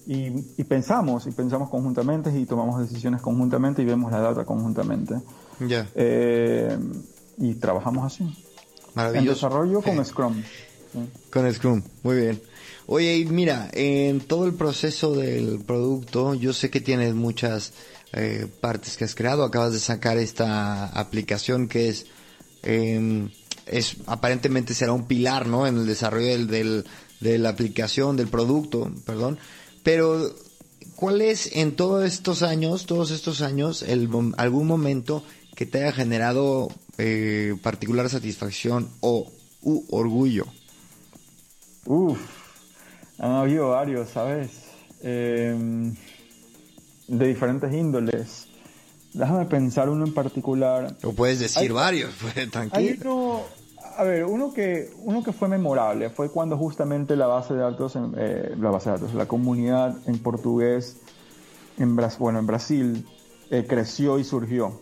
y, 0.07 0.30
pensamos, 0.64 1.26
y 1.26 1.30
pensamos 1.30 1.68
conjuntamente 1.68 2.36
y 2.36 2.47
tomamos 2.47 2.80
decisiones 2.80 3.20
conjuntamente 3.20 3.82
y 3.82 3.84
vemos 3.84 4.11
la 4.11 4.20
data 4.20 4.45
conjuntamente. 4.45 5.14
Ya. 5.61 5.86
Eh, 5.95 6.76
y 7.38 7.55
trabajamos 7.55 8.12
así. 8.12 8.24
Maravilloso. 8.95 9.28
En 9.28 9.34
desarrollo 9.34 9.82
con 9.82 10.05
Scrum. 10.05 10.43
Con 11.30 11.53
Scrum, 11.53 11.82
muy 12.03 12.16
bien. 12.16 12.43
Oye, 12.86 13.24
mira, 13.30 13.68
en 13.72 14.20
todo 14.20 14.47
el 14.47 14.55
proceso 14.55 15.14
del 15.14 15.61
producto, 15.64 16.34
yo 16.34 16.53
sé 16.53 16.70
que 16.70 16.80
tienes 16.80 17.14
muchas 17.14 17.72
eh, 18.13 18.47
partes 18.61 18.97
que 18.97 19.05
has 19.05 19.15
creado. 19.15 19.45
Acabas 19.45 19.73
de 19.73 19.79
sacar 19.79 20.19
esta 20.19 20.87
aplicación 20.87 21.69
que 21.69 21.89
es, 21.89 22.07
em, 22.63 23.31
es 23.67 23.97
aparentemente 24.07 24.75
será 24.75 24.93
un 24.93 25.07
pilar, 25.07 25.47
¿no? 25.47 25.67
En 25.67 25.77
el 25.77 25.87
desarrollo 25.87 26.47
del, 26.47 26.85
de 27.21 27.39
la 27.39 27.51
aplicación, 27.51 28.17
del 28.17 28.29
producto, 28.29 28.91
perdón. 29.07 29.39
Pero, 29.83 30.35
¿cuál 30.97 31.21
es 31.21 31.57
en 31.57 31.77
todos 31.77 32.05
estos 32.05 32.43
años, 32.43 32.87
todos 32.87 33.11
estos 33.11 33.43
años, 33.43 33.83
el, 33.83 34.09
algún 34.37 34.67
momento 34.67 35.23
que 35.55 35.67
te 35.67 35.83
haya 35.83 35.93
generado 35.93 36.69
eh, 36.99 37.55
particular 37.63 38.09
satisfacción 38.09 38.89
o 39.01 39.31
orgullo? 39.91 40.47
Uf, 41.87 42.19
han 43.19 43.33
habido 43.33 43.71
varios, 43.71 44.11
¿sabes? 44.11 44.51
Em, 45.03 45.95
de 47.11 47.27
diferentes 47.27 47.73
índoles. 47.73 48.47
Déjame 49.13 49.45
pensar 49.47 49.89
uno 49.89 50.07
en 50.07 50.15
particular. 50.15 50.97
O 51.03 51.13
puedes 51.13 51.41
decir 51.41 51.73
varios, 51.73 52.15
pues, 52.21 52.51
tranquilo. 52.51 53.43
a 53.97 54.05
ver, 54.05 54.25
uno 54.25 54.53
que, 54.53 54.91
uno 55.03 55.23
que 55.23 55.33
fue 55.33 55.49
memorable 55.49 56.11
fue 56.11 56.31
cuando 56.31 56.57
justamente 56.57 57.17
la 57.17 57.27
base 57.27 57.55
de 57.55 57.61
datos, 57.61 57.97
eh, 58.17 58.55
la 58.59 58.71
base 58.71 58.91
de 58.91 58.97
datos, 58.97 59.15
la 59.15 59.27
comunidad 59.27 59.97
en 60.07 60.19
portugués, 60.21 60.99
en, 61.79 61.97
bueno, 61.97 62.39
en 62.39 62.47
Brasil, 62.47 63.07
eh, 63.51 63.67
creció 63.69 64.19
y 64.21 64.25
surgió. 64.25 64.79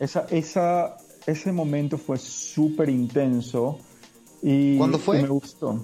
esa, 0.00 0.26
esa, 0.30 0.96
ese 1.26 1.52
momento 1.52 1.98
fue 1.98 2.18
súper 2.18 2.88
intenso 2.88 3.78
y, 4.42 4.76
¿Cuándo 4.76 4.98
fue? 4.98 5.22
me 5.22 5.28
gustó. 5.28 5.80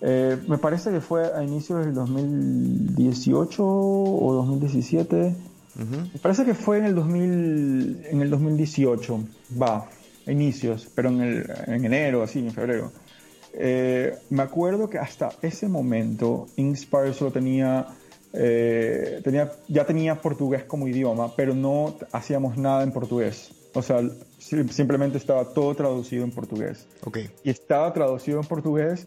Eh, 0.00 0.36
me 0.46 0.58
parece 0.58 0.90
que 0.90 1.00
fue 1.00 1.32
a 1.34 1.42
inicios 1.42 1.84
del 1.84 1.94
2018 1.94 3.64
o 3.64 4.32
2017. 4.34 5.34
Me 5.78 6.18
parece 6.20 6.44
que 6.44 6.54
fue 6.54 6.78
en 6.78 6.86
el, 6.86 6.94
2000, 6.96 8.06
en 8.10 8.20
el 8.20 8.30
2018, 8.30 9.20
va, 9.62 9.88
a 10.26 10.32
inicios, 10.32 10.88
pero 10.92 11.08
en, 11.08 11.20
el, 11.20 11.50
en 11.68 11.84
enero, 11.84 12.24
así, 12.24 12.40
en 12.40 12.52
febrero. 12.52 12.90
Eh, 13.52 14.18
me 14.30 14.42
acuerdo 14.42 14.90
que 14.90 14.98
hasta 14.98 15.30
ese 15.40 15.68
momento 15.68 16.48
Inspire 16.56 17.14
solo 17.14 17.30
tenía, 17.30 17.86
eh, 18.32 19.20
tenía, 19.22 19.52
ya 19.68 19.86
tenía 19.86 20.20
portugués 20.20 20.64
como 20.64 20.88
idioma, 20.88 21.34
pero 21.36 21.54
no 21.54 21.96
hacíamos 22.10 22.56
nada 22.56 22.82
en 22.82 22.90
portugués. 22.90 23.52
O 23.74 23.82
sea, 23.82 24.02
simplemente 24.38 25.18
estaba 25.18 25.44
todo 25.44 25.74
traducido 25.76 26.24
en 26.24 26.32
portugués. 26.32 26.86
Okay. 27.04 27.30
Y 27.44 27.50
estaba 27.50 27.92
traducido 27.92 28.40
en 28.40 28.46
portugués 28.46 29.06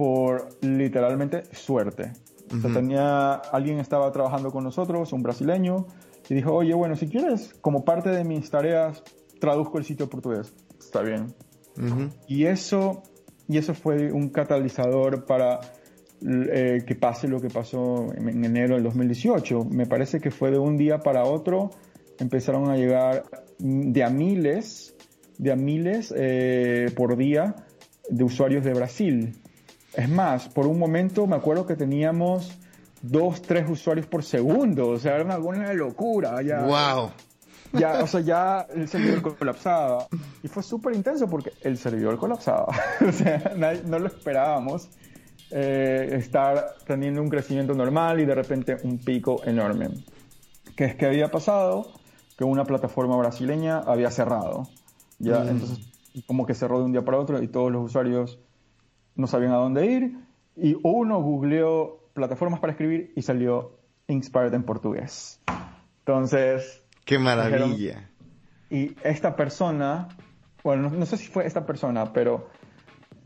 por 0.00 0.48
literalmente 0.62 1.42
suerte. 1.52 2.12
o 2.50 2.58
sea, 2.58 2.72
tenía, 2.72 3.34
alguien 3.34 3.80
estaba 3.80 4.10
trabajando 4.10 4.50
con 4.50 4.64
nosotros, 4.64 5.12
un 5.12 5.22
brasileño, 5.22 5.88
y 6.26 6.36
dijo, 6.36 6.54
oye, 6.54 6.72
bueno, 6.72 6.96
si 6.96 7.06
quieres, 7.06 7.52
como 7.60 7.84
parte 7.84 8.08
de 8.08 8.24
mis 8.24 8.48
tareas, 8.48 9.02
traduzco 9.38 9.76
el 9.76 9.84
sitio 9.84 10.08
portugués. 10.08 10.54
Está 10.78 11.02
bien. 11.02 11.34
Y 12.26 12.46
eso, 12.46 13.02
y 13.46 13.58
eso 13.58 13.74
fue 13.74 14.10
un 14.10 14.30
catalizador 14.30 15.26
para 15.26 15.60
eh, 16.26 16.78
que 16.86 16.94
pase 16.94 17.28
lo 17.28 17.38
que 17.38 17.50
pasó 17.50 18.06
en, 18.14 18.42
enero 18.42 18.76
del 18.76 18.84
2018. 18.84 19.66
Me 19.66 19.84
parece 19.84 20.18
que 20.18 20.30
fue 20.30 20.50
de 20.50 20.58
un 20.58 20.78
día 20.78 21.00
para 21.00 21.24
otro, 21.24 21.72
empezaron 22.18 22.70
a 22.70 22.76
llegar 22.76 23.24
de 23.58 24.02
a 24.02 24.08
miles, 24.08 24.96
de 25.36 25.52
a 25.52 25.56
miles 25.56 26.10
eh, 26.16 26.86
por 26.96 27.18
día 27.18 27.54
de 28.08 28.24
usuarios 28.24 28.64
de 28.64 28.72
Brasil. 28.72 29.39
Es 29.94 30.08
más, 30.08 30.48
por 30.48 30.66
un 30.66 30.78
momento 30.78 31.26
me 31.26 31.36
acuerdo 31.36 31.66
que 31.66 31.76
teníamos 31.76 32.56
dos, 33.02 33.42
tres 33.42 33.68
usuarios 33.68 34.06
por 34.06 34.22
segundo. 34.22 34.88
O 34.88 34.98
sea, 34.98 35.16
era 35.16 35.24
una, 35.24 35.72
locura. 35.72 36.42
Ya, 36.42 36.62
¡Wow! 36.62 37.10
Ya, 37.72 38.02
o 38.02 38.06
sea, 38.06 38.20
ya 38.20 38.66
el 38.74 38.88
servidor 38.88 39.36
colapsaba. 39.36 40.06
Y 40.42 40.48
fue 40.48 40.62
súper 40.62 40.94
intenso 40.94 41.28
porque 41.28 41.52
el 41.62 41.78
servidor 41.78 42.18
colapsaba. 42.18 42.68
o 43.08 43.12
sea, 43.12 43.54
no 43.84 43.98
lo 43.98 44.06
esperábamos. 44.06 44.88
Eh, 45.52 46.10
estar 46.12 46.76
teniendo 46.86 47.20
un 47.20 47.28
crecimiento 47.28 47.74
normal 47.74 48.20
y 48.20 48.24
de 48.24 48.34
repente 48.36 48.76
un 48.84 48.98
pico 48.98 49.42
enorme. 49.44 49.88
¿Qué 50.76 50.84
es 50.84 50.94
que 50.94 51.06
había 51.06 51.28
pasado? 51.28 51.92
Que 52.38 52.44
una 52.44 52.64
plataforma 52.64 53.16
brasileña 53.16 53.78
había 53.78 54.12
cerrado. 54.12 54.68
Ya, 55.18 55.40
mm. 55.40 55.48
entonces, 55.48 55.80
como 56.26 56.46
que 56.46 56.54
cerró 56.54 56.78
de 56.78 56.84
un 56.84 56.92
día 56.92 57.04
para 57.04 57.18
otro 57.18 57.42
y 57.42 57.48
todos 57.48 57.72
los 57.72 57.84
usuarios 57.84 58.38
no 59.20 59.26
sabían 59.26 59.52
a 59.52 59.56
dónde 59.56 59.86
ir 59.86 60.16
y 60.56 60.76
uno 60.82 61.20
googleó 61.20 62.00
plataformas 62.12 62.60
para 62.60 62.72
escribir 62.72 63.12
y 63.16 63.22
salió 63.22 63.78
Inspired 64.08 64.52
en 64.54 64.64
portugués. 64.64 65.40
Entonces... 66.00 66.84
¡Qué 67.04 67.18
maravilla! 67.18 68.10
y 68.70 68.96
esta 69.02 69.34
persona, 69.34 70.08
bueno, 70.62 70.90
no, 70.90 71.06
sé 71.06 71.16
si 71.16 71.26
fue 71.26 71.44
esta 71.46 71.66
persona, 71.66 72.12
pero 72.12 72.48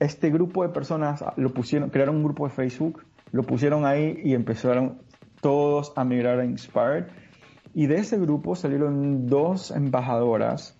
este 0.00 0.30
grupo 0.30 0.62
de 0.62 0.70
personas 0.70 1.22
lo 1.36 1.52
pusieron, 1.52 1.90
crearon 1.90 2.16
un 2.16 2.24
grupo 2.24 2.48
de 2.48 2.54
Facebook, 2.54 3.04
lo 3.30 3.42
pusieron 3.42 3.84
ahí 3.84 4.20
y 4.24 4.34
empezaron 4.34 5.02
todos 5.40 5.92
a 5.96 6.04
migrar 6.04 6.40
a 6.40 6.44
Inspired. 6.44 7.06
Y 7.74 7.86
de 7.86 7.96
ese 7.96 8.18
grupo 8.18 8.56
salieron 8.56 9.26
dos 9.26 9.70
embajadoras 9.70 10.78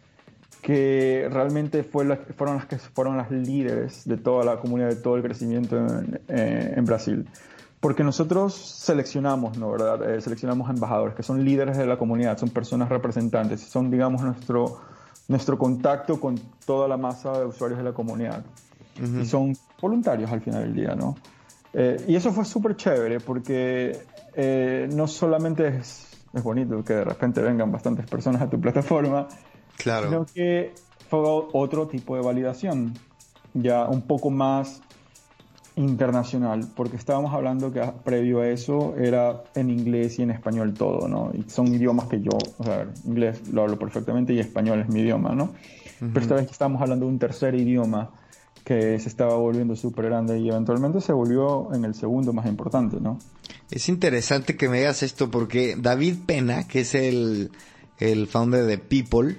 que 0.65 1.29
realmente 1.31 1.83
fue 1.83 2.07
fueron 2.17 2.57
las 2.57 2.65
que 2.65 2.79
fueron 2.79 3.19
las 3.19 3.31
líderes 3.31 4.09
de 4.09 4.17
toda 4.17 4.47
la 4.47 4.57
comunidad, 4.57 4.89
de 4.89 4.97
todo 4.97 5.17
el 5.17 5.23
crecimiento 5.23 5.77
en, 5.77 6.21
eh, 6.29 6.81
Brasil. 6.81 7.29
Porque 7.81 8.03
nosotros 8.03 8.55
seleccionamos, 8.55 9.59
¿no? 9.59 9.71
¿verdad? 9.71 10.11
Eh, 10.11 10.23
seleccionamos 10.23 10.71
embajadores 10.71 11.15
que 11.15 11.23
son 11.23 11.45
líderes 11.45 11.77
de 11.77 11.85
la 11.85 11.99
comunidad, 11.99 12.39
son 12.39 12.49
personas 12.49 12.89
representantes, 12.89 13.61
son, 13.61 13.91
digamos, 13.91 14.23
nuestro, 14.23 14.81
nuestro 15.29 15.59
contacto 15.59 16.19
con 16.19 16.41
toda 16.65 16.89
la 16.89 16.97
masa 16.97 17.39
de 17.39 17.45
usuarios 17.45 17.77
de 17.77 17.85
la 17.85 17.93
comunidad. 17.93 18.43
Y 19.21 19.27
son 19.27 19.55
voluntarios 19.83 20.33
al 20.33 20.41
final 20.41 20.63
del 20.63 20.75
día, 20.75 20.95
¿no? 20.95 21.15
Eh, 21.75 22.03
y 22.09 22.17
eso 22.17 22.33
fue 22.33 22.47
súper 22.47 22.75
chévere 22.77 23.21
porque 23.21 23.99
no 24.95 25.07
solamente 25.09 25.69
es, 25.69 26.09
es 26.33 26.43
bonito 26.43 26.83
que 26.83 26.95
de 26.95 27.05
repente 27.05 27.43
vengan 27.43 27.71
bastantes 27.71 28.07
personas 28.07 28.41
a 28.41 28.49
tu 28.49 28.59
plataforma, 28.59 29.29
Claro. 29.77 30.09
Creo 30.09 30.27
que 30.27 30.75
fue 31.09 31.21
otro 31.53 31.87
tipo 31.87 32.17
de 32.17 32.23
validación, 32.23 32.95
ya 33.53 33.87
un 33.87 34.03
poco 34.03 34.31
más 34.31 34.83
internacional, 35.77 36.69
porque 36.77 36.97
estábamos 36.97 37.35
hablando 37.35 37.73
que 37.73 37.83
previo 38.05 38.41
a 38.41 38.49
eso 38.49 38.95
era 38.97 39.43
en 39.55 39.71
inglés 39.71 40.19
y 40.19 40.23
en 40.23 40.31
español 40.31 40.75
todo, 40.75 41.09
¿no? 41.09 41.33
Y 41.35 41.51
son 41.51 41.69
idiomas 41.69 42.07
que 42.07 42.21
yo, 42.21 42.31
o 42.59 42.65
sea, 42.65 42.87
inglés 43.05 43.49
lo 43.49 43.63
hablo 43.63 43.79
perfectamente 43.79 44.33
y 44.33 44.39
español 44.39 44.81
es 44.81 44.89
mi 44.89 45.01
idioma, 45.01 45.35
¿no? 45.35 45.53
Pero 45.99 46.21
esta 46.21 46.35
vez 46.35 46.51
estamos 46.51 46.81
hablando 46.83 47.07
de 47.07 47.13
un 47.13 47.19
tercer 47.19 47.55
idioma 47.55 48.11
que 48.65 48.99
se 48.99 49.09
estaba 49.09 49.37
volviendo 49.37 49.75
súper 49.75 50.07
grande 50.07 50.39
y 50.39 50.49
eventualmente 50.49 51.01
se 51.01 51.13
volvió 51.13 51.73
en 51.75 51.85
el 51.85 51.95
segundo 51.95 52.33
más 52.33 52.47
importante, 52.47 52.99
¿no? 53.01 53.19
Es 53.71 53.89
interesante 53.89 54.57
que 54.57 54.69
me 54.69 54.79
digas 54.79 55.03
esto 55.03 55.31
porque 55.31 55.77
David 55.79 56.17
Pena, 56.27 56.69
que 56.69 56.81
es 56.81 56.95
el, 56.95 57.51
el 57.99 58.27
founder 58.27 58.65
de 58.65 58.79
People, 58.79 59.37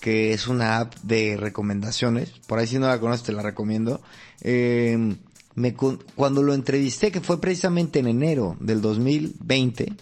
que 0.00 0.32
es 0.32 0.48
una 0.48 0.78
app 0.78 0.94
de 1.02 1.36
recomendaciones. 1.36 2.30
Por 2.46 2.58
ahí 2.58 2.66
si 2.66 2.78
no 2.78 2.88
la 2.88 3.00
conoces 3.00 3.24
te 3.24 3.32
la 3.32 3.42
recomiendo. 3.42 4.00
Eh, 4.40 5.16
cuando 6.14 6.42
lo 6.42 6.54
entrevisté, 6.54 7.10
que 7.10 7.20
fue 7.20 7.40
precisamente 7.40 7.98
en 7.98 8.06
enero 8.06 8.56
del 8.60 8.80
2020, 8.80 9.92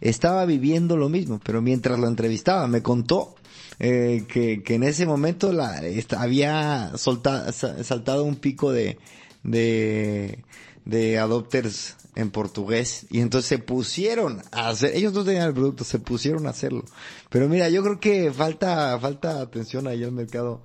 estaba 0.00 0.44
viviendo 0.44 0.96
lo 0.96 1.08
mismo, 1.08 1.40
pero 1.42 1.62
mientras 1.62 1.98
lo 1.98 2.06
entrevistaba 2.06 2.66
me 2.66 2.82
contó 2.82 3.34
eh, 3.78 4.24
que, 4.28 4.62
que, 4.62 4.74
en 4.74 4.82
ese 4.82 5.06
momento 5.06 5.52
la, 5.52 5.82
había 6.18 6.92
saltado 6.96 8.24
un 8.24 8.36
pico 8.36 8.72
de, 8.72 8.98
de, 9.42 10.38
de 10.84 11.18
adopters 11.18 11.96
en 12.16 12.30
portugués 12.30 13.06
y 13.10 13.20
entonces 13.20 13.48
se 13.48 13.58
pusieron 13.58 14.42
a 14.50 14.70
hacer, 14.70 14.96
ellos 14.96 15.12
no 15.12 15.22
tenían 15.22 15.46
el 15.46 15.54
producto, 15.54 15.84
se 15.84 16.00
pusieron 16.00 16.46
a 16.46 16.50
hacerlo. 16.50 16.84
Pero 17.28 17.48
mira, 17.48 17.68
yo 17.68 17.82
creo 17.82 18.00
que 18.00 18.32
falta, 18.32 18.98
falta 18.98 19.40
atención 19.40 19.86
ahí 19.86 20.02
al 20.02 20.12
mercado 20.12 20.62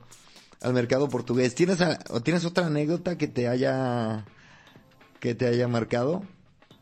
al 0.62 0.74
mercado 0.74 1.10
portugués. 1.10 1.56
¿Tienes, 1.56 1.80
o 2.10 2.22
¿Tienes 2.22 2.45
otra 2.45 2.68
anécdota 2.68 3.18
que 3.18 3.28
te 3.28 3.47
haya 3.47 4.26
que 5.20 5.36
te 5.36 5.47
haya 5.47 5.68
marcado? 5.68 6.24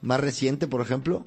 ¿Más 0.01 0.19
reciente, 0.19 0.67
por 0.67 0.81
ejemplo? 0.81 1.25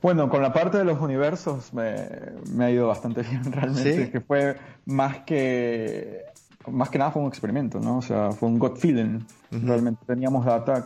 Bueno, 0.00 0.28
con 0.28 0.42
la 0.42 0.52
parte 0.52 0.78
de 0.78 0.84
los 0.84 1.00
universos 1.00 1.72
me, 1.72 2.64
ha 2.64 2.70
ido 2.70 2.86
bastante 2.86 3.22
bien 3.28 3.50
realmente, 3.50 4.10
que 4.10 4.20
fue 4.20 4.56
más 4.84 5.24
que 5.24 6.24
más 6.70 6.90
que 6.90 6.98
nada 6.98 7.10
fue 7.10 7.22
un 7.22 7.28
experimento, 7.28 7.80
¿no? 7.80 7.98
O 7.98 8.02
sea, 8.02 8.32
fue 8.32 8.48
un 8.48 8.58
gut 8.58 8.76
feeling. 8.76 9.20
Realmente 9.50 10.04
teníamos 10.06 10.44
data 10.44 10.84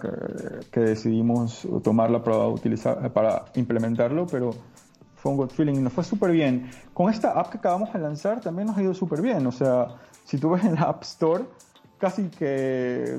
que, 0.71 0.81
decidimos 0.81 1.67
tomarla 1.83 2.23
para 2.23 2.49
utilizar 2.49 3.13
para 3.13 3.47
implementarlo, 3.55 4.27
pero 4.27 4.51
fue 5.17 5.33
un 5.33 5.39
gut 5.39 5.53
feeling 5.53 5.75
y 5.75 5.81
nos 5.81 5.93
fue 5.93 6.05
súper 6.05 6.33
bien. 6.33 6.71
Con 6.93 7.11
esta 7.11 7.33
app 7.33 7.51
que 7.51 7.59
acabamos 7.59 7.93
de 7.93 7.99
lanzar 7.99 8.41
también 8.41 8.69
nos 8.69 8.77
ha 8.77 8.83
ido 8.83 8.95
súper 8.95 9.23
bien. 9.23 9.47
O 9.47 9.53
sea, 9.53 9.89
si 10.25 10.39
tú 10.39 10.51
ves 10.51 10.65
en 10.65 10.75
la 10.75 10.83
App 10.83 11.03
Store, 11.03 11.45
casi 11.99 12.29
que 12.29 12.45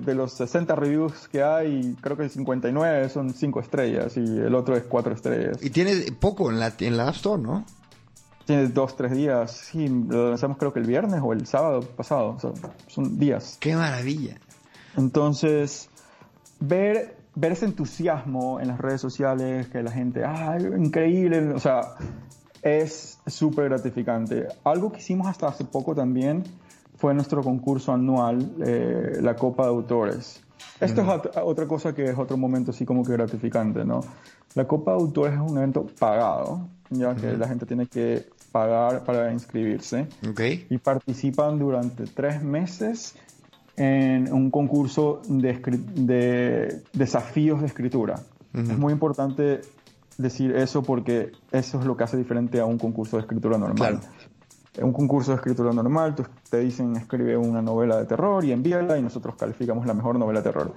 de 0.06 0.16
los 0.16 0.34
60 0.34 0.76
reviews 0.76 1.28
que 1.28 1.44
hay, 1.44 1.96
creo 2.02 2.16
que 2.18 2.30
59 2.30 3.10
son 3.10 3.34
5 3.34 3.60
estrellas 3.60 4.16
y 4.18 4.22
el 4.22 4.56
otro 4.56 4.76
es 4.76 4.84
4 4.84 5.14
estrellas. 5.14 5.58
Y 5.62 5.70
tiene 5.70 6.12
poco 6.20 6.50
en 6.52 6.60
la, 6.60 6.74
en 6.80 6.98
la 6.98 7.08
App 7.08 7.16
Store, 7.16 7.42
¿no? 7.42 7.66
Tiene 8.50 8.68
2, 8.68 8.96
3 8.96 9.12
días. 9.12 9.52
Sí, 9.52 9.88
lo 9.88 10.30
lanzamos 10.30 10.58
creo 10.58 10.74
que 10.74 10.80
el 10.80 10.88
viernes 10.88 11.22
o 11.24 11.34
el 11.34 11.46
sábado 11.46 11.82
pasado. 11.82 12.30
O 12.30 12.40
sea, 12.40 12.52
son 12.88 13.20
días. 13.20 13.58
¡Qué 13.60 13.76
maravilla! 13.76 14.40
Entonces, 14.98 15.88
ver, 16.60 17.16
ver 17.36 17.52
ese 17.52 17.66
entusiasmo 17.66 18.60
en 18.60 18.70
las 18.70 18.80
redes 18.80 19.02
sociales, 19.02 19.68
que 19.68 19.84
la 19.84 19.92
gente, 19.92 20.24
¡ah, 20.26 20.58
increíble! 20.60 21.54
O 21.54 21.60
sea, 21.60 21.82
es 22.64 23.20
súper 23.28 23.66
gratificante. 23.66 24.48
Algo 24.64 24.92
que 24.92 24.98
hicimos 24.98 25.28
hasta 25.28 25.48
hace 25.48 25.64
poco 25.64 25.94
también 25.94 26.42
fue 26.98 27.14
nuestro 27.14 27.44
concurso 27.44 27.94
anual, 27.94 28.52
eh, 28.66 29.20
la 29.22 29.36
Copa 29.36 29.66
de 29.66 29.70
Autores. 29.70 30.44
Esto 30.80 31.02
es 31.02 31.38
otra 31.44 31.68
cosa 31.68 31.94
que 31.94 32.06
es 32.06 32.18
otro 32.18 32.36
momento 32.36 32.72
así 32.72 32.84
como 32.84 33.04
que 33.04 33.12
gratificante, 33.12 33.86
¿no? 33.86 34.02
La 34.56 34.66
Copa 34.66 34.94
de 34.94 34.98
Autores 34.98 35.34
es 35.36 35.40
un 35.40 35.56
evento 35.56 35.86
pagado, 36.00 36.68
ya 36.90 37.14
que 37.16 37.38
la 37.38 37.48
gente 37.48 37.68
tiene 37.68 37.86
que 37.86 38.39
pagar 38.52 39.04
para 39.04 39.32
inscribirse. 39.32 40.08
Okay. 40.32 40.66
Y 40.70 40.78
participan 40.78 41.60
durante 41.60 42.06
tres 42.06 42.42
meses 42.42 43.16
en 43.78 44.32
un 44.34 44.52
concurso 44.52 45.22
de, 45.28 45.54
de 45.96 46.82
desafíos 46.94 47.62
de 47.62 47.68
escritura. 47.68 48.20
Es 48.54 48.78
muy 48.78 48.92
importante 48.92 49.62
decir 50.18 50.56
eso 50.56 50.82
porque 50.82 51.32
eso 51.52 51.80
es 51.80 51.86
lo 51.86 51.96
que 51.96 52.04
hace 52.04 52.18
diferente 52.18 52.60
a 52.60 52.66
un 52.66 52.80
concurso 52.80 53.18
de 53.18 53.22
escritura 53.22 53.58
normal. 53.58 54.00
Claro 54.00 54.14
un 54.84 54.94
concurso 54.94 55.32
de 55.32 55.38
escritura 55.38 55.74
normal, 55.74 56.16
te 56.50 56.60
dicen 56.60 56.96
escribe 56.96 57.38
una 57.38 57.62
novela 57.62 57.98
de 57.98 58.06
terror 58.06 58.44
y 58.46 58.52
envíala 58.52 58.98
y 58.98 59.02
nosotros 59.02 59.36
calificamos 59.36 59.86
la 59.86 59.94
mejor 59.94 60.18
novela 60.18 60.42
de 60.42 60.44
terror. 60.44 60.74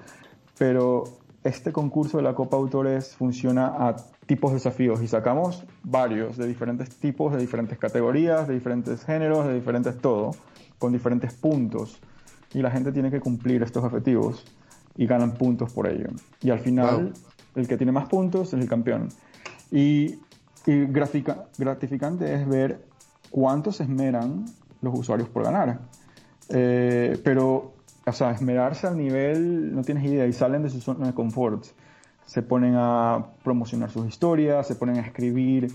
Pero 0.59 1.05
este 1.45 1.73
concurso 1.73 2.19
de 2.19 2.23
la 2.23 2.35
Copa 2.35 2.57
Autores 2.57 3.17
funciona 3.17 3.67
a 3.89 3.97
tipos 4.27 4.53
de 4.53 4.57
desafíos 4.57 5.03
y 5.03 5.09
sacamos 5.09 5.65
varios 5.83 6.37
de 6.37 6.47
diferentes 6.47 6.97
tipos, 6.97 7.33
de 7.33 7.39
diferentes 7.39 7.79
categorías, 7.79 8.47
de 8.47 8.55
diferentes 8.55 9.05
géneros, 9.05 9.47
de 9.47 9.55
diferentes 9.55 9.99
todo, 9.99 10.33
con 10.79 10.93
diferentes 10.93 11.35
puntos. 11.35 12.01
Y 12.55 12.63
la 12.63 12.71
gente 12.71 12.93
tiene 12.93 13.11
que 13.11 13.21
cumplir 13.21 13.63
estos 13.63 13.83
objetivos 13.83 14.45
y 14.97 15.07
ganan 15.07 15.33
puntos 15.33 15.73
por 15.73 15.89
ello. 15.89 16.09
Y 16.43 16.51
al 16.51 16.61
final, 16.61 17.13
el 17.55 17.67
que 17.67 17.77
tiene 17.77 17.93
más 17.93 18.09
puntos 18.09 18.53
es 18.53 18.61
el 18.61 18.69
campeón. 18.69 19.09
Y, 19.71 20.19
y 20.67 20.85
gratificante 20.87 22.35
es 22.35 22.47
ver 22.47 22.85
cuánto 23.31 23.73
se 23.73 23.85
esmeran 23.85 24.45
los 24.81 24.99
usuarios 24.99 25.29
por 25.29 25.43
ganar. 25.43 25.81
Eh, 26.51 27.19
pero, 27.25 27.72
o 28.05 28.13
sea, 28.13 28.31
esmerarse 28.33 28.87
al 28.87 28.97
nivel, 28.97 29.75
no 29.75 29.83
tienes 29.83 30.05
idea, 30.05 30.27
y 30.27 30.33
salen 30.33 30.63
de 30.63 30.71
su 30.71 30.81
zona 30.81 31.07
de 31.07 31.15
confort. 31.15 31.65
Se 32.27 32.43
ponen 32.43 32.75
a 32.77 33.27
promocionar 33.43 33.91
sus 33.91 34.07
historias, 34.07 34.67
se 34.67 34.75
ponen 34.75 34.97
a 34.97 35.01
escribir 35.01 35.73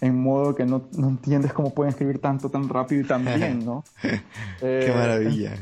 en 0.00 0.18
modo 0.18 0.54
que 0.54 0.64
no, 0.64 0.88
no 0.96 1.08
entiendes 1.08 1.52
cómo 1.52 1.74
pueden 1.74 1.90
escribir 1.90 2.20
tanto, 2.20 2.50
tan 2.50 2.68
rápido 2.68 3.02
y 3.02 3.04
tan 3.04 3.24
bien, 3.36 3.64
¿no? 3.64 3.84
Qué 4.00 4.20
eh, 4.62 4.92
maravilla. 4.94 5.52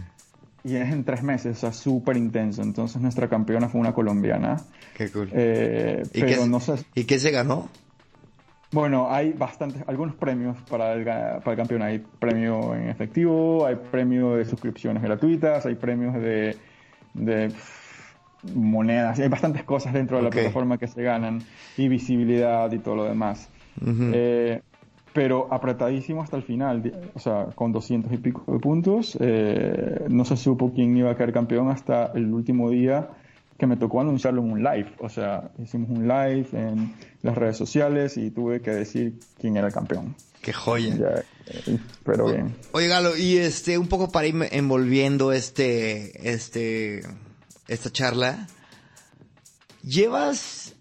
Y 0.65 0.77
es 0.77 0.93
en 0.93 1.05
tres 1.05 1.23
meses, 1.23 1.57
o 1.57 1.61
sea, 1.61 1.73
súper 1.73 2.17
intenso. 2.17 2.63
Entonces 2.63 3.01
nuestra 3.01 3.29
campeona 3.29 3.69
fue 3.69 3.81
una 3.81 3.93
colombiana. 3.93 4.57
Qué 4.95 5.11
cool. 5.11 5.31
Eh, 5.33 6.03
¿Y, 6.13 6.21
pero 6.21 6.43
qué, 6.43 6.49
no 6.49 6.61
sé... 6.61 6.75
¿Y 6.95 7.05
qué 7.05 7.19
se 7.19 7.31
ganó? 7.31 7.69
Bueno, 8.71 9.11
hay 9.11 9.33
bastantes, 9.33 9.83
algunos 9.87 10.15
premios 10.15 10.57
para 10.69 10.93
el, 10.93 11.05
para 11.05 11.51
el 11.53 11.57
campeón. 11.57 11.83
Hay 11.83 12.05
premio 12.19 12.75
en 12.75 12.89
efectivo, 12.89 13.67
hay 13.67 13.77
premio 13.77 14.37
de 14.37 14.45
suscripciones 14.45 15.03
gratuitas, 15.03 15.65
hay 15.65 15.75
premios 15.75 16.15
de, 16.15 16.57
de 17.15 17.51
monedas, 18.55 19.19
hay 19.19 19.29
bastantes 19.29 19.65
cosas 19.65 19.95
dentro 19.95 20.19
de 20.19 20.25
la 20.25 20.31
plataforma 20.31 20.77
que 20.77 20.87
se 20.87 21.03
ganan 21.03 21.43
y 21.79 21.89
visibilidad 21.89 22.71
y 22.71 22.79
todo 22.79 22.97
lo 22.97 23.05
demás. 23.05 23.49
Eh, 23.87 24.61
pero 25.15 25.49
apretadísimo 25.51 26.23
hasta 26.23 26.37
el 26.37 26.43
final, 26.43 26.93
o 27.15 27.19
sea, 27.19 27.47
con 27.55 27.73
200 27.73 28.13
y 28.13 28.19
pico 28.19 28.53
de 28.53 28.59
puntos. 28.59 29.17
Eh, 29.19 30.05
no 30.11 30.27
se 30.27 30.37
supo 30.37 30.73
quién 30.75 30.95
iba 30.95 31.11
a 31.11 31.17
caer 31.17 31.33
campeón 31.33 31.71
hasta 31.71 32.13
el 32.15 32.33
último 32.35 32.71
día 32.71 33.09
que 33.59 33.67
me 33.67 33.77
tocó 33.77 34.01
anunciarlo 34.01 34.41
en 34.41 34.53
un 34.53 34.63
live. 34.63 34.95
O 35.01 35.09
sea, 35.09 35.51
hicimos 35.59 35.91
un 35.91 36.07
live 36.07 36.47
en 36.53 36.95
las 37.23 37.37
redes 37.37 37.57
sociales 37.57 38.17
y 38.17 38.31
tuve 38.31 38.61
que 38.61 38.71
decir 38.71 39.19
quién 39.39 39.57
era 39.57 39.67
el 39.67 39.73
campeón. 39.73 40.15
Qué 40.41 40.53
joya. 40.53 41.25
Eh, 41.47 41.79
pero 42.05 42.27
bien. 42.27 42.55
Oye, 42.73 42.87
Galo, 42.87 43.17
y 43.17 43.39
este, 43.39 43.77
un 43.77 43.89
poco 43.89 44.11
para 44.11 44.29
ir 44.29 44.37
envolviendo 44.53 45.33
este, 45.33 46.31
este, 46.31 47.03
esta 47.67 47.91
charla. 47.91 48.47
Llevas 49.83 50.75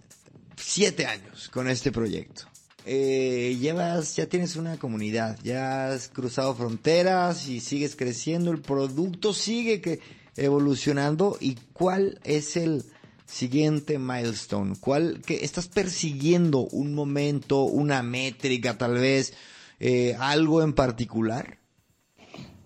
siete 0.55 1.07
años 1.07 1.49
con 1.49 1.67
este 1.69 1.91
proyecto. 1.91 2.43
Eh, 2.85 3.57
llevas, 3.59 4.15
ya 4.15 4.27
tienes 4.27 4.55
una 4.55 4.77
comunidad, 4.77 5.37
ya 5.43 5.89
has 5.89 6.07
cruzado 6.07 6.55
fronteras 6.55 7.47
y 7.49 7.59
sigues 7.59 7.97
creciendo, 7.97 8.49
el 8.51 8.61
producto 8.61 9.33
sigue 9.33 9.81
que 9.81 9.99
evolucionando 10.37 11.37
y 11.39 11.55
cuál 11.73 12.19
es 12.23 12.57
el 12.57 12.83
siguiente 13.25 13.99
milestone? 13.99 14.75
¿Cuál 14.79 15.21
que 15.25 15.43
estás 15.43 15.67
persiguiendo 15.67 16.67
un 16.71 16.95
momento, 16.95 17.63
una 17.63 18.01
métrica 18.01 18.77
tal 18.77 18.95
vez, 18.95 19.33
eh, 19.79 20.15
algo 20.19 20.61
en 20.61 20.73
particular? 20.73 21.57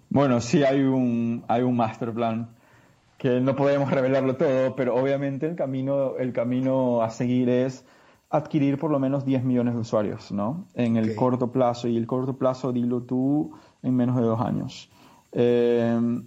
Bueno, 0.10 0.42
sí 0.42 0.64
hay 0.64 0.82
un 0.82 1.44
hay 1.48 1.64
un 1.64 1.76
master 1.76 2.14
plan 2.14 2.56
que 3.18 3.40
no 3.40 3.56
podemos 3.56 3.92
revelarlo 3.92 4.36
todo, 4.36 4.76
pero 4.76 4.96
obviamente 4.96 5.46
el 5.48 5.56
camino 5.56 6.18
el 6.18 6.34
camino 6.34 7.02
a 7.02 7.10
seguir 7.10 7.50
es 7.50 7.86
adquirir 8.30 8.78
por 8.78 8.92
lo 8.92 9.00
menos 9.00 9.26
10 9.26 9.44
millones 9.44 9.74
de 9.74 9.82
usuarios, 9.82 10.32
¿no? 10.32 10.68
En 10.74 10.96
el 10.96 11.16
corto 11.16 11.52
plazo 11.52 11.88
y 11.88 11.98
el 11.98 12.08
corto 12.08 12.38
plazo 12.38 12.72
dilo 12.72 13.04
tú 13.04 13.54
en 13.84 13.96
menos 13.96 14.16
de 14.16 14.24
dos 14.24 14.40
años. 14.40 14.90
Eh, 15.34 16.22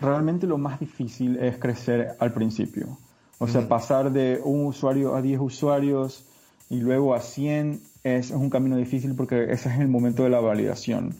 realmente 0.00 0.46
lo 0.46 0.58
más 0.58 0.80
difícil 0.80 1.36
es 1.36 1.58
crecer 1.58 2.16
al 2.18 2.32
principio. 2.32 2.98
O 3.38 3.46
sea, 3.46 3.68
pasar 3.68 4.12
de 4.12 4.40
un 4.42 4.66
usuario 4.66 5.14
a 5.14 5.22
10 5.22 5.40
usuarios 5.40 6.24
y 6.68 6.80
luego 6.80 7.14
a 7.14 7.20
100 7.20 7.80
es, 8.02 8.30
un 8.30 8.50
camino 8.50 8.76
difícil 8.76 9.14
porque 9.14 9.44
ese 9.44 9.68
es 9.68 9.78
el 9.78 9.88
momento 9.88 10.24
de 10.24 10.30
la 10.30 10.40
validación. 10.40 11.14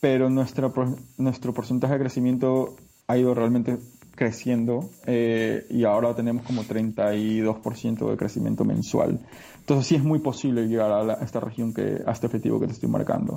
Pero 0.00 0.30
nuestra, 0.30 0.72
nuestro 1.18 1.52
porcentaje 1.52 1.94
de 1.94 2.00
crecimiento 2.00 2.76
ha 3.06 3.18
ido 3.18 3.34
realmente 3.34 3.78
creciendo 4.14 4.90
eh, 5.06 5.66
y 5.70 5.84
ahora 5.84 6.14
tenemos 6.14 6.46
como 6.46 6.62
32% 6.62 8.10
de 8.10 8.16
crecimiento 8.16 8.64
mensual. 8.64 9.20
Entonces 9.60 9.86
sí 9.86 9.94
es 9.96 10.04
muy 10.04 10.20
posible 10.20 10.66
llegar 10.66 10.92
a, 10.92 11.14
esta 11.24 11.40
región, 11.40 11.74
que, 11.74 12.02
a 12.06 12.12
este 12.12 12.26
objetivo 12.26 12.60
que 12.60 12.66
te 12.66 12.72
estoy 12.72 12.88
marcando. 12.88 13.36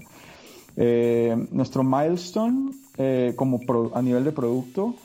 Eh, 0.76 1.36
nuestro 1.52 1.84
milestone 1.84 2.72
eh, 2.98 3.34
como 3.36 3.62
a 3.94 4.02
nivel 4.02 4.24
de 4.24 4.32
producto 4.32 4.96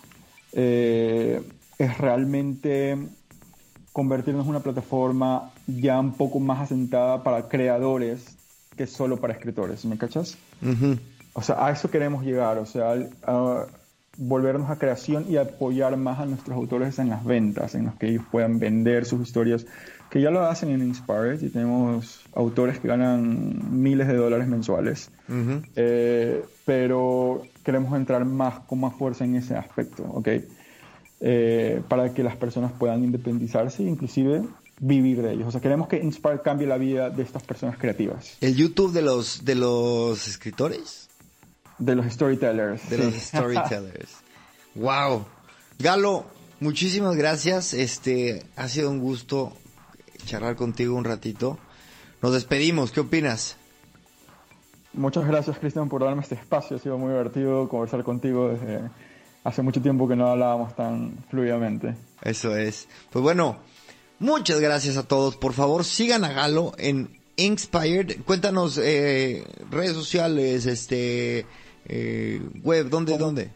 eh, 0.52 1.42
es 1.78 1.98
realmente 1.98 2.96
convertirnos 3.92 4.44
en 4.44 4.50
una 4.50 4.60
plataforma 4.60 5.50
ya 5.66 6.00
un 6.00 6.12
poco 6.12 6.40
más 6.40 6.60
asentada 6.60 7.22
para 7.22 7.48
creadores 7.48 8.36
que 8.76 8.86
solo 8.86 9.18
para 9.18 9.34
escritores, 9.34 9.84
¿me 9.84 9.98
cachas? 9.98 10.38
O 11.34 11.42
sea, 11.42 11.66
a 11.66 11.70
eso 11.70 11.90
queremos 11.90 12.24
llegar, 12.24 12.58
o 12.58 12.66
sea, 12.66 12.94
a 13.24 13.66
volvernos 14.16 14.70
a 14.70 14.76
creación 14.76 15.26
y 15.28 15.36
apoyar 15.36 15.96
más 15.96 16.20
a 16.20 16.26
nuestros 16.26 16.56
autores 16.56 16.98
en 16.98 17.10
las 17.10 17.24
ventas, 17.24 17.74
en 17.74 17.86
los 17.86 17.94
que 17.96 18.08
ellos 18.08 18.24
puedan 18.30 18.58
vender 18.58 19.04
sus 19.04 19.22
historias 19.22 19.66
que 20.10 20.20
ya 20.20 20.30
lo 20.30 20.42
hacen 20.42 20.70
en 20.70 20.82
Inspired 20.82 21.40
y 21.40 21.48
tenemos 21.48 22.20
autores 22.34 22.78
que 22.78 22.88
ganan 22.88 23.82
miles 23.82 24.08
de 24.08 24.14
dólares 24.14 24.46
mensuales. 24.46 25.10
Eh, 25.74 26.44
pero 26.66 27.42
queremos 27.62 27.96
entrar 27.96 28.24
más 28.24 28.60
con 28.60 28.80
más 28.80 28.94
fuerza 28.94 29.24
en 29.24 29.36
ese 29.36 29.56
aspecto, 29.56 30.04
¿ok? 30.04 30.28
Eh, 31.20 31.82
para 31.88 32.12
que 32.12 32.22
las 32.22 32.36
personas 32.36 32.72
puedan 32.72 33.04
independizarse 33.04 33.84
e 33.84 33.86
inclusive 33.86 34.42
vivir 34.80 35.22
de 35.22 35.32
ellos. 35.32 35.48
O 35.48 35.50
sea, 35.52 35.60
queremos 35.60 35.86
que 35.86 35.98
Inspired 35.98 36.40
cambie 36.42 36.66
la 36.66 36.76
vida 36.76 37.10
de 37.10 37.22
estas 37.22 37.44
personas 37.44 37.78
creativas. 37.78 38.36
¿El 38.40 38.56
YouTube 38.56 38.92
de 38.92 39.02
los, 39.02 39.44
de 39.44 39.54
los 39.54 40.26
escritores? 40.26 41.08
De 41.78 41.94
los 41.94 42.06
storytellers. 42.12 42.90
De 42.90 42.98
los 42.98 43.14
storytellers. 43.22 44.10
wow. 44.74 45.24
Galo, 45.78 46.26
muchísimas 46.60 47.16
gracias. 47.16 47.74
Este 47.74 48.44
ha 48.56 48.68
sido 48.68 48.90
un 48.90 48.98
gusto 48.98 49.52
charlar 50.24 50.56
contigo 50.56 50.96
un 50.96 51.04
ratito. 51.04 51.58
Nos 52.20 52.32
despedimos. 52.32 52.90
¿Qué 52.90 53.00
opinas? 53.00 53.56
Muchas 54.94 55.26
gracias, 55.26 55.58
Cristian, 55.58 55.88
por 55.88 56.04
darme 56.04 56.22
este 56.22 56.34
espacio. 56.34 56.76
Ha 56.76 56.80
sido 56.80 56.98
muy 56.98 57.10
divertido 57.10 57.68
conversar 57.68 58.04
contigo 58.04 58.48
desde 58.48 58.90
hace 59.42 59.62
mucho 59.62 59.80
tiempo 59.80 60.06
que 60.06 60.16
no 60.16 60.28
hablábamos 60.28 60.76
tan 60.76 61.16
fluidamente. 61.30 61.96
Eso 62.20 62.54
es. 62.56 62.88
Pues 63.10 63.22
bueno, 63.22 63.56
muchas 64.18 64.60
gracias 64.60 64.98
a 64.98 65.08
todos. 65.08 65.36
Por 65.36 65.54
favor, 65.54 65.84
sigan 65.84 66.24
a 66.24 66.32
Galo 66.32 66.72
en 66.76 67.08
Inspired. 67.36 68.22
Cuéntanos 68.24 68.78
eh, 68.78 69.44
redes 69.70 69.94
sociales, 69.94 70.66
este 70.66 71.46
eh, 71.86 72.42
web, 72.62 72.90
¿dónde, 72.90 73.16
dónde? 73.16 73.50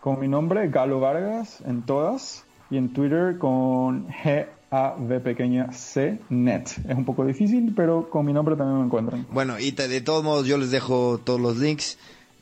Con 0.00 0.20
mi 0.20 0.28
nombre, 0.28 0.68
Galo 0.68 1.00
Vargas, 1.00 1.62
en 1.66 1.82
todas. 1.82 2.44
Y 2.70 2.76
en 2.76 2.92
Twitter 2.92 3.38
con 3.38 4.08
G 4.08 4.46
a 4.70 4.94
V 4.98 5.20
pequeña 5.20 5.72
C 5.72 6.20
net. 6.28 6.68
Es 6.88 6.96
un 6.96 7.04
poco 7.04 7.24
difícil, 7.24 7.72
pero 7.74 8.10
con 8.10 8.26
mi 8.26 8.32
nombre 8.32 8.56
también 8.56 8.78
me 8.78 8.84
encuentran. 8.84 9.26
Bueno, 9.30 9.58
y 9.58 9.70
de 9.70 10.00
todos 10.00 10.22
modos 10.22 10.46
yo 10.46 10.58
les 10.58 10.70
dejo 10.70 11.18
todos 11.18 11.40
los 11.40 11.58
links 11.58 11.98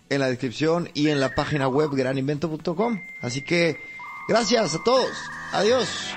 en 0.08 0.20
la 0.20 0.28
descripción 0.28 0.88
y 0.94 1.08
en 1.08 1.20
la 1.20 1.34
página 1.34 1.68
web 1.68 1.90
graninvento.com. 1.92 3.00
Así 3.20 3.42
que 3.42 3.76
gracias 4.28 4.74
a 4.74 4.84
todos. 4.84 5.10
Adiós. 5.52 6.16